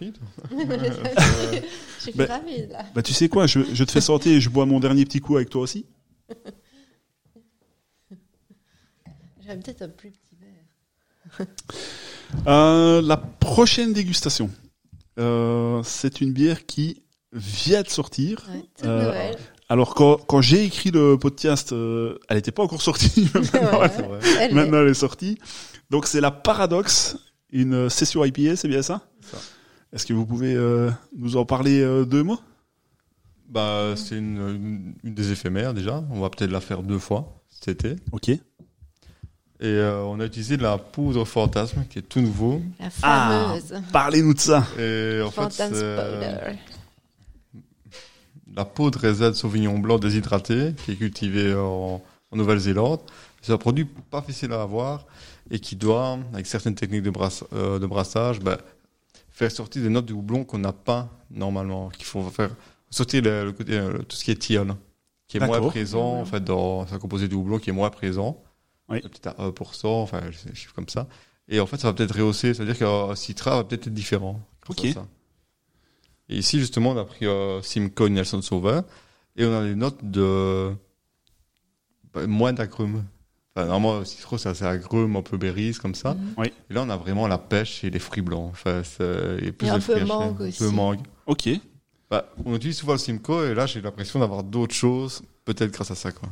[1.99, 2.85] Je suis Ben- ravie, là.
[2.95, 5.19] Bah tu sais quoi, je, je te fais sortir et je bois mon dernier petit
[5.19, 5.85] coup avec toi aussi.
[9.45, 11.47] J'avais peut-être un plus petit verre.
[12.45, 14.49] Euh, la prochaine dégustation,
[15.17, 18.45] euh, c'est une bière qui vient de sortir.
[18.83, 19.31] Ouais.
[19.69, 23.29] Alors quand, quand j'ai écrit le podcast, euh, elle n'était pas encore sortie.
[23.33, 23.89] Maintenant, Ouais.
[23.95, 24.19] C'est vrai.
[24.39, 25.37] Elle maintenant, elle est sortie.
[25.89, 27.17] Donc c'est la Paradox,
[27.51, 29.37] une session IPA, c'est bien ça Ça.
[29.93, 32.39] Est-ce que vous pouvez euh, nous en parler euh, deux mots?
[33.49, 36.03] Bah, c'est une, une, une des éphémères, déjà.
[36.11, 37.95] On va peut-être la faire deux fois cet été.
[38.11, 38.29] Ok.
[38.29, 38.39] Et
[39.63, 42.61] euh, on a utilisé de la poudre fantasme, qui est tout nouveau.
[42.79, 43.55] La Ah.
[43.61, 43.81] fameuse.
[43.93, 44.67] Parlez-nous de ça.
[44.77, 46.57] Et en fait, Phantom c'est Powder.
[48.57, 52.01] La peau de raisin de Sauvignon blanc déshydraté, qui est cultivée en,
[52.31, 52.99] en Nouvelle-Zélande.
[53.41, 55.05] C'est un produit pas facile à avoir
[55.51, 57.13] et qui doit, avec certaines techniques de,
[57.53, 58.57] euh, de brassage, bah,
[59.29, 62.49] faire sortir des notes de houblon qu'on n'a pas normalement, qu'il faut faire
[62.89, 64.73] sortir le, le euh, tout ce qui est tilleul,
[65.27, 68.41] qui est moins présent en fait dans sa composé de houblon qui est moins présent,
[68.89, 69.01] Oui.
[69.01, 71.07] peut-être à 1%, enfin un chiffre comme ça.
[71.47, 74.41] Et en fait, ça va peut-être rehausser, c'est-à-dire qu'un citra va peut-être être différent.
[74.67, 74.87] Ok.
[74.93, 75.05] ça.
[76.29, 78.83] Et ici, justement, on a pris euh, Simcoe Nelson Sauveur
[79.35, 80.71] et on a des notes de
[82.13, 83.03] bah, moins d'agrumes.
[83.55, 86.13] Enfin, normalement, le citron, c'est assez agrumes, un peu berries, comme ça.
[86.13, 86.45] Mhm.
[86.69, 88.49] Et là, on a vraiment la pêche et les fruits blancs.
[88.51, 90.59] Enfin, c'est- et plus Et un peu mangue Un aussi.
[90.59, 90.99] peu mangue.
[91.25, 91.49] Ok.
[92.09, 95.91] Bah, on utilise souvent le Simcoe et là, j'ai l'impression d'avoir d'autres choses, peut-être grâce
[95.91, 96.11] à ça.
[96.11, 96.29] Quoi.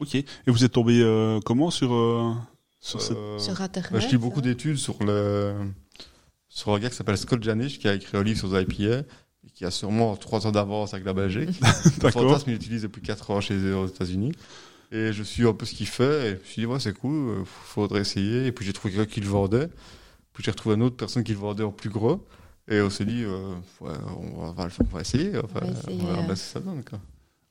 [0.00, 0.14] Ok.
[0.16, 2.32] Et vous êtes tombé euh, comment sur euh,
[2.80, 3.16] sur cette...
[3.16, 3.90] Euh, Sur Internet.
[3.92, 5.54] bah, je lis beaucoup d'études sur le
[6.50, 9.02] sur un gars qui s'appelle Scott Janish qui a écrit un livre sur les IPA
[9.46, 11.50] et qui a sûrement trois ans d'avance avec la Belgique.
[12.00, 14.32] Fantasme, il l'utilise depuis 4 ans chez eux aux États-Unis.
[14.92, 16.26] Et je suis un peu ce qu'il fait.
[16.26, 18.46] Et je me suis dit, ouais, c'est cool, euh, faudrait essayer.
[18.46, 19.68] Et puis j'ai trouvé quelqu'un qui le vendait.
[20.32, 22.24] Puis j'ai retrouvé une autre personne qui le vendait en plus gros.
[22.68, 23.92] Et on s'est dit, euh, ouais,
[24.38, 25.32] on, va, le faire, on va essayer.
[25.38, 26.22] Enfin, On va essayer, on euh.
[26.26, 26.82] bien ce que ça donne.
[26.88, 26.98] Quoi.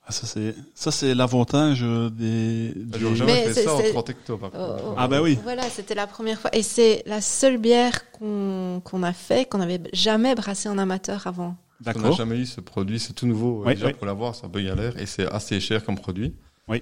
[0.06, 2.74] Ah, ça c'est ça c'est l'avantage euh, des.
[2.76, 4.84] Ah, des- J'aurais jamais Mais fait c'est- ça en c'est- 30 hectares, par Oh, contre.
[4.88, 4.96] oh.
[4.98, 5.40] Ah bah oui.
[5.44, 6.54] Voilà, c'était la première fois.
[6.54, 11.26] Et c'est la seule bière qu'on qu'on a fait, qu'on n'avait jamais brassé en amateur
[11.28, 11.56] avant.
[11.96, 13.64] On n'a jamais eu ce produit, c'est tout nouveau.
[13.64, 13.94] Ouais, Déjà, ouais.
[13.94, 16.34] pour l'avoir, c'est un peu galère et c'est assez cher comme produit.
[16.68, 16.82] Oui.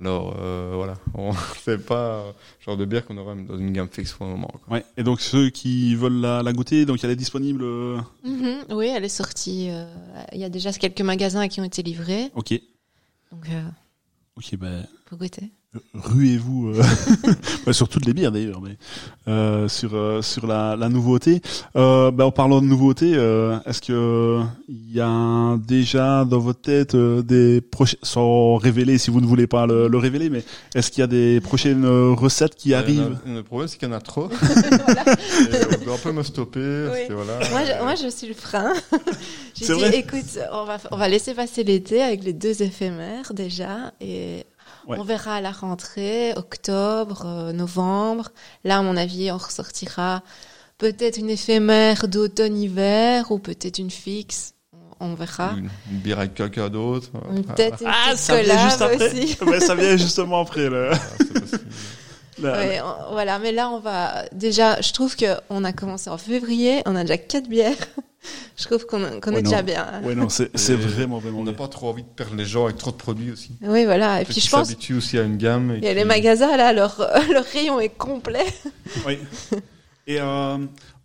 [0.00, 0.94] Alors, euh, voilà.
[1.14, 1.32] On-
[1.62, 4.50] C'est pas le genre de bière qu'on aurait dans une gamme fixe pour le moment.
[4.64, 4.76] quoi.
[4.78, 4.84] Ouais.
[4.96, 7.62] Et donc ceux qui veulent la, la goûter, donc elle est disponible.
[7.62, 9.68] euh, Mhm, Oui, elle est sortie.
[9.70, 9.84] euh,
[10.32, 12.30] Il y a déjà quelques magasins qui ont été livrés.
[12.34, 12.54] Ok.
[13.30, 13.62] Donc, euh,
[14.36, 14.56] Ok.
[14.56, 15.50] Ben faut goûter.
[15.94, 16.82] Ruez-vous euh,
[17.66, 18.76] bah, sur toutes les bières d'ailleurs, mais
[19.28, 21.40] euh, sur euh, sur la, la nouveauté.
[21.76, 26.60] Euh, bah, en parlant de nouveauté, euh, est-ce que il y a déjà dans votre
[26.60, 30.42] tête euh, des prochaines, sans révéler si vous ne voulez pas le, le révéler, mais
[30.74, 33.78] est-ce qu'il y a des prochaines euh, recettes qui en a- arrivent Le problème, c'est
[33.78, 34.28] qu'il y en a trop.
[35.80, 36.86] On doit un peu me stopper.
[36.88, 37.08] parce Oui.
[37.08, 38.72] que voilà, Moi, je, moi, je suis le frein.
[39.54, 43.34] J'ai dit, vrai écoute, on va, on va laisser passer l'été avec les deux éphémères
[43.34, 44.44] déjà, et
[44.86, 44.96] Ouais.
[44.98, 48.30] on verra à la rentrée, octobre, euh, novembre.
[48.64, 50.22] Là, à mon avis, on ressortira
[50.78, 54.54] peut-être une éphémère d'automne-hiver ou peut-être une fixe.
[55.02, 55.52] On verra.
[55.56, 57.08] Une, une bière avec caca d'autre.
[57.10, 59.12] Peut-être une Ah, ça vient juste après.
[59.14, 59.36] aussi.
[59.46, 60.68] Ouais, ça vient justement après.
[62.42, 64.80] On- voilà, mais là, on va déjà.
[64.80, 67.76] Je trouve que on a commencé en février, on a déjà quatre bières.
[68.60, 69.40] Je trouve qu'on Ouais, est non.
[69.40, 69.86] déjà bien.
[70.04, 72.76] Ouais, non, c'est vraiment, vraiment On n'a pas trop envie de perdre les gens avec
[72.76, 73.52] trop de produits aussi.
[73.62, 74.20] Oui, voilà.
[74.20, 75.70] Et puis je pense s'habituent aussi à une gamme.
[75.72, 76.98] et il y a les magasins là, leur
[77.32, 78.46] leur rayon est complet.
[79.06, 79.18] Oui.
[80.06, 80.58] Et euh,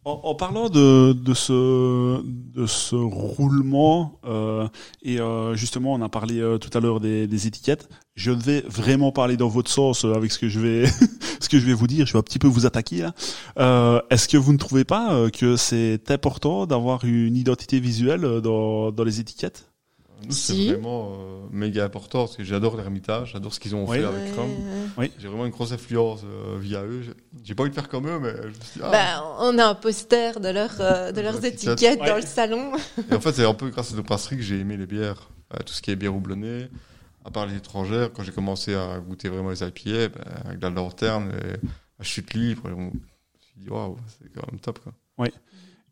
[0.06, 4.68] en, en parlant de, de ce de ce roulement euh,
[5.02, 7.90] et euh, justement on a parlé euh, tout à l'heure des, des étiquettes.
[8.16, 10.86] Je vais vraiment parler dans votre sens euh, avec ce que je vais
[11.40, 12.06] ce que je vais vous dire.
[12.06, 13.00] Je vais un petit peu vous attaquer.
[13.00, 13.14] là.
[13.60, 18.22] Euh, Est-ce que vous ne trouvez pas euh, que c'est important d'avoir une identité visuelle
[18.42, 19.70] dans dans les étiquettes?
[20.30, 20.70] C'est Si.
[20.72, 24.00] vraiment euh, méga important parce que j'adore l'Ermitage, j'adore ce qu'ils ont Ouais.
[24.00, 24.52] fait avec Chrome.
[24.98, 25.12] Ouais.
[25.20, 27.02] J'ai vraiment une grosse influence euh, via eux.
[27.44, 28.92] J'ai- pas envie de faire comme eux, mais je me suis dit, ah.
[28.92, 32.00] Ben, on a un poster de leur euh, de leurs étiquettes.
[32.02, 32.08] Ouais.
[32.10, 32.72] dans le salon.
[33.12, 35.30] Et en fait, c'est un peu grâce à nos brasseries que j'ai aimé les bières.
[35.54, 36.68] Euh, tout ce qui est bière houblonnée.
[37.24, 40.70] À part les étrangères, quand j'ai commencé à goûter vraiment les IPA, ben, avec la
[40.70, 41.54] lanterne et
[42.00, 42.90] la chute libre, je me
[43.40, 44.94] suis dit, waouh, c'est quand même top, quoi.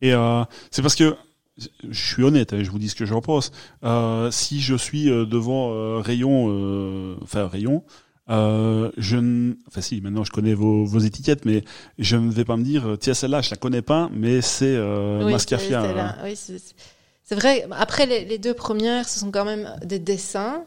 [0.02, 1.16] Et euh, c'est parce que
[1.58, 3.52] je suis honnête, hein, je vous dis ce que j'en pense.
[3.84, 7.84] Euh, si je suis euh, devant euh, rayon, euh, enfin rayon,
[8.30, 11.64] euh, je ne, enfin si, maintenant je connais vos, vos étiquettes, mais
[12.00, 15.24] je ne vais pas me dire, tiens celle-là je la connais pas, mais c'est euh,
[15.26, 15.82] Oui, Mascafia.
[15.82, 15.96] c'est- c'est euh.
[15.96, 16.18] là.
[16.24, 17.66] Oui, c'est- vrai.
[17.72, 20.64] Après, les, les deux premières, ce sont quand même des dessins.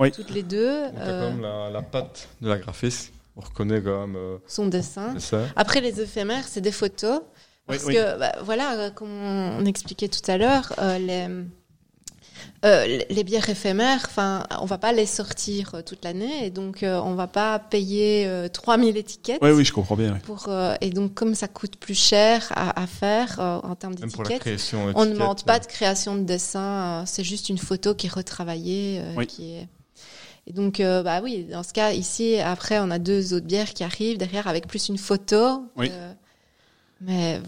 [0.00, 0.10] Oui.
[0.12, 3.12] Toutes les deux Donc, t'as euh, quand même la, la patte de la graphiste.
[3.36, 5.12] On reconnaît quand même euh, sont dessins.
[5.14, 5.46] c'est ça.
[5.54, 7.20] Après, les éphémères, c'est des photos.
[7.68, 7.94] Parce oui.
[7.94, 11.28] que, bah, voilà, euh, comme on expliquait tout à l'heure, euh, les,
[12.64, 16.82] euh, les- bières éphémères, enfin, on va pas les sortir euh, toute l'année, et donc
[16.82, 19.38] euh, on va pas payer euh, 3000 étiquettes.
[19.42, 20.14] Oui, oui, je comprends bien.
[20.14, 20.18] oui.
[20.24, 23.94] Pour, euh, et donc, comme ça coûte plus cher à, à faire euh, en termes
[23.94, 24.92] d'étiquettes, création.
[24.96, 28.06] on ne demande pas euh, de création de dessin, euh, c'est juste une photo qui
[28.06, 29.26] est retravaillée, euh, Oui.
[29.26, 29.68] qui est.
[30.46, 33.74] Et donc, euh, bah oui, dans ce cas, ici, après, on a deux autres bières
[33.74, 35.64] qui arrivent derrière avec plus une photo.
[35.76, 35.90] Oui.
[35.92, 36.12] euh,
[37.00, 37.40] mais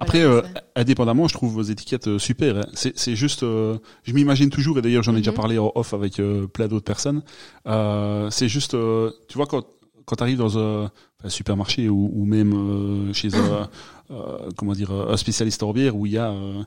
[0.00, 0.42] Après, euh,
[0.74, 2.56] indépendamment, je trouve vos étiquettes euh, super.
[2.56, 2.66] hein.
[2.74, 5.36] C'est c'est juste, euh, je m'imagine toujours, et d'ailleurs j'en ai déjà Mhm.
[5.36, 7.22] parlé en off avec euh, plein d'autres personnes.
[7.66, 9.64] Euh, c'est juste, euh, tu vois, quand
[10.06, 10.90] quand tu arrives dans un,
[11.24, 13.68] un supermarché ou, ou même euh, chez un,
[14.10, 16.62] euh, comment dire, un spécialiste en bière où il y a euh,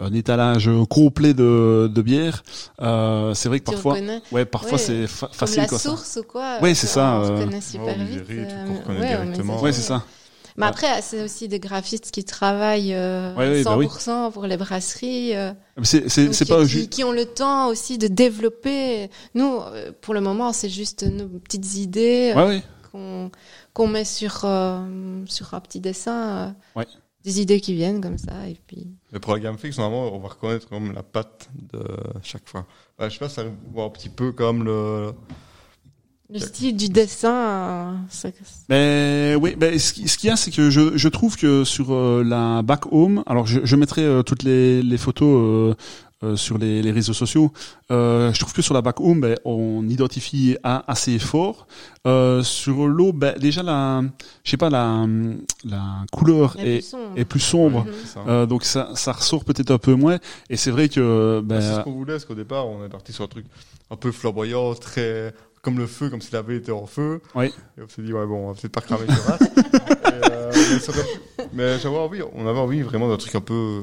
[0.00, 2.42] un étalage complet de, de bière,
[2.82, 4.20] euh, c'est vrai que tu parfois, reconnais.
[4.32, 4.78] ouais, parfois Ouais.
[4.78, 5.90] c'est fa- Comme facile la quoi ça.
[5.90, 8.28] source ou quoi Ouais, c'est ça, On euh, reconnaît super ouais, vite.
[8.28, 9.60] Euh, ouais, directement.
[9.62, 10.04] Ouais, c'est ça.
[10.56, 13.86] Mais après, c'est aussi des graphistes qui travaillent euh, Ouais, ouais, bah oui.
[13.86, 15.36] 100% pour les brasseries.
[15.36, 16.90] euh, Mais C'est c'est donc c'est qui, pas qui- juste.
[16.90, 19.10] qui ont le temps aussi de développer.
[19.34, 23.30] Nous, euh, pour le moment, c'est juste nos petites idées euh, Ouais, qu'on
[23.74, 26.28] qu'on met sur euh, sur un petit dessin.
[26.76, 26.86] euh, Ouais.
[27.24, 28.86] Des idées qui viennent comme ça et puis.
[29.12, 31.82] Mais pour la gamme fixe, normalement, on va reconnaître même la patte de
[32.22, 32.66] chaque fois.
[33.00, 33.42] Ouais, je sais pas, ça
[33.74, 35.12] voit un petit peu comme le.
[36.28, 38.34] Le style du dessin, euh, c'est-
[38.68, 41.62] Mais oui, ben, ce qui- ce qu'il y a, c'est que je, je trouve que
[41.62, 45.74] sur euh, la back home, alors je, je mettrai euh, toutes les, les photos euh,
[46.24, 47.52] euh, sur les, les réseaux sociaux.
[47.92, 51.68] Euh, je trouve que sur la back home, ben, on identifie a- assez fort.
[52.08, 54.02] Euh, sur l'eau, ben, déjà la,
[54.42, 55.06] je sais pas, la,
[55.64, 57.12] la couleur la est, plus sombre.
[57.18, 57.86] est plus sombre.
[58.04, 58.20] Ça.
[58.26, 60.18] Euh, donc ça, ça ressort peut-être un peu moins.
[60.50, 62.88] Et c'est vrai que Bah, c'est ce ben, qu'on voulait, parce qu'au départ, on est
[62.88, 63.44] parti sur un truc
[63.92, 65.32] un peu flamboyant, très.
[65.66, 67.20] Comme le feu, comme s'il avait été en feu.
[67.34, 67.46] Oui.
[67.76, 69.40] Et on s'est dit, ouais, bon, on va peut-être pas cramer sur race.
[70.06, 73.82] Euh, mais ça aurait- mais j'avais envie, on avait envie vraiment d'un truc un peu.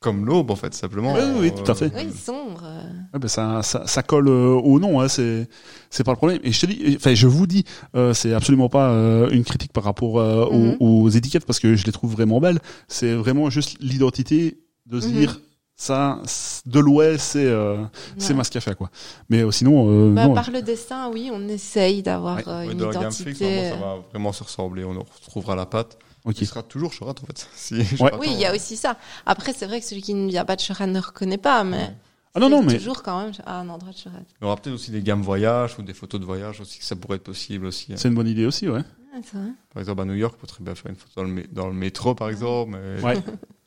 [0.00, 1.14] comme l'aube, en fait, simplement.
[1.14, 1.92] Oui, oui, tout à fait.
[1.94, 2.62] Oui, sombre.
[2.64, 2.82] euh.
[3.12, 5.48] Ouais, ben ça, ça, ça colle euh, au nom, hein, c'est
[5.90, 6.38] c'est pas le problème.
[6.44, 7.64] Et je te dis, enfin, je vous dis,
[7.96, 10.76] euh, c'est absolument pas euh, une critique par rapport euh, aux- Mhm.
[10.80, 12.60] aux, étiquettes parce que je les trouve vraiment belles.
[12.88, 15.12] C'est vraiment juste l'identité de se Mhm.
[15.14, 15.40] dire
[15.80, 16.18] ça,
[16.66, 17.84] de l'Ouest, c'est euh,
[18.18, 18.36] c'est Ouais.
[18.38, 18.90] Mascafé quoi.
[19.30, 20.34] Mais euh, sinon, euh, Bah, non.
[20.34, 22.42] par le dessin, oui, on essaye d'avoir Ouais.
[22.48, 23.30] euh, Ouais, une dans la gamme identité.
[23.30, 24.84] fixe, normalement, ça va vraiment se ressembler.
[24.84, 25.96] On en retrouvera la pâte.
[26.24, 26.40] Ok.
[26.40, 27.48] Il sera toujours Chorat, en fait.
[27.54, 27.76] Si,
[28.18, 28.96] Oui, il y a aussi ça.
[29.24, 31.94] Après, c'est vrai que celui qui ne vient pas de Chorat ne reconnaît pas, mais
[32.34, 34.18] Ah non non, c'est mais toujours quand même à un endroit de Chorat.
[34.40, 36.84] Il y aura peut-être aussi des gammes voyage ou des photos de voyage aussi, que
[36.84, 37.92] ça pourrait être possible aussi.
[37.92, 37.96] hein.
[37.96, 38.82] c'est une bonne idée aussi, ouais.
[39.22, 39.48] C'est vrai.
[39.72, 41.66] Par exemple, à New York, on très bien faire une photo dans le, mé- dans
[41.68, 42.76] le métro, par exemple.
[42.76, 43.14] Mais Ouais.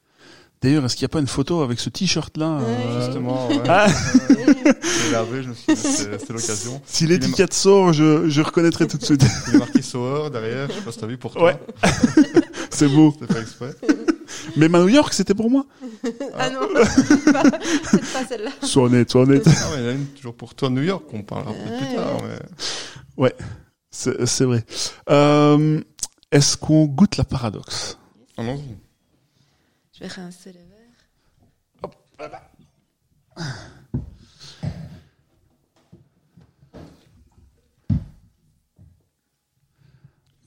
[0.62, 3.02] D'ailleurs, est-ce qu'il n'y a pas une photo avec ce t-shirt là Ouais.
[3.06, 3.62] Justement, ouais.
[3.68, 3.88] Ah.
[5.12, 6.82] Je me suis dit, c'est c'est l'occasion.
[6.86, 9.24] Si l'étiquette sort, je, je reconnaîtrai tout de suite.
[9.48, 11.44] Il est marqué Sauer derrière, je sais pas si t'as vu pour toi.
[11.46, 11.60] Ouais.
[12.70, 13.14] c'est beau.
[13.20, 13.76] C'était pas exprès.
[14.56, 15.66] Mais ma New York, c'était pour moi.
[16.38, 18.52] Ah non, c'est pas, pas celle-là.
[18.62, 19.44] Sois honnête, sois honnête.
[19.48, 21.78] Ah, mais il y en a une toujours pour toi, New York, on parlera peut-être
[21.78, 21.96] plus Ouais.
[21.96, 22.22] tard.
[23.18, 23.34] Mais...
[23.90, 24.64] C'est c'est vrai.
[25.10, 25.82] Euh,
[26.32, 27.98] Est-ce qu'on goûte la paradoxe?
[28.38, 28.78] Allons-y.
[30.02, 31.92] Je vais rincer les verres.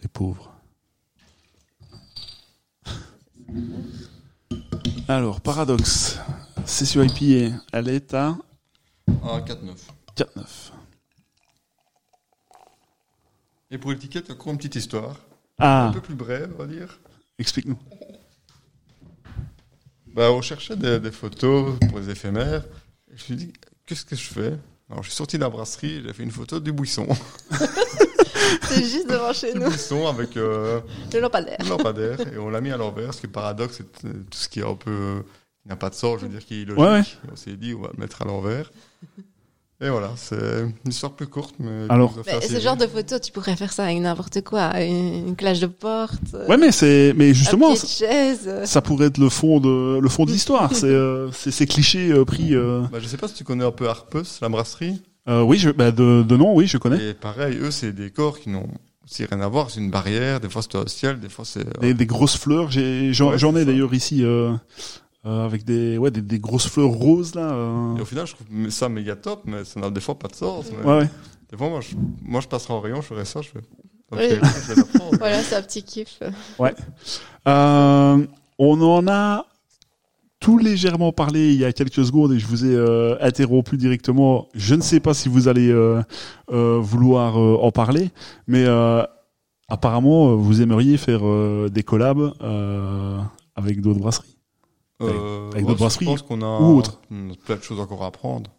[0.02, 0.52] Les pauvres.
[5.09, 6.18] Alors, paradoxe.
[6.66, 8.36] Session IPA, elle est à
[9.22, 9.76] Ah, 4-9.
[10.16, 10.72] 4,9.
[13.70, 15.16] Et pour l'étiquette, encore une petite histoire.
[15.59, 16.98] Ah, Un peu plus brève, on va dire.
[17.39, 17.78] explique-nous.
[20.15, 22.65] Bah, on cherchait des, des photos pour les éphémères.
[23.09, 23.53] Et je me suis dit,
[23.86, 24.55] qu'est-ce que je fais?
[24.91, 27.07] Alors, je suis sorti de la brasserie, j'ai fait une photo du buisson.
[28.69, 29.69] C'est juste devant chez du nous.
[29.69, 30.81] buisson avec euh,
[31.12, 31.57] Le lampadaire.
[31.61, 32.20] un lampadaire.
[32.32, 34.65] Et on l'a mis à l'envers, ce qui est paradoxe, c'est tout ce qui est
[34.65, 34.91] un peu.
[34.91, 35.23] euh,
[35.66, 36.78] n'a pas de sens, je veux dire, qui est logique.
[36.78, 37.01] Ouais, ouais.
[37.01, 38.70] Et on s'est dit, on va le mettre à l'envers.
[39.80, 40.36] Et voilà, c'est
[40.84, 41.86] une histoire plus courte, mais.
[41.88, 44.80] Alors- Mais ce genre de photo, tu pourrais faire ça avec n'importe quoi.
[44.80, 46.14] Une, une clash de porte.
[46.34, 48.40] euh, Ouais, mais c'est, mais justement, un pied de chaise.
[48.46, 48.64] euh.
[48.66, 50.74] ça pourrait être le fond de, le fond de l'histoire.
[50.74, 52.55] C'est, euh, c'est ces clichés euh, pris.
[52.55, 55.02] Euh, Bah, je sais pas si tu connais un peu Harpus, la brasserie.
[55.28, 57.10] euh, oui, je, bah, de, de nom, oui, je connais.
[57.10, 58.68] Et pareil, eux, c'est des corps qui n'ont
[59.05, 59.70] aussi rien à voir.
[59.70, 60.38] C'est une barrière.
[60.40, 61.80] Des fois, c'est au ciel, des fois, c'est.
[61.80, 62.70] Des, des grosses fleurs.
[62.70, 63.64] J'ai, j'en, Ouais, ai ça.
[63.64, 64.52] d'ailleurs ici euh,
[65.26, 67.52] euh, avec des, ouais, des, des grosses fleurs roses là.
[67.52, 67.96] euh.
[67.96, 70.34] Et au final, je trouve ça méga top, mais ça n'a des fois pas de
[70.34, 70.66] sens.
[70.78, 71.09] mais Ouais, ouais.
[71.51, 73.59] Des fois, moi, je, moi, je passerai en rayon, je ferai ça, je fais.
[74.10, 74.28] Ok, Oui.
[74.30, 74.82] je vais.
[75.18, 76.20] Voilà, c'est un petit kiff.
[77.48, 78.26] Euh,
[78.59, 79.46] on en a
[80.40, 84.48] tout légèrement parlé il y a quelques secondes et je vous ai euh, interrompu directement.
[84.55, 86.02] Je ne sais pas si vous allez euh,
[86.52, 88.10] euh, vouloir euh, en parler,
[88.46, 89.02] mais euh,
[89.68, 93.18] apparemment vous aimeriez faire euh, des collabs euh,
[93.56, 94.34] avec d'autres brasseries.
[95.03, 97.01] Euh, avec ouais, d'autres brasseries Je pense qu'on a ou autres.
[97.45, 98.51] plein de choses encore à apprendre.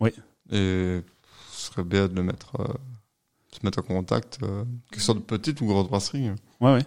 [0.00, 0.10] Oui.
[0.52, 1.00] Et
[1.52, 5.06] ce serait bien de le mettre, euh, de se mettre en contact, euh, que ce
[5.06, 6.30] soit de petites ou grosses brasseries.
[6.60, 6.84] Ouais, ouais.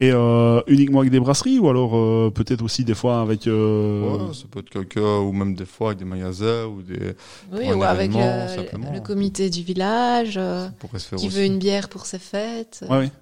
[0.00, 3.46] Et euh, uniquement avec des brasseries ou alors euh, peut-être aussi des fois avec.
[3.46, 7.14] euh, Ouais, ça peut être quelqu'un, ou même des fois avec des magasins, ou des.
[7.52, 8.46] Oui, ou avec euh,
[8.92, 11.36] le comité du village euh, Ça pourrait se faire qui aussi.
[11.36, 12.84] veut une bière pour ses fêtes.
[12.90, 13.12] Ouais, ouais.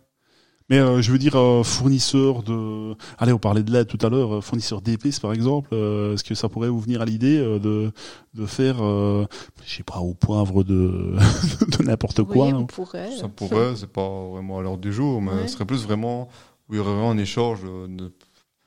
[0.73, 2.95] Mais euh, je veux dire euh, fournisseur de.
[3.19, 4.37] Allez, on parlait de l'aide tout à l'heure.
[4.37, 5.69] euh, Fournisseur d'épices, par exemple.
[5.75, 7.93] euh, Est-ce que ça pourrait vous venir à l'idée euh, de
[8.33, 9.27] de faire, euh,
[9.67, 11.15] je sais pas, au poivre de
[11.79, 13.11] de n'importe quoi oui, on pourrait.
[13.19, 15.47] Ça pourrait, c'est pas vraiment à l'heure du jour, mais Ouais.
[15.47, 16.31] ce serait plus vraiment
[16.71, 18.11] où il y aurait vraiment un échange de,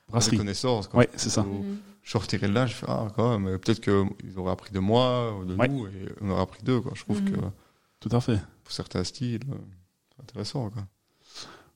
[0.07, 0.38] Brasserie.
[0.38, 0.88] connaissances.
[0.88, 0.99] quoi.
[0.99, 1.41] Ouais, c'est ça.
[1.41, 1.77] Où Mhm.
[2.03, 5.36] Je sortirais de là, je fais, ah, quand même, peut-être qu'ils auraient appris de moi,
[5.40, 5.68] ou de Ouais.
[5.68, 5.91] nous, et
[6.22, 6.91] on aurait appris d'eux, quoi.
[6.94, 7.32] Je trouve Mhm.
[7.32, 7.40] que
[7.99, 8.40] Tout à fait.
[8.64, 9.56] pour certains styles, euh,
[10.15, 10.84] c'est intéressant, quoi.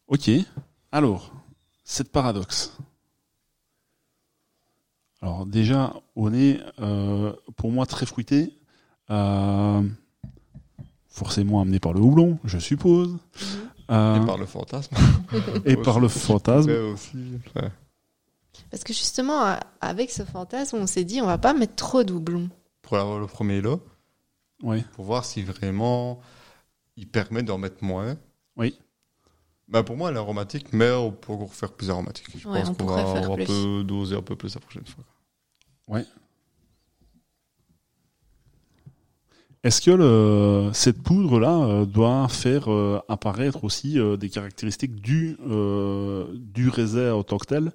[0.10, 0.30] Ok.
[0.92, 1.32] Alors,
[1.84, 2.76] cette paradoxe.
[5.22, 8.54] Alors déjà, on est euh, pour moi très fruité.
[9.12, 9.82] Euh,
[11.08, 13.12] forcément amené par le houblon, je suppose.
[13.14, 13.20] Mhm.
[13.92, 14.96] Euh, Et par le fantasme.
[15.66, 16.70] et par le fantasme.
[16.94, 17.18] Aussi.
[17.56, 17.72] ouais.
[18.70, 22.10] Parce que justement, avec ce fantasme, on s'est dit, on va pas mettre trop de
[22.10, 22.50] doublons.
[22.84, 23.82] Pour avoir le premier lot,
[24.64, 24.84] Ouais.
[24.94, 26.20] pour voir si vraiment
[26.98, 28.16] il permet d'en mettre moins.
[28.58, 28.78] Oui.
[29.70, 32.26] Bah pour moi, l'aromatique, mais on peut encore faire plus aromatique.
[32.36, 34.36] Je Ouais, pense on qu'on pourrait va, faire on va un peu doser un peu
[34.36, 35.04] plus la prochaine fois.
[35.88, 36.00] quoi.
[39.64, 45.36] Est-ce que le, cette poudre-là euh, doit faire euh, apparaître aussi euh, des caractéristiques du,
[45.46, 47.72] euh, du raisin en tant que tel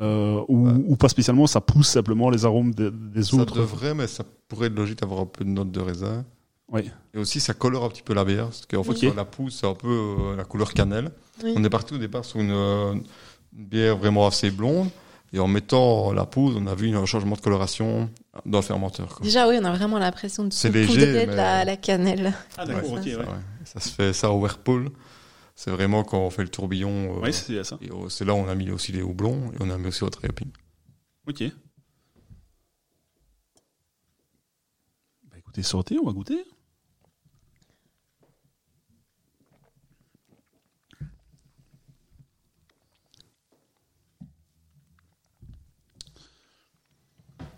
[0.00, 0.74] euh, ou, Ouais.
[0.86, 3.56] ou pas spécialement, ça pousse simplement les arômes des, des Ça autres?
[3.56, 6.24] devrait, mais ça pourrait être logique d'avoir un peu de note de raisin.
[6.68, 6.90] Oui.
[7.14, 8.46] Et aussi, ça colore un petit peu la bière.
[8.46, 11.12] Parce qu'en fait, la pousse, c'est un peu euh, la couleur cannelle.
[11.44, 11.54] Oui.
[11.56, 14.88] On est parti au départ sur une, euh, une bière vraiment assez blonde.
[15.32, 18.10] Et en mettant la poudre, on a vu un changement de coloration
[18.46, 19.08] dans le fermenteur.
[19.16, 19.24] quoi.
[19.24, 22.32] Déjà, oui, on a vraiment l'impression de C'est saupoudrer léger, de mais- la, la cannelle.
[22.56, 22.82] Ah Ouais, ok.
[22.82, 23.16] ça, Ouais.
[23.16, 23.24] ouais.
[23.64, 24.90] Ça se fait ça au Whirlpool.
[25.54, 27.16] C'est vraiment quand on fait le tourbillon.
[27.16, 27.78] euh, Ouais, c'est ça.
[27.82, 29.88] et, euh, c'est là où on a mis aussi les houblons et on a mis
[29.88, 30.50] aussi autre épine.
[31.28, 31.42] Ok.
[35.30, 36.44] Bah écoutez, sortez, on va goûter.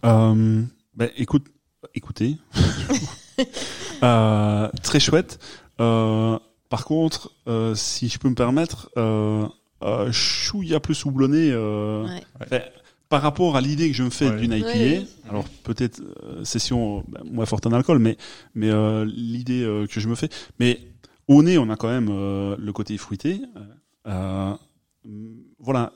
[0.04, 0.62] Euh,
[0.94, 1.46] bah, écoute,
[1.94, 2.36] écoutez,
[4.02, 5.38] Euh, très chouette.
[5.80, 6.38] Euh,
[6.68, 9.46] par contre, euh, si je peux me permettre, euh,
[9.82, 11.50] euh, chouïa plus houblonné.
[11.52, 12.22] Euh, Ouais.
[12.50, 12.62] ben,
[13.08, 14.36] par rapport à l'idée que je me fais Ouais.
[14.40, 15.06] d'une IPA, Ouais.
[15.30, 18.16] alors peut-être euh, session ben, moins forte en alcool, mais
[18.54, 20.28] mais euh, l'idée euh, que je me fais,
[20.60, 20.80] mais
[21.26, 23.40] au nez on a quand même euh, le côté fruité.
[24.06, 24.54] Euh,
[25.58, 25.92] voilà,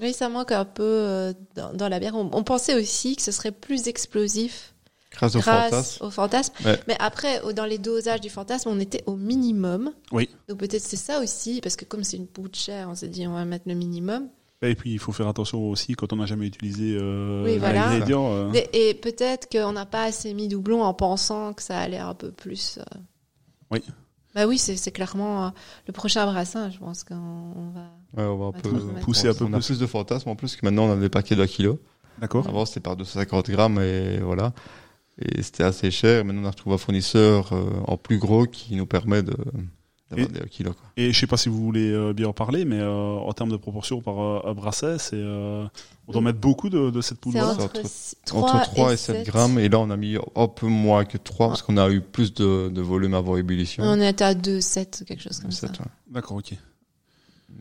[0.00, 2.14] Oui, ça manque un peu euh, dans, dans la bière.
[2.14, 4.74] On, on pensait aussi que ce serait plus explosif
[5.12, 6.04] Grâce au grâce fantasme.
[6.06, 6.54] au fantasme.
[6.64, 6.80] Ouais.
[6.88, 9.92] Mais après, dans les dosages du fantasme, on était au minimum.
[10.10, 10.28] Oui.
[10.48, 13.26] Donc peut-être c'est ça aussi, parce que comme c'est une poudre chère, on s'est dit
[13.26, 14.28] on va mettre le minimum.
[14.62, 17.90] Et puis il faut faire attention aussi quand on n'a jamais utilisé euh, Oui, voilà.
[17.90, 18.32] l'ingrédient.
[18.32, 18.52] euh.
[18.72, 22.30] Et peut-être qu'on n'a pas assez mis doublon en pensant que ça allait un peu
[22.32, 22.78] plus.
[22.78, 22.98] euh.
[23.70, 23.82] Oui.
[24.34, 25.52] Bah oui, c'est clairement
[25.86, 26.70] le prochain brassin.
[26.70, 27.90] Je pense qu'on on va.
[28.16, 28.70] Ouais, on va un peu.
[29.00, 29.66] Pousser un peu on a plus.
[29.66, 31.76] plus de fantasmes en plus que maintenant on a des paquets de 1 kg.
[32.20, 32.46] D'accord.
[32.46, 34.52] Avant c'était par 250 grammes et voilà.
[35.18, 36.24] Et c'était assez cher.
[36.24, 39.34] Maintenant on a retrouvé un fournisseur euh, en plus gros qui nous permet de
[40.10, 40.64] d'avoir Et- des 1 kg.
[40.74, 40.74] Quoi.
[40.98, 43.50] Et je sais pas si vous voulez euh, bien en parler, mais euh, en termes
[43.50, 45.64] de proportion par euh, brasset, c'est euh,
[46.06, 47.38] on doit mettre beaucoup de, de cette poudre.
[47.40, 47.86] Entre- entre, Entre
[48.26, 49.58] 3, 3 et 7 grammes.
[49.58, 52.34] Et là on a mis un peu moins que 3 parce qu'on a eu plus
[52.34, 53.84] de, de volume avant ébullition.
[53.84, 55.66] On était à 2, 7, quelque chose comme ça.
[55.68, 55.72] ouais.
[56.10, 56.54] D'accord, ok.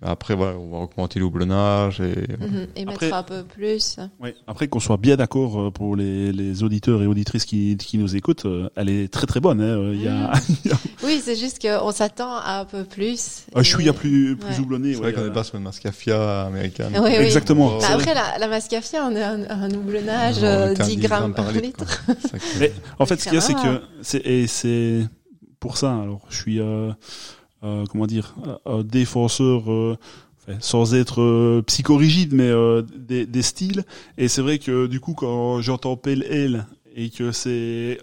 [0.03, 2.67] Après voilà, on va augmenter le houblonnage et Mhm.
[2.75, 3.97] Et Après- mettre un peu plus.
[4.19, 4.29] Oui.
[4.47, 8.15] Après qu'on soit bien d'accord euh, pour les, les auditeurs et auditrices qui, qui nous
[8.15, 9.61] écoutent, euh, elle est très très bonne.
[9.61, 9.77] Hein.
[9.77, 10.31] euh, Il y a,
[11.03, 13.45] Oui, c'est juste qu'on s'attend à un peu plus.
[13.53, 14.59] un chouïa Et- plus plus Ouais.
[14.59, 14.93] houblonné.
[14.93, 16.93] c'est vrai ouais, qu'on euh, n'est pas sur une mascafia américaine.
[16.95, 17.13] Oui, oui.
[17.25, 17.73] Exactement.
[17.75, 20.85] Oh, Bah, après, la, la mascafia, on a un, un houblonnage on euh, était à
[20.85, 22.03] 10 grammes par litre.
[22.59, 23.63] Mais en fait, ce qu'il y a, c'est Ah.
[23.63, 25.01] que c'est et c'est
[25.59, 25.93] pour ça.
[25.93, 26.91] Alors, je suis euh,
[27.63, 29.71] euh, comment dire un un défenseur.
[29.71, 29.97] euh,
[30.37, 33.83] enfin, sans être euh, psychorigide, mais euh, des, des styles.
[34.17, 37.99] Et c'est vrai que du coup, quand j'entends pale ale et que c'est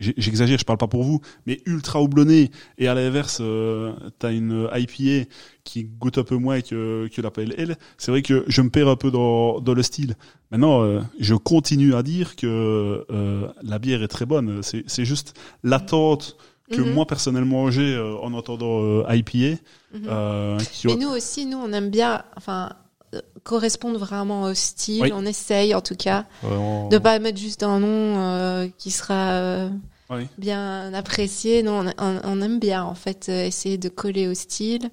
[0.00, 2.52] J'exagère, je parle pas pour vous, mais ultra houblonné.
[2.78, 5.28] Et à l'inverse, euh, t'as une IPA
[5.64, 7.76] qui goûte un peu moins que, que la pale ale.
[7.96, 10.14] C'est vrai que je me perds un peu dans, dans le style.
[10.52, 14.60] Maintenant, euh, je continue à dire que euh, la bière est très bonne.
[14.62, 15.34] C'est juste
[15.64, 16.36] l'attente
[16.70, 16.92] que Mhm.
[16.94, 19.60] moi personnellement j'ai euh, en entendant euh, IPA.
[19.94, 20.02] Mhm.
[20.08, 22.70] Euh, qui Mais nous aussi, nous, on aime bien, enfin,
[23.14, 25.02] euh, correspondre vraiment au style.
[25.02, 25.10] Oui.
[25.14, 26.88] On essaye, en tout cas, Vraiment.
[26.88, 29.68] de pas mettre juste un nom qui sera
[30.10, 30.26] Oui.
[30.36, 31.62] bien apprécié.
[31.62, 34.90] Non, on, on- on aime bien, en fait, essayer de coller au style.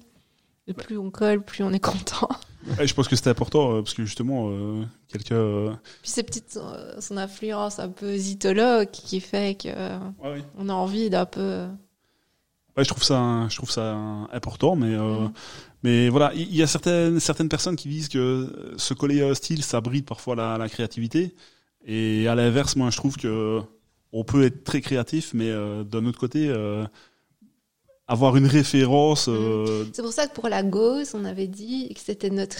[0.68, 2.28] Et plus on colle, plus on est content.
[2.80, 5.34] Et je pense que c'était important euh, parce que justement, euh, quelqu'un.
[5.36, 5.70] euh,
[6.02, 9.98] Puis c'est peut-être euh, son influence un peu zytologue qui fait que euh,
[10.58, 11.66] on a envie d'un peu.
[12.76, 13.94] Ouais, je trouve ça, je trouve ça
[14.32, 15.32] important, mais euh, Mhm.
[15.82, 19.34] mais voilà, il y a certaines certaines personnes qui disent que se coller à un
[19.34, 21.34] style, ça bride parfois la, la créativité,
[21.86, 23.62] et à l'inverse, moi, je trouve que
[24.12, 25.50] on peut être très créatif, mais
[25.84, 26.84] d'un autre côté, euh,
[28.08, 29.26] avoir une référence.
[29.28, 32.56] euh, C'est pour ça que pour la gauze, on avait dit que c'était notre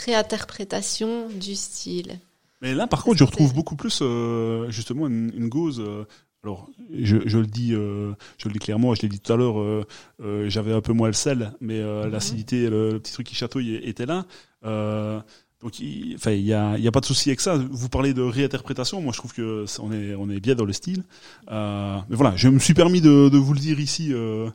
[0.51, 2.19] réinterprétation du style.
[2.63, 5.81] Mais là, par contre, je retrouve beaucoup plus euh, justement une, une gauze.
[5.81, 6.05] euh,
[6.43, 9.37] alors, je, je le dis, euh, je le dis clairement, je l'ai dit tout à
[9.37, 9.59] l'heure.
[9.61, 12.13] euh, J'avais un peu moins le sel, mais euh, Mhm.
[12.13, 14.25] l'acidité, le, le petit truc qui chatouille était là.
[14.65, 15.21] Euh,
[15.63, 17.57] donc, il, enfin, il y a, y a pas de souci avec ça.
[17.57, 19.01] Vous parlez de réinterprétation.
[19.03, 21.03] Moi, je trouve que ça- on est, on est bien dans le style.
[21.51, 24.11] Euh, mais voilà, je me suis permis de, de vous le dire ici.
[24.13, 24.49] euh,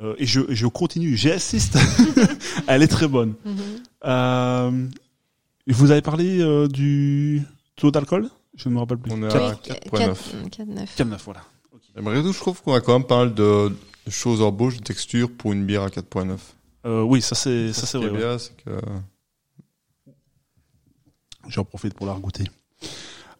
[0.00, 1.76] euh, et je, je continue, j'insiste.
[2.68, 3.34] Elle est très bonne.
[3.44, 3.58] Mhm.
[4.04, 4.86] Euh,
[5.66, 7.42] vous avez parlé euh, du
[7.76, 8.28] taux d'alcool?
[8.56, 9.12] Je ne me rappelle plus.
[9.12, 10.16] On est Quatre- à Oui, 4.9.
[10.50, 10.96] 4,9.
[10.96, 11.42] 4,9, voilà.
[11.96, 13.72] Et malgré tout, je trouve qu'on a quand même pas mal de,
[14.08, 16.36] choses en bouche, de texture pour une bière à 4.9.
[16.86, 18.12] Euh, oui, ça c'est ça c'est Ce qui vrai.
[18.12, 18.18] ouais.
[18.18, 18.70] bien, c'est que
[21.48, 22.44] J'en profite pour la regoûter.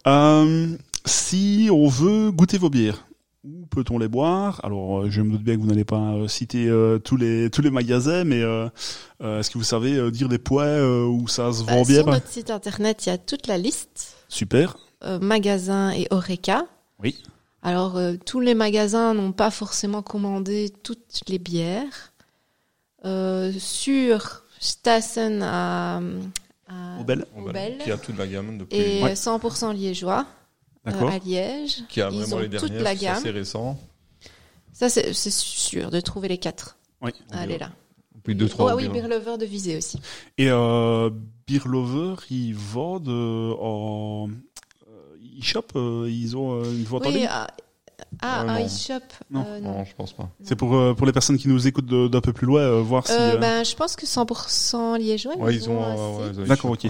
[0.07, 0.75] Euh,
[1.05, 3.05] si on veut goûter vos bières,
[3.43, 4.59] où peut-on les boire?
[4.63, 7.49] Alors, euh, je me doute bien que vous n'allez pas euh, citer euh, tous les
[7.49, 8.67] tous les magasins, mais euh,
[9.21, 11.83] euh, est-ce que vous savez euh, dire des points euh, où ça se Bah, vend
[11.83, 12.01] bien?
[12.03, 14.77] sur notre site internet, il y a toute la liste, Super.
[15.03, 16.65] euh, magasins et Oreca.
[17.01, 17.17] Oui.
[17.61, 22.13] Alors, euh, tous les magasins n'ont pas forcément commandé toutes les bières.
[23.05, 26.01] Euh, sur Stassen à,
[26.67, 27.25] à Aubel.
[27.37, 27.77] Aubel.
[27.77, 28.77] qui a toute la gamme depuis.
[28.77, 29.13] et Ouais.
[29.13, 30.25] 100% liégeois.
[30.95, 31.83] À Liège.
[31.89, 33.15] Qui a Ils vraiment ont les toute la c'est gamme.
[33.17, 33.79] assez récent.
[34.73, 36.77] Ça, c'est c'est sûr de trouver les quatre.
[37.01, 37.11] Oui.
[37.31, 37.71] Allez là.
[38.15, 39.99] Depuis 2-3 Oh, oui, Beer Lover de Visée aussi.
[40.37, 41.09] Et euh,
[41.47, 47.09] Beer Lover, ils vendent euh, en euh, e-shop, euh, ils ont euh, une vente en
[47.09, 47.27] Oui, ligne?
[47.29, 47.47] ah,
[48.21, 48.65] ah, un non.
[48.65, 48.93] e-shop.
[49.31, 49.45] Non.
[49.47, 50.29] euh, Non, je pense pas.
[50.43, 53.07] C'est pour euh, pour les personnes qui nous écoutent d'un peu plus loin, euh, voir
[53.07, 53.13] si.
[53.13, 55.37] Euh, euh, ben, je pense que 100% liégeois.
[55.37, 56.87] Ouais, ils ont, ouais, D'accord, ok.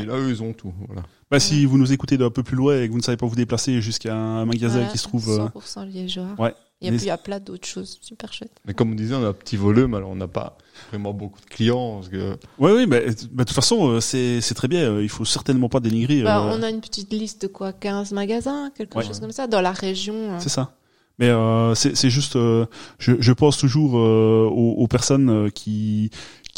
[0.00, 0.72] Et là, eux, ils ont tout.
[0.86, 1.02] Voilà.
[1.30, 3.26] Bah, si vous nous écoutez d'un peu plus loin et que vous ne savez pas
[3.26, 5.28] vous déplacer jusqu'à un magasin Voilà, qui se trouve.
[5.30, 6.26] euh, 100% liégeois.
[6.38, 6.54] Ouais.
[6.84, 8.56] Et puis il y a plein d'autres choses super chouettes.
[8.66, 10.58] Mais comme on disait, on a un petit volume, alors on n'a pas
[10.90, 11.94] vraiment beaucoup de clients.
[11.96, 14.80] Parce que Ouais, oui, mais bah, de toute façon, euh, c'est c'est très bien.
[14.90, 16.22] euh, Il faut certainement pas dénigrer.
[16.22, 19.04] Bah, euh, on a une petite liste de quoi 15 magasins, quelque Ouais.
[19.04, 20.14] chose comme ça, dans la région.
[20.14, 20.38] euh.
[20.40, 20.74] C'est ça.
[21.20, 22.66] Mais euh, c'est c'est juste, euh,
[22.98, 26.10] je, je pense toujours euh, aux, aux personnes euh, qui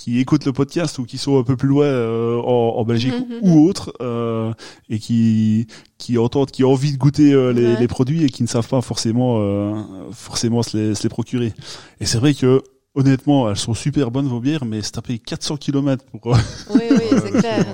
[0.05, 3.15] qui écoutent le podcast ou qui sont un peu plus loin euh, en, en Belgique
[3.15, 4.53] Mhm, ou autre euh,
[4.91, 5.67] et qui
[5.97, 7.81] qui entendent, qui ont envie de goûter euh, les, Ouais.
[7.81, 9.73] les produits et qui ne savent pas forcément euh,
[10.13, 11.55] forcément se les, se les procurer.
[12.01, 12.61] Et c'est vrai que
[12.95, 16.39] honnêtement, elles sont super bonnes vos bières, mais se taper 400 km pour euh,
[16.75, 17.65] Oui, oui, c'est Ouais, clair.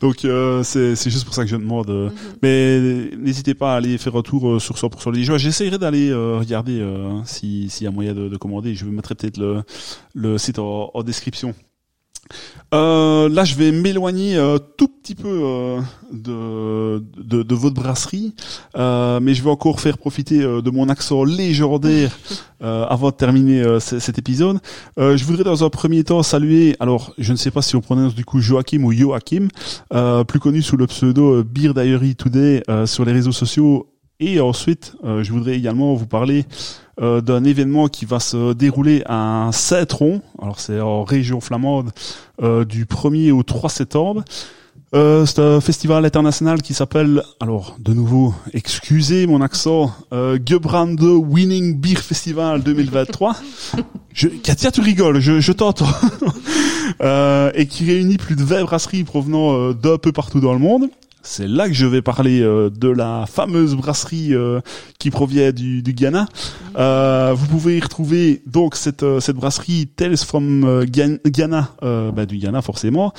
[0.00, 1.88] Donc euh, c'est c'est juste pour ça que je demande.
[1.90, 2.10] euh.
[2.42, 5.38] Mais n'hésitez pas à aller faire un tour euh, sur 100% Liégeois.
[5.38, 8.74] J'essaierai d'aller euh, regarder euh, si s'il y a moyen de, de commander.
[8.74, 9.62] Je mettrai peut-être le
[10.14, 11.54] le site en, en description.
[12.72, 15.80] Euh, là, je vais m'éloigner euh, tout petit peu euh,
[16.12, 18.34] de, de, de votre brasserie,
[18.76, 22.18] euh, mais je vais encore faire profiter euh, de mon accent légendaire
[22.62, 24.58] euh, avant de terminer euh, cet épisode.
[24.98, 27.80] Euh, je voudrais dans un premier temps saluer, alors je ne sais pas si on
[27.80, 29.48] prononce du coup Joachim ou Joachim,
[29.92, 33.88] euh, plus connu sous le pseudo Beer Diary Today euh, sur les réseaux sociaux.
[34.20, 36.44] Et ensuite, euh, je voudrais également vous parler
[37.00, 40.22] euh, d'un événement qui va se dérouler à Saint-Tron.
[40.40, 41.90] Alors c'est en région flamande
[42.42, 44.24] euh, du 1er au 3 septembre.
[44.94, 51.02] Euh, c'est un festival international qui s'appelle, alors de nouveau, excusez mon accent, euh, Gebrande
[51.02, 53.34] Winning Beer Festival 2023.
[54.12, 55.88] Je, Katia, tu rigoles, je, je t'entends.
[57.02, 60.60] euh, et qui réunit plus de 20 brasseries provenant euh, d'un peu partout dans le
[60.60, 60.88] monde.
[61.26, 64.60] C'est là que je vais parler euh, de la fameuse brasserie euh,
[64.98, 66.26] qui provient du, du Ghana.
[66.76, 71.70] Euh, vous pouvez y retrouver donc cette, euh, cette brasserie Tales from euh, Ghan- Ghana,
[71.82, 73.12] euh, bah, du Ghana forcément.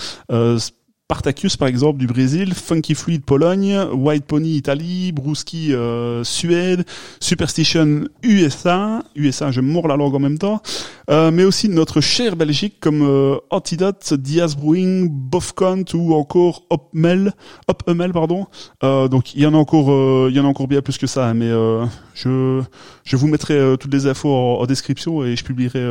[1.08, 6.84] Spartacus par exemple du Brésil, Funky Fluid Pologne, White Pony Italie, Brewski euh, Suède,
[7.20, 10.64] Superstition USA, USA je mords la langue en même temps,
[11.12, 17.34] euh, mais aussi notre chère Belgique comme euh, Antidote, Diaz Brewing, Bofcont ou encore Opmel,
[17.68, 18.48] Opmel pardon.
[18.84, 20.98] Euh, donc il y en a encore, euh, il y en a encore bien plus
[20.98, 22.64] que ça, hein, mais euh, je
[23.04, 25.86] je vous mettrai toutes les infos en, en description et je publierai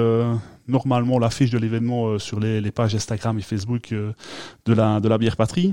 [0.69, 4.13] normalement la fiche de l'événement euh, sur les, les pages Instagram et Facebook euh,
[4.67, 5.73] de la de la bière patrie.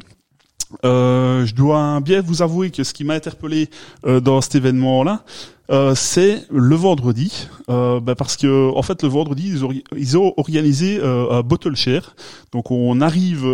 [0.84, 3.69] Euh, je dois bien vous avouer que ce qui m'a interpellé
[4.06, 5.23] euh, dans cet événement-là,
[5.69, 10.18] euh, c'est le vendredi, euh, bah, parce que en fait le vendredi ils ont, ils
[10.18, 12.14] ont organisé euh, un bottle share.
[12.52, 13.48] Donc on arrive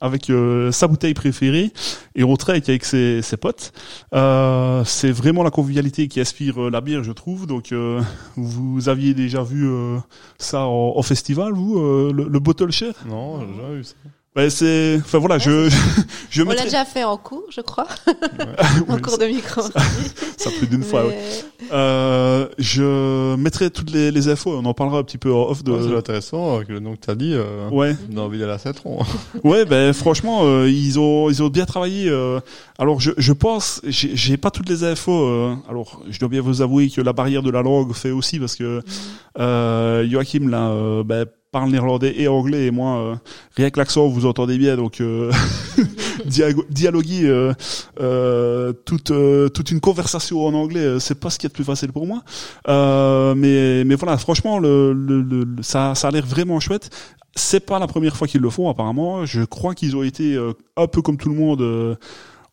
[0.00, 0.30] avec
[0.70, 1.72] sa bouteille préférée
[2.14, 3.72] et on traite avec ses, ses potes.
[4.12, 7.46] C'est vraiment la convivialité qui aspire la bière, je trouve.
[7.46, 7.74] Donc
[8.36, 9.68] vous aviez déjà vu
[10.38, 11.80] ça en, en festival, vous,
[12.12, 12.94] le, le bottle share?
[13.08, 13.94] Non, j'ai jamais vu ça.
[14.38, 15.68] Bah, c'est, enfin voilà, je,
[16.30, 17.88] je On l'a déjà fait en cours, je crois,
[18.88, 19.62] en Oui, cours de micro.
[20.36, 21.06] ça plus d'une fois.
[21.06, 21.18] Ouais.
[21.72, 24.52] Euh, je mettrai toutes les, les infos.
[24.56, 25.72] On en parlera un petit peu en off de.
[25.72, 27.32] Ouais, c'est intéressant avec le nom que t'as dit.
[27.34, 29.00] Euh, Ouais, On a envie d'aller à Saint-Tron.
[29.44, 32.08] ouais, ben franchement, euh, ils ont ils ont bien travaillé.
[32.08, 32.40] euh.
[32.78, 35.26] alors je je pense, j'ai j'ai pas toutes les infos.
[35.26, 35.56] euh.
[35.68, 38.54] alors je dois bien vous avouer que la barrière de la langue fait aussi parce
[38.56, 38.82] que
[39.38, 43.14] euh, Joachim là, euh, ben, parle néerlandais et anglais et moi euh,
[43.56, 45.32] rien que l'accent vous entendez bien donc euh,
[46.26, 47.54] dialoguer euh,
[48.00, 51.64] euh, toute euh, toute une conversation en anglais c'est pas ce qui est le plus
[51.64, 52.22] facile pour moi.
[52.66, 56.90] Mais mais voilà franchement le, le, le- ça ça a l'air vraiment chouette.
[57.34, 59.24] C'est pas la première fois qu'ils le font apparemment.
[59.24, 60.36] Je crois qu'ils ont été
[60.76, 61.96] un peu comme tout le monde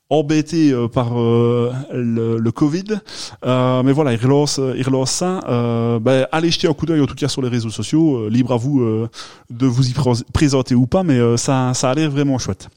[0.10, 2.99] embêtés euh, par euh, le, le Covid.
[3.45, 5.40] Euh, mais voilà, ils relancent, ils relancent ça.
[6.32, 8.18] Allez jeter un coup d'œil en tout cas sur les réseaux sociaux.
[8.26, 9.10] Euh, libre à vous euh,
[9.49, 12.69] de vous y pré- présenter ou pas, mais euh, ça, ça a l'air vraiment chouette.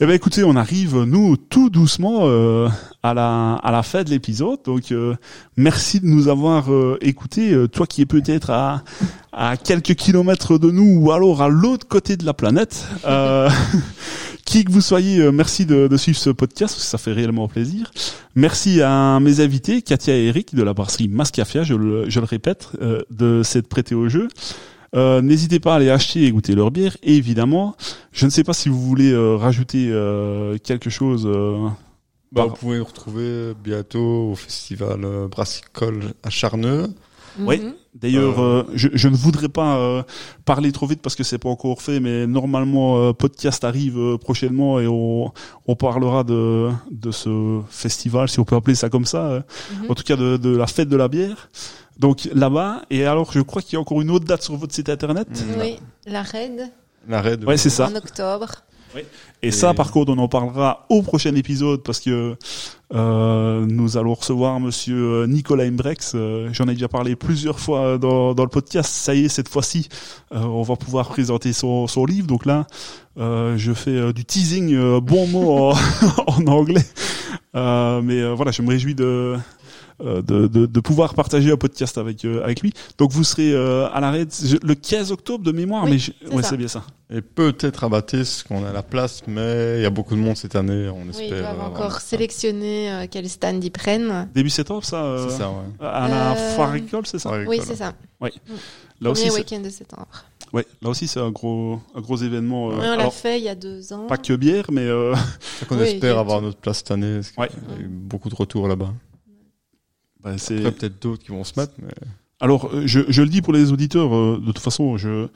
[0.00, 2.68] Eh ben écoutez, on arrive nous tout doucement euh,
[3.02, 4.60] à la à la fin de l'épisode.
[4.64, 5.16] Donc euh,
[5.56, 7.52] merci de nous avoir euh, écoutés.
[7.52, 8.84] Euh, toi qui es peut-être à
[9.32, 12.86] à quelques kilomètres de nous ou alors à l'autre côté de la planète.
[13.08, 13.50] Euh,
[14.44, 17.90] qui que vous soyez, euh, merci de, de suivre ce podcast, ça fait réellement plaisir.
[18.36, 22.26] Merci à mes invités, Katia et Eric de la brasserie Mascafia, je le, je le
[22.26, 22.68] répète,
[23.10, 24.28] de s'être prêtés au jeu.
[24.94, 27.76] Euh, N'hésitez pas à aller acheter et goûter leur bière, et évidemment.
[28.12, 31.24] Je ne sais pas si vous voulez euh, rajouter euh, quelque chose.
[31.26, 31.66] euh,
[32.32, 35.00] Bah, par- vous pouvez nous retrouver bientôt au festival
[35.30, 36.88] Brassicole à Charneux.
[37.40, 37.58] Oui.
[37.60, 37.74] Mhm.
[37.94, 40.02] D'ailleurs, Euh, euh, je, je ne voudrais pas euh,
[40.44, 44.16] parler trop vite parce que c'est pas encore fait, mais normalement, euh, podcast arrive euh,
[44.18, 45.32] prochainement et on,
[45.66, 49.40] on parlera de, de ce festival, si on peut appeler ça comme ça, euh,
[49.82, 49.90] Mhm.
[49.90, 51.48] en tout cas de, de la fête de la bière.
[51.98, 54.74] Donc là-bas, et alors je crois qu'il y a encore une autre date sur votre
[54.74, 55.28] site internet.
[55.30, 55.60] Mm.
[55.60, 55.76] Oui,
[56.06, 56.70] la raid
[57.08, 57.46] L'arrêt de...
[57.46, 57.88] Ouais, c'est ça.
[57.88, 58.46] en octobre.
[59.42, 62.36] Et Et- ça, par contre, on en parlera au prochain épisode parce que
[62.94, 66.12] euh, nous allons recevoir Monsieur euh, Nicolas Imbrex.
[66.14, 68.90] Euh, J'en ai déjà parlé plusieurs fois dans, dans le podcast.
[68.90, 69.88] Ça y est, cette fois-ci,
[70.34, 72.26] euh, on va pouvoir présenter son, son livre.
[72.26, 72.66] Donc là,
[73.18, 75.74] euh, je fais euh, du teasing, euh, bon mot en,
[76.26, 76.84] en anglais.
[77.54, 79.36] Euh, mais euh, voilà, je me réjouis de
[80.00, 82.72] de, de, de pouvoir partager un podcast avec euh, avec lui.
[82.98, 84.26] Donc vous serez euh, à l'arrêt
[84.62, 86.84] le 15 octobre de mémoire, Oui, mais je- ouais, c'est bien ça.
[87.10, 90.36] Et peut-être à Baptiste, qu'on a la place, mais il y a beaucoup de monde
[90.36, 91.26] cette année, on Oui, espère.
[91.26, 94.28] ils doivent euh, encore sélectionner euh, quel stand ils prennent.
[94.34, 95.86] Début septembre, ça, euh, C'est ça, ouais.
[95.86, 97.30] à la Euh, foire école, c'est ça?
[97.46, 97.94] Oui, c'est ça.
[99.00, 100.06] Là aussi, Premier c'est- week-end de septembre.
[100.52, 102.70] ouais, là aussi, c'est un gros un gros événement.
[102.72, 104.06] euh, Oui, on l'a fait il y a deux ans.
[104.06, 105.14] pas que bière, mais euh,
[105.68, 106.46] qu'on Oui, espère avoir tout.
[106.46, 107.20] notre place cette année.
[107.36, 107.56] Parce Ouais.
[107.76, 108.92] y a eu beaucoup de retours là-bas.
[110.22, 110.58] Bah, c'est.
[110.58, 111.88] Après, peut-être d'autres qui vont se mettre, mais
[112.40, 115.26] Alors, euh, je, je le dis pour les auditeurs, euh, de toute façon, je,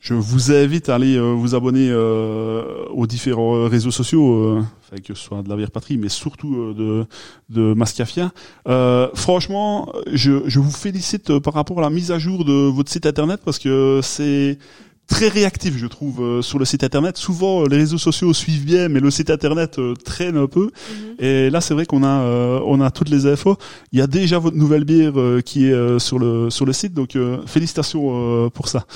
[0.00, 4.62] je vous invite à aller euh, vous abonner euh, aux différents euh, réseaux sociaux, euh,
[5.04, 7.06] que ce soit de la bière patrie, mais surtout de,
[7.48, 8.30] de Mascafia.
[8.68, 12.90] Euh, franchement, je, je vous félicite par rapport à la mise à jour de votre
[12.90, 14.58] site internet parce que c'est
[15.06, 17.16] très réactif, je trouve, euh, sur le site internet.
[17.16, 20.64] Souvent, euh, les réseaux sociaux suivent bien, mais le site internet euh, traîne un peu.
[20.64, 21.14] Mhm.
[21.24, 23.56] Et là, c'est vrai qu'on a, euh, on a toutes les infos.
[23.92, 26.72] Il y a déjà votre nouvelle bière euh, qui est euh, sur le sur le
[26.72, 28.86] site, donc euh, félicitations euh, pour ça.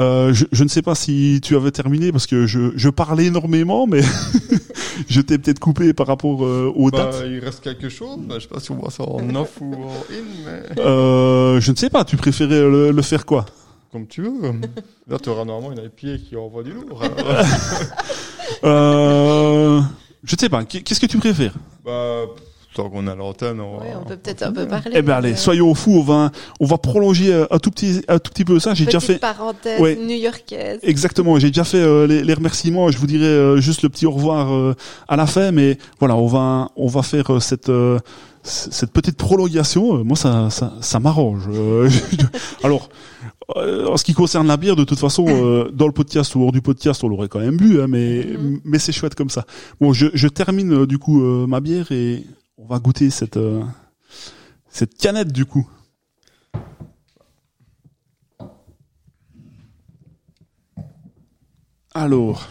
[0.00, 3.26] Euh, je, je ne sais pas si tu avais terminé parce que je, je parlais
[3.26, 4.00] énormément, mais
[5.08, 7.22] je t'ai peut-être coupé par rapport euh, aux Bah, dates.
[7.26, 8.18] il reste quelque chose.
[8.28, 10.24] Bah, je sais pas si on voit ça en off ou en in,
[10.76, 12.04] mais Euh, je ne sais pas.
[12.04, 13.46] Tu préférais le, le faire quoi?
[13.94, 14.30] Comme tu veux.
[15.08, 17.00] Là, tu auras normalement une IPA qui envoie du lourd.
[17.00, 17.16] alors.
[18.64, 19.80] euh,
[20.24, 20.64] Je ne sais pas.
[20.64, 21.54] Qu'est-ce que tu préfères?
[21.84, 22.22] Bah,
[22.74, 24.90] tant qu'on à l'antenne, on, peut peut-être un peu parler.
[24.94, 25.98] Eh ben allez, Euh, soyons fous.
[25.98, 28.74] On va on va prolonger euh, un tout petit un tout petit peu ça.
[28.74, 29.18] J'ai déjà Petite fait.
[29.20, 29.94] parenthèse Ouais.
[29.94, 30.80] new-yorkaise.
[30.82, 32.90] Exactement, j'ai déjà fait euh, les, les remerciements.
[32.90, 34.74] Je vous dirai euh, juste le petit au revoir euh,
[35.06, 38.00] à la fin, mais voilà, on va on va faire euh, cette euh,
[38.42, 39.98] cette petite prolongation.
[39.98, 41.44] Euh, moi, ça ça, ça m'arrange.
[41.48, 41.88] Euh,
[42.64, 43.13] alors, euh,
[43.48, 46.52] en ce qui concerne la bière, de toute façon, euh, dans le podcast ou hors
[46.52, 48.60] du podcast, on l'aurait quand même bu, hein, mais Mhm.
[48.64, 49.44] mais c'est chouette comme ça.
[49.80, 52.24] Bon, je, je termine euh, du coup euh, ma bière et
[52.56, 53.62] on va goûter cette euh,
[54.70, 55.68] cette canette du coup.
[61.94, 62.48] Alors,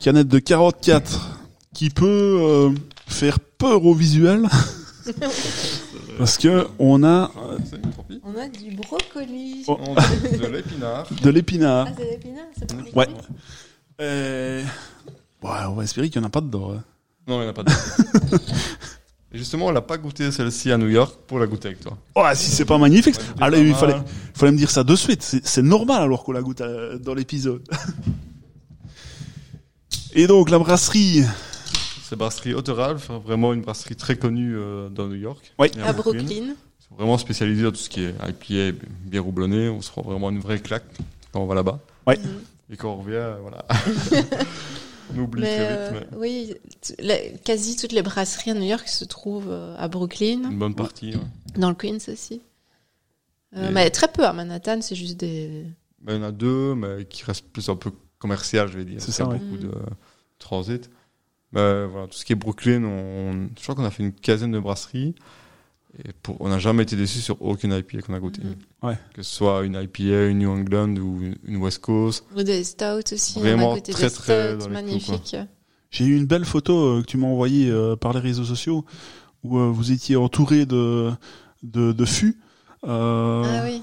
[0.00, 1.38] canette de 44
[1.74, 2.06] qui peut
[2.42, 2.70] euh,
[3.06, 4.46] faire peur au visuel
[6.20, 7.32] parce que on a.
[8.22, 9.64] On a du brocoli.
[9.66, 9.78] Oh.
[9.80, 10.02] On a
[10.36, 11.08] de l'épinard.
[11.22, 11.86] de l'épinard.
[11.88, 13.06] Ah, c'est l'épinard, c'est pas Ouais.
[13.06, 13.26] l'épinard
[14.00, 14.62] Euh,
[15.42, 16.72] ouais, on va espérer qu'il n'y en a pas dedans.
[16.72, 16.84] hein.
[17.26, 17.70] Non, il n'y en a pas de.
[19.32, 21.96] Et Justement, on l'a pas goûté celle-ci à New York pour la goûter avec toi.
[22.16, 23.16] Ouais, si c'est pas magnifique.
[23.40, 23.96] Allez, il fallait,
[24.34, 25.22] fallait me dire ça de suite.
[25.22, 27.62] C'est c'est normal alors qu'on la goûte euh, dans l'épisode.
[30.12, 31.22] Et donc la brasserie.
[32.10, 35.54] C'est brasserie Otteralf, vraiment une brasserie très connue euh, dans New York.
[35.60, 35.68] Oui.
[35.80, 36.24] À Brooklyn.
[36.26, 36.54] Ils
[36.88, 39.68] sont vraiment spécialisés dans tout ce qui est IPA, bière houblonnée.
[39.68, 40.82] On se rend vraiment une vraie claque
[41.30, 41.78] quand on va là-bas.
[42.68, 43.64] Et quand on revient, euh, voilà.
[45.14, 46.54] on oublie Mais, très euh, vite, mais oui,
[46.98, 50.74] la- quasi toutes les brasseries à New York se trouvent euh, à Brooklyn, une bonne
[50.74, 51.14] partie.
[51.14, 51.20] ouais.
[51.58, 52.42] dans le Queens aussi.
[53.56, 55.64] Euh, Et- mais très peu à Manhattan, c'est juste des.
[56.08, 59.00] Il y en a deux, mais qui restent plus un peu commercial, je vais dire.
[59.00, 59.38] C'est Il y a ça, ouais.
[59.38, 59.68] beaucoup Mm.
[59.70, 59.74] de
[60.40, 60.90] transit.
[61.52, 64.52] Mais voilà, tout ce qui est Brooklyn, on, je crois qu'on a fait une quinzaine
[64.52, 65.14] de brasseries.
[66.04, 68.42] Et pour, on n'a jamais été déçus sur aucune IPA qu'on a goûté.
[68.44, 68.88] Mhm.
[68.88, 68.98] Ouais.
[69.12, 72.24] Que ce soit une IPA, une New England ou une- une West Coast.
[72.36, 73.40] Ou des stouts aussi.
[73.40, 75.36] Vraiment on a très, des très stouts magnifiques.
[75.90, 78.84] J'ai eu une belle photo euh, que tu m'as envoyée euh, par les réseaux sociaux
[79.42, 81.10] où euh, vous étiez entouré de
[81.64, 82.38] de, de fûts.
[82.86, 83.82] Euh, Ah oui.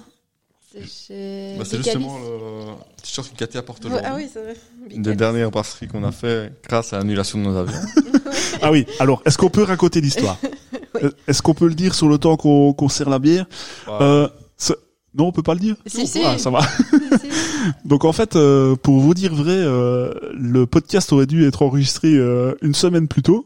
[0.81, 1.55] C'est chez.
[1.57, 4.07] Bah, c'est justement le t-shirt que Cathy apporte aujourd'hui.
[4.09, 4.55] Ah oui, c'est vrai.
[4.91, 7.79] Une des dernières brasseries qu'on a fait grâce à l'annulation de nos avions.
[8.61, 8.87] Ah oui.
[8.99, 10.37] Alors, est-ce qu'on peut raconter l'histoire
[11.03, 13.45] Euh, Est-ce qu'on peut le dire sur le temps qu'on qu'on sert la bière
[13.87, 14.27] euh,
[15.13, 15.75] Non, on peut pas le dire.
[15.85, 16.21] Si, si.
[16.25, 16.61] Ah, ça va.
[16.61, 17.29] Si.
[17.85, 22.15] Donc en fait, euh, pour vous dire vrai, euh, le podcast aurait dû être enregistré
[22.15, 23.45] euh, une semaine plus tôt,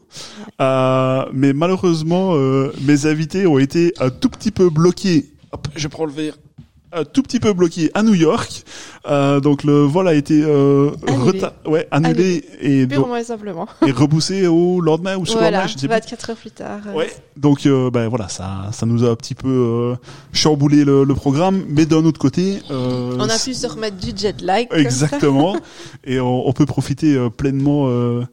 [0.62, 5.30] Euh, mais malheureusement, euh, mes invités ont été un tout petit peu bloqués.
[5.52, 6.38] Hop, je prends le verre.
[6.94, 8.64] Un tout petit peu bloqués à New York.
[9.06, 11.40] Euh, donc le vol a été euh, Annulé.
[11.40, 13.66] reta- ouais, annulé et, et simplement.
[13.86, 15.94] et repoussé au lendemain ou sur Voilà, lendemain, je sais plus.
[15.94, 16.80] 24 heures plus tard.
[16.88, 17.10] euh, Ouais.
[17.36, 19.96] Donc euh, ben voilà, ça ça nous a un petit peu euh,
[20.34, 24.12] chamboulé le, le programme, mais d'un autre côté, euh, On a pu se remettre du
[24.14, 24.66] jet lag.
[24.72, 25.56] Exactement.
[26.04, 28.24] et on, on peut profiter pleinement euh,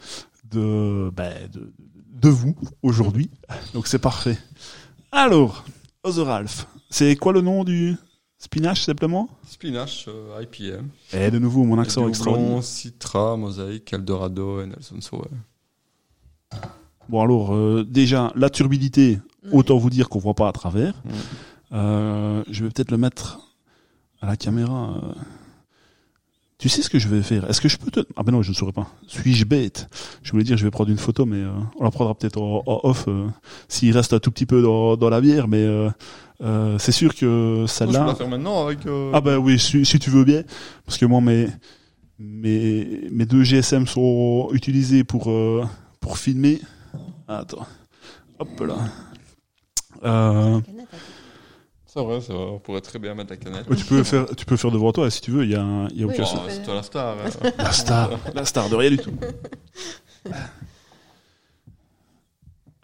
[0.52, 1.72] de, ben, de,
[2.22, 3.30] de vous aujourd'hui.
[3.73, 4.38] Donc c'est parfait.
[5.14, 5.64] Alors,
[6.03, 7.95] Other Ralph, c'est quoi le nom du
[8.40, 10.82] spinach simplement Spinach, euh, IPA.
[11.14, 12.64] Et de nouveau, mon accent extraordinaire.
[12.64, 15.28] Citra, Mosaïque, Eldorado et Nelson Sauveur.
[17.10, 19.20] Bon alors, euh, déjà, la turbidité,
[19.52, 20.94] autant vous dire qu'on voit pas à travers.
[21.03, 21.10] Mm.
[21.74, 23.40] Euh, je vais peut-être le mettre
[24.22, 24.99] à la caméra
[26.57, 27.49] Tu sais ce que je vais faire?
[27.49, 28.02] Est-ce que je peux te...
[28.18, 28.88] Ah ben non, je ne saurais pas.
[29.07, 29.88] Suis-je bête?
[30.24, 32.64] Je voulais dire, je vais prendre une photo, mais euh, on la prendra peut-être en,
[32.66, 33.28] en off euh,
[33.70, 35.66] s'il reste un tout petit peu dans, dans la bière, mais
[36.41, 38.06] euh, c'est sûr que Moi, je peux celle-là...
[38.07, 38.86] la faire maintenant avec.
[38.86, 40.44] euh, Ah ben oui, si, si tu veux bien,
[40.86, 41.48] parce que moi mes
[42.18, 45.66] mes mes deux GSM sont utilisés pour euh,
[45.99, 46.60] pour filmer.
[47.28, 47.66] Attends,
[48.40, 48.76] hop là.
[50.03, 50.60] Euh,
[51.86, 52.44] C'est vrai, c'est vrai.
[52.52, 53.66] On pourrait très bien mettre la canette.
[53.76, 55.44] tu peux faire tu peux faire devant toi si tu veux.
[55.44, 56.24] Il y a un- il y a Oui, aucun.
[56.36, 57.16] Oh, c'est toi la star.
[57.57, 59.11] La star, la star de rien du tout.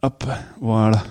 [0.04, 0.24] Hop,
[0.62, 1.04] voilà.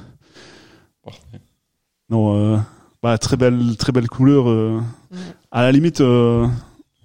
[2.10, 2.58] Non, euh,
[3.02, 4.48] bah très belle très belle couleur.
[4.48, 4.80] euh.
[5.10, 5.18] Ouais.
[5.50, 6.46] À la limite, euh,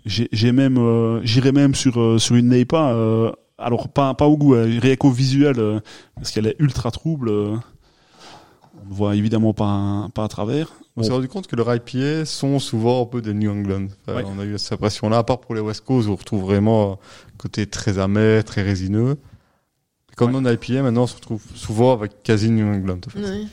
[0.05, 2.91] j'ai j'ai même, euh, j'irais même sur euh, sur une Neipa.
[2.91, 5.79] Euh, alors pas pas au goût, hein, rien qu'au visuel, euh,
[6.15, 7.29] parce qu'elle est ultra trouble.
[7.29, 7.55] euh,
[8.85, 10.69] on ne voit évidemment pas pas à travers.
[10.97, 13.87] On s'est rendu compte que leurs IPA sont souvent un peu des New England.
[14.05, 14.25] Enfin, Ouais.
[14.27, 16.93] On a eu cette impression-là, à part pour les West Coast, où on retrouve vraiment
[16.93, 16.97] un
[17.37, 19.15] côté très amer, très résineux.
[20.17, 22.99] Comme non IPA, maintenant, on se retrouve souvent avec quasi New England.
[23.07, 23.19] en fait.
[23.21, 23.43] Ouais.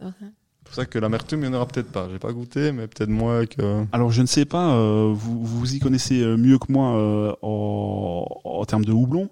[0.00, 2.08] C'est pour ça que l'amertume, il n'y en aura peut-être pas.
[2.10, 3.86] J'ai pas goûté, mais peut-être moins que.
[3.92, 7.32] Alors je ne sais pas, euh, vous vous y connaissez euh, mieux que moi euh,
[7.40, 9.30] en, en termes de houblon.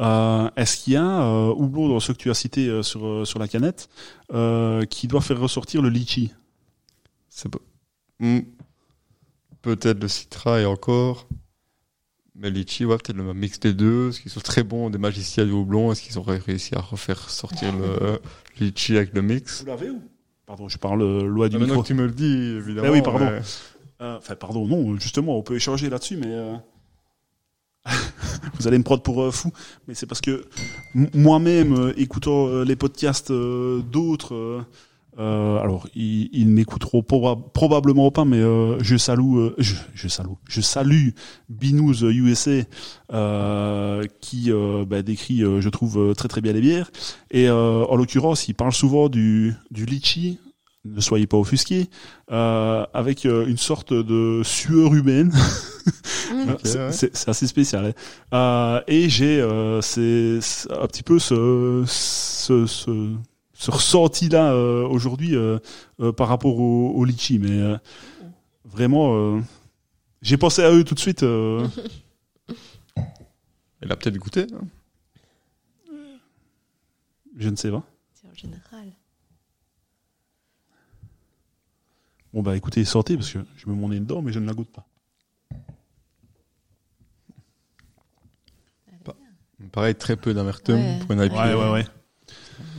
[0.00, 2.82] Euh, Est-ce qu'il y a un euh, houblon dans ceux que tu as cités euh,
[2.82, 3.88] sur sur la canette
[4.32, 6.32] euh, qui doit faire ressortir le litchi?
[7.28, 7.58] C'est pas-
[8.18, 8.40] Hmm.
[9.62, 11.28] Peut-être le Citra et encore.
[12.34, 14.08] Mais Litchi, ouais, peut-être le mix des deux.
[14.08, 15.92] Est-ce qu'ils sont très bons des magiciens du houblon?
[15.92, 18.18] Est-ce qu'ils auraient réussi à refaire sortir le
[18.60, 20.02] Litchi avec le mix Vous l'avez ou?
[20.46, 21.82] Pardon, je parle euh, loin du Ah, Maintenant micro.
[21.82, 22.24] que tu me le dis,
[22.58, 22.88] évidemment.
[22.88, 23.24] Eh oui, pardon.
[23.26, 23.40] mais-
[24.02, 26.54] Euh, Enfin, pardon, non, justement, on peut échanger là-dessus, mais euh,
[28.58, 29.52] vous allez me prendre pour euh, fou.
[29.86, 30.44] Mais c'est parce que
[31.14, 34.64] moi-même, euh, écoutant euh, les podcasts euh, d'autres,
[35.18, 40.08] euh, alors ils, ils m'écouteront proba- probablement pas, mais euh, je salue, euh, je, je
[40.08, 41.08] salue, je salue
[41.48, 42.62] Binous USA
[43.12, 46.90] euh, qui euh, bah, décrit, euh, je trouve très très bien les bières.
[47.30, 50.38] Et euh, en l'occurrence, il parle souvent du du litchi.
[50.84, 51.88] Ne soyez pas offusqués
[52.32, 55.32] euh, avec euh, une sorte de sueur humaine.
[56.32, 56.50] Mm.
[56.52, 57.10] Ok, C'est- ouais.
[57.28, 57.86] assez spécial.
[57.86, 57.92] hein.
[58.32, 63.10] Euh, et j'ai euh, c'est c'est un petit peu ce ce, ce,
[63.62, 65.58] ce ressenti-là euh, aujourd'hui euh,
[66.00, 67.38] euh, par rapport au, au litchi.
[67.38, 67.78] Mais euh,
[68.64, 69.40] vraiment, euh,
[70.20, 71.22] j'ai pensé à eux tout de suite.
[71.22, 71.64] euh,
[73.80, 74.46] Elle a peut-être goûté.
[74.52, 74.64] hein.
[77.36, 77.84] je ne sais pas.
[78.14, 78.88] C'est en général.
[82.32, 84.54] Bon bah écoutez, sortez parce que je me mon nez dedans, mais je ne la
[84.54, 84.86] goûte pas.
[89.70, 90.98] Pareil, très peu d'amertume Ouais.
[91.00, 91.34] pour une IPA.
[91.34, 91.86] Ouais ouais ouais.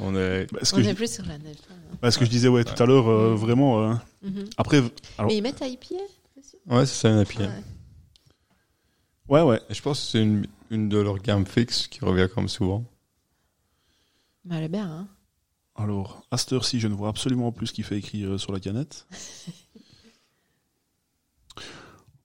[0.02, 0.52] On est.
[0.52, 1.58] Bah, ce, On que est je, plus sur la neige.
[1.70, 1.76] hein.
[2.02, 3.84] bah, ce que je disais ouais tout à l'heure, euh, vraiment.
[3.92, 4.46] euh, Mhm.
[4.58, 4.78] après,
[5.18, 5.96] alors Mais ils mettent à IPA
[6.68, 7.50] Ouais, c'est ça une IPA.
[9.30, 9.42] Ouais.
[9.42, 9.60] ouais.
[9.70, 12.86] Et je pense que c'est une, une de leurs gammes fixes qui revient comme souvent.
[14.46, 15.08] Mais elle est bien, hein.
[15.76, 18.52] Alors, à cette heure-ci, je ne vois absolument plus ce qu'il fait écrit euh, sur
[18.54, 19.08] la canette.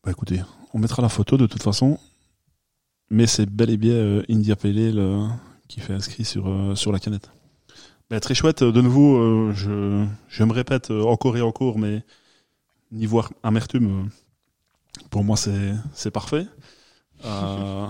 [0.05, 0.41] bah écoutez,
[0.75, 1.99] on mettra la photo de toute façon.
[3.11, 5.27] Mais c'est bel et bien euh, India euh,
[5.67, 7.31] qui fait inscrit sur, euh, sur la canette.
[8.11, 12.03] Bah, très chouette, de nouveau, euh, je, je me répète euh, encore et encore, mais
[12.91, 16.47] niveau amertume, euh, pour moi c'est c'est parfait.
[17.25, 17.87] Euh,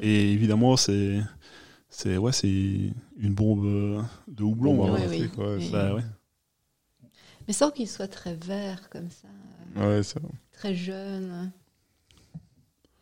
[0.00, 1.20] et évidemment, c'est
[1.88, 4.76] c'est ouais, c'est une bombe euh, de houblon.
[4.76, 5.44] Bah, Ouais, aromatique, oui.
[5.44, 5.64] ouais, Oui.
[5.66, 6.04] c'est- Bah ouais.
[7.48, 9.26] Mais sans qu'il soit très vert comme ça,
[9.74, 10.20] Ouais, ça.
[10.52, 11.50] très jeune.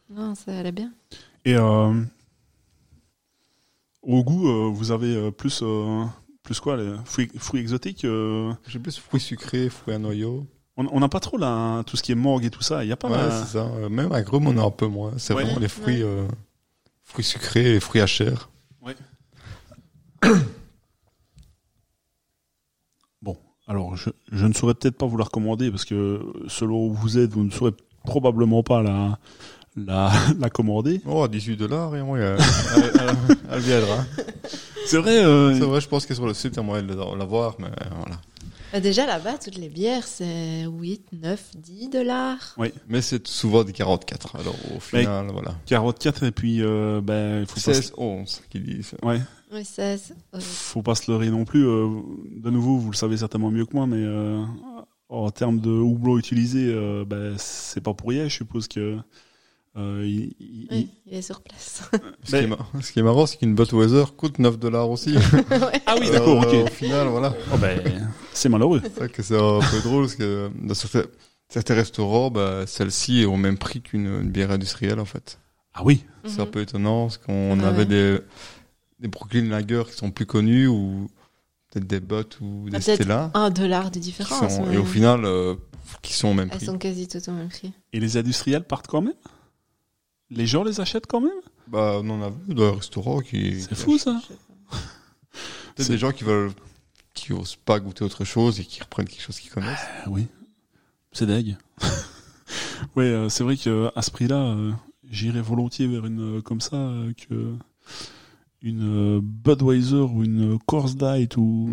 [0.08, 0.94] Non, ça allait bien.
[1.44, 1.92] Et euh,
[4.02, 6.04] au goût, euh, vous avez euh, plus euh,
[6.48, 10.46] plus quoi les fruits, fruits exotiques euh, J'ai plus fruits sucrés, fruits à noyaux.
[10.78, 12.84] On on n'a pas trop là tout ce qui est mangue et tout ça.
[12.84, 13.66] Il y a pas Ouais, c'est ça.
[13.66, 15.12] Euh, Même à Grum, on a un peu moins.
[15.18, 15.44] C'est Ouais.
[15.44, 16.26] vraiment les fruits, euh,
[17.04, 18.48] fruits sucrés et fruits à chair.
[23.66, 27.18] Alors, je, je ne saurais peut-être pas vous la recommander parce que selon où vous
[27.18, 27.72] êtes, vous ne saurez
[28.02, 29.18] probablement pas la
[29.86, 31.00] la, la commander.
[31.06, 32.36] Oh, à 18 dollars, et moi, elle,
[32.76, 34.04] elle, elle- elle viendra.
[34.86, 35.22] C'est vrai.
[35.24, 37.24] euh, C'est vrai, je pense que sur le site, il y a moyen de la-
[37.24, 38.20] voir, mais euh, voilà.
[38.72, 42.54] Bah, déjà là-bas, toutes les bières, c'est 8, 9, 10 dollars.
[42.88, 44.36] Mais c'est souvent des 44.
[44.36, 45.54] Alors, au final, voilà.
[45.66, 48.94] 44 et puis euh, ben il faut pas se- 16, 11, qui disent.
[49.02, 49.20] ouais,
[49.52, 50.14] Oui, 16.
[50.34, 51.66] euh, faut pas se leurrer non plus.
[51.66, 51.88] euh,
[52.36, 54.44] de nouveau, vous le savez certainement mieux que moi, mais euh,
[55.08, 58.28] en termes de houblon utilisé, euh, ben c'est pas pour rien.
[58.28, 58.98] Je suppose que
[59.76, 61.82] euh, il- il- oui, il est sur place.
[62.24, 64.90] Ce, Mais- qui est, mar- ce qui est marrant, c'est qu'une Budweiser coûte 9 dollars
[64.90, 65.14] aussi.
[65.50, 65.80] Ouais.
[65.86, 66.68] Ah oui, d'accord, Euh, ok.
[66.70, 67.34] Au final, voilà.
[67.52, 67.80] Oh, ben,
[68.32, 68.80] c'est malheureux.
[68.82, 71.04] C'est vrai que c'est un peu drôle, parce que dans certains,
[71.50, 75.38] Certains restaurants, bah, celle-ci est au même prix qu'une une bière industrielle, en fait.
[75.72, 76.04] Ah oui.
[76.26, 76.50] C'est un Mhm.
[76.50, 77.64] peu étonnant, parce qu'on Ouais.
[77.64, 78.18] avait des,
[79.00, 81.08] des Brooklyn Lager qui sont plus connus, ou
[81.70, 83.30] peut-être des Butt ou des Ah, Stella.
[83.32, 84.56] Un dollar de différence.
[84.56, 85.54] sont- et au final, euh,
[86.02, 86.66] qui sont au même elles prix.
[86.66, 87.72] sont quasi tout au même prix.
[87.94, 89.14] Et les industriels partent quand même?
[90.30, 91.40] Les gens les achètent quand même?
[91.68, 93.62] Bah, on en a vu dans les restaurants qui.
[93.62, 94.20] C'est fou ça.
[95.76, 96.50] C'est- des gens qui veulent,
[97.14, 99.86] qui osent pas goûter autre chose et qui reprennent quelque chose qu'ils connaissent.
[100.04, 100.26] Ah oui.
[101.12, 101.56] C'est deg.
[102.96, 104.72] ouais, euh, c'est vrai que à ce prix-là, euh,
[105.10, 107.54] j'irais volontiers vers une euh, comme ça euh, que
[108.60, 111.70] une euh, Budweiser ou une Coors Light ou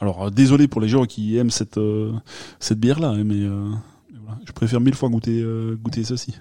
[0.00, 2.12] alors euh, désolé pour les gens qui aiment cette euh,
[2.60, 3.68] cette bière-là, hein, mais, euh,
[4.22, 6.34] voilà, je préfère mille fois goûter euh, goûter ceci.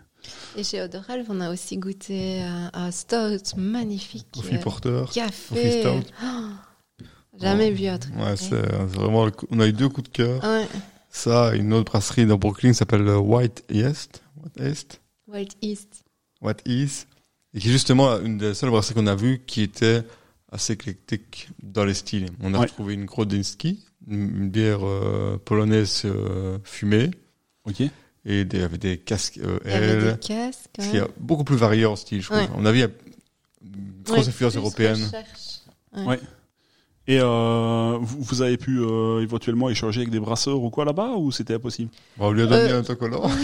[0.56, 4.28] Et chez Odoralf, on a aussi goûté un, un stout magnifique.
[4.34, 5.02] Coffee euh, Porter.
[5.06, 5.82] Coffee café.
[5.82, 6.14] stout.
[6.24, 7.06] Oh,
[7.40, 8.14] jamais vu un truc.
[8.16, 8.38] Ouais, pareil.
[8.38, 9.26] c'est vraiment.
[9.26, 10.44] le coup- On a eu deux coups de cœur.
[10.44, 10.68] Ouais.
[11.10, 14.22] Ça, une autre brasserie dans Brooklyn s'appelle euh, White East.
[14.44, 15.02] White East.
[15.28, 16.04] Wild East.
[16.42, 17.08] White East.
[17.54, 20.04] Et qui est justement une des seules brasseries qu'on a vues qui était
[20.52, 22.28] assez éclectique dans les styles.
[22.42, 22.66] On a Ouais.
[22.66, 27.12] retrouvé une Grodinski, une, une bière euh, polonaise euh, fumée,
[27.66, 27.82] Ok.
[28.30, 30.68] Et des, avec des casques euh, Il y avait des casques.
[30.76, 31.10] quand qui est même.
[31.18, 32.38] beaucoup plus varié en style, je trouve.
[32.40, 32.50] Ouais.
[32.58, 32.90] On a vu il y a
[33.64, 35.10] une grosse Ouais, influence européenne.
[36.06, 36.20] Ouais.
[37.10, 41.14] Et euh, vous, vous avez pu euh, éventuellement échanger avec des brasseurs ou quoi là-bas
[41.16, 41.90] ou c'était impossible?
[42.18, 43.30] Bon, on lui a donné Euh, un autocollant.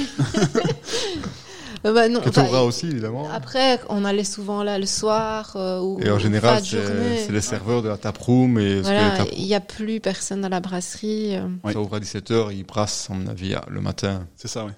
[1.86, 3.30] Euh, bah, non, Que enfin, t'auras aussi, évidemment.
[3.30, 7.82] Après, on allait souvent là le soir euh, ou Et en général, c'est les serveurs
[7.82, 11.36] de la taproom que Voilà, il n'y a plus personne à la brasserie.
[11.36, 11.48] euh.
[11.64, 11.74] Ouais.
[11.74, 14.26] ça ouvre à 17h, ils brassent, à mon avis, le matin.
[14.38, 14.72] C'est ça, oui.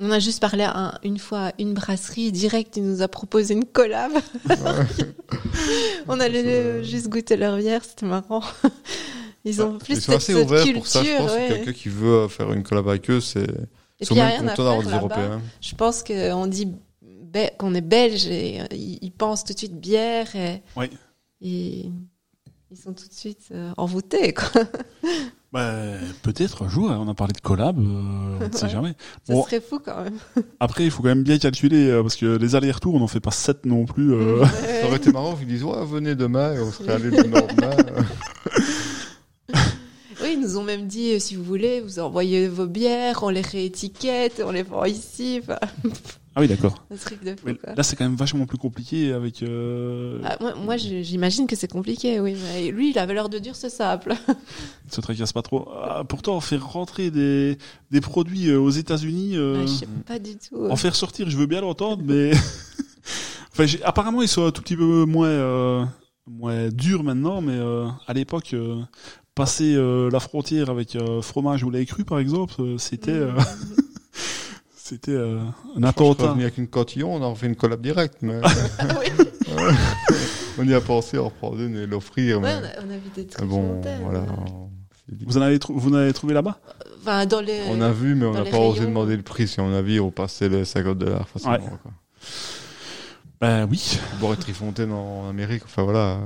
[0.00, 3.06] On a juste parlé à un- une fois à une brasserie direct, ils nous a
[3.08, 4.10] proposé une collab.
[6.08, 8.42] on allait juste goûter leur bière, c'était marrant.
[9.46, 11.30] Ils ont plus Ils sont cette, assez ouverts pour ça, je pense.
[11.32, 11.48] ouais.
[11.48, 13.46] que Quelqu'un qui veut faire une collab avec eux, c'est.
[14.04, 15.16] Et Ils puis, sont il y a même rien à contents d'avoir faire des là-bas.
[15.22, 15.40] Européens.
[15.60, 16.68] Je pense qu'on dit
[17.58, 20.88] qu'on est belge et euh, ils pensent tout de suite bière et Oui.
[21.40, 21.90] ils,
[22.70, 24.32] ils sont tout de suite euh, envoûtés.
[24.34, 24.62] Quoi.
[25.52, 25.72] Bah,
[26.22, 28.70] peut-être un jour, hein, on a parlé de collab, euh, on ne sait Ouais.
[28.70, 28.94] jamais.
[29.22, 29.44] Ça Bon.
[29.44, 30.18] serait fou quand même.
[30.58, 33.20] Après, il faut quand même bien calculer, euh, parce que les allers-retours, on n'en fait
[33.20, 34.12] pas 7 non plus.
[34.14, 34.40] euh.
[34.40, 34.48] Ouais.
[34.80, 37.76] Ça aurait été marrant qu'ils disent, ouais, venez demain et on serait allé le lendemain.
[40.24, 43.28] Oui, ils nous ont même dit, euh, si vous voulez, vous envoyez vos bières, on
[43.28, 45.40] les réétiquette, on les vend ici.
[45.42, 45.58] Enfin,
[46.34, 46.84] Ah oui, d'accord.
[46.90, 47.54] un truc de fou.
[47.62, 47.74] Quoi.
[47.74, 49.42] Là, c'est quand même vachement plus compliqué avec...
[49.42, 52.36] euh, Ah, moi, moi, je- j'imagine que c'est compliqué, oui.
[52.54, 54.14] Mais lui, il avait l'air de dire c'est simple.
[54.86, 55.68] Il se tracasse pas trop.
[55.82, 57.56] Ah, pourtant, faire rentrer des,
[57.90, 60.66] des produits euh, aux États-Unis, euh, Ouais, je sais pas du tout.
[60.70, 62.32] en faire sortir, je veux bien l'entendre, mais
[63.52, 65.84] enfin, j'ai- apparemment, ils sont un tout petit peu moins euh,
[66.26, 68.80] moins durs maintenant, mais euh, à l'époque, euh,
[69.34, 73.32] passer euh, la frontière avec euh, fromage ou lait cru, par exemple, euh, c'était euh,
[74.76, 76.30] c'était euh, un On est attentat.
[76.32, 78.40] avec une cotillon, on a fait une collab directe, mais
[78.78, 79.06] Ah oui.
[80.58, 82.40] on y a pensé en reprendre une et l'offrir.
[82.40, 84.00] Ouais, mais on, a, on a vu des mais trucs bon, fontaines.
[84.02, 84.24] voilà.
[84.46, 84.70] on
[85.26, 86.58] Vous en avez trou- vous en avez trouvé là-bas?
[87.00, 87.60] Enfin, dans les...
[87.68, 89.46] On a vu, mais on n'a pas osé demander le prix.
[89.48, 91.54] Si on a vu, on passait les 50 dollars facilement.
[91.56, 91.60] Ouais.
[91.82, 91.90] Quoi.
[93.44, 93.98] Ben oui.
[94.20, 96.18] Boire Trifontaine en Amérique, enfin voilà.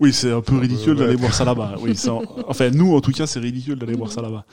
[0.00, 1.16] Oui, c'est un peu ridicule d'aller ouais.
[1.16, 1.76] boire ça là-bas.
[1.80, 2.14] Oui, ça,
[2.48, 4.44] enfin, nous, en tout cas, c'est ridicule d'aller boire ça là-bas.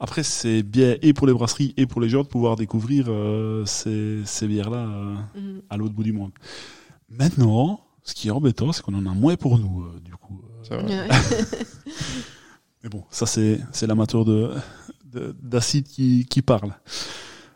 [0.00, 3.64] Après, c'est bien et pour les brasseries et pour les gens de pouvoir découvrir euh,
[3.64, 5.62] ces, ces bières-là euh, Mhm.
[5.70, 6.32] à l'autre bout du monde.
[7.08, 10.42] Maintenant, ce qui est embêtant, c'est qu'on en a moins pour nous, euh, du coup.
[10.72, 11.06] euh.
[12.82, 14.50] Mais bon, ça, c'est c'est l'amateur de
[15.12, 16.72] de- d'acide qui, qui parle.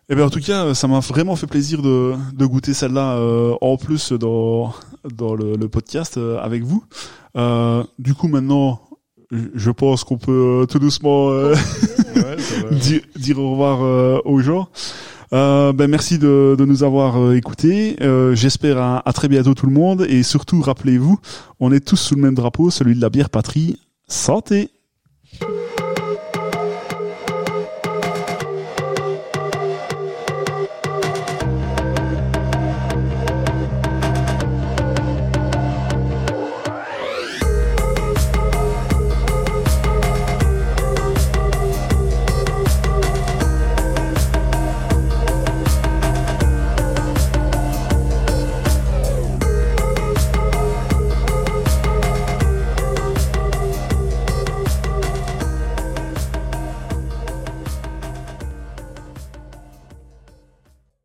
[0.08, 3.54] Eh bien, en tout cas, ça m'a vraiment fait plaisir de, de goûter celle-là euh,
[3.60, 4.72] en plus dans,
[5.16, 6.84] dans le, le podcast euh, avec vous.
[7.36, 8.80] Euh, du coup, maintenant,
[9.32, 11.56] je- pense qu'on peut euh, tout doucement euh,
[12.14, 12.36] Ouais,
[12.80, 14.68] dire, dire au revoir euh, aux gens.
[15.32, 17.96] Euh, ben merci de, de nous avoir écoutés.
[18.00, 21.18] Euh, J'espère à, à très bientôt tout le monde et surtout rappelez-vous,
[21.58, 23.80] on est tous sous le même drapeau, celui de la bière patrie.
[24.06, 24.70] Santé.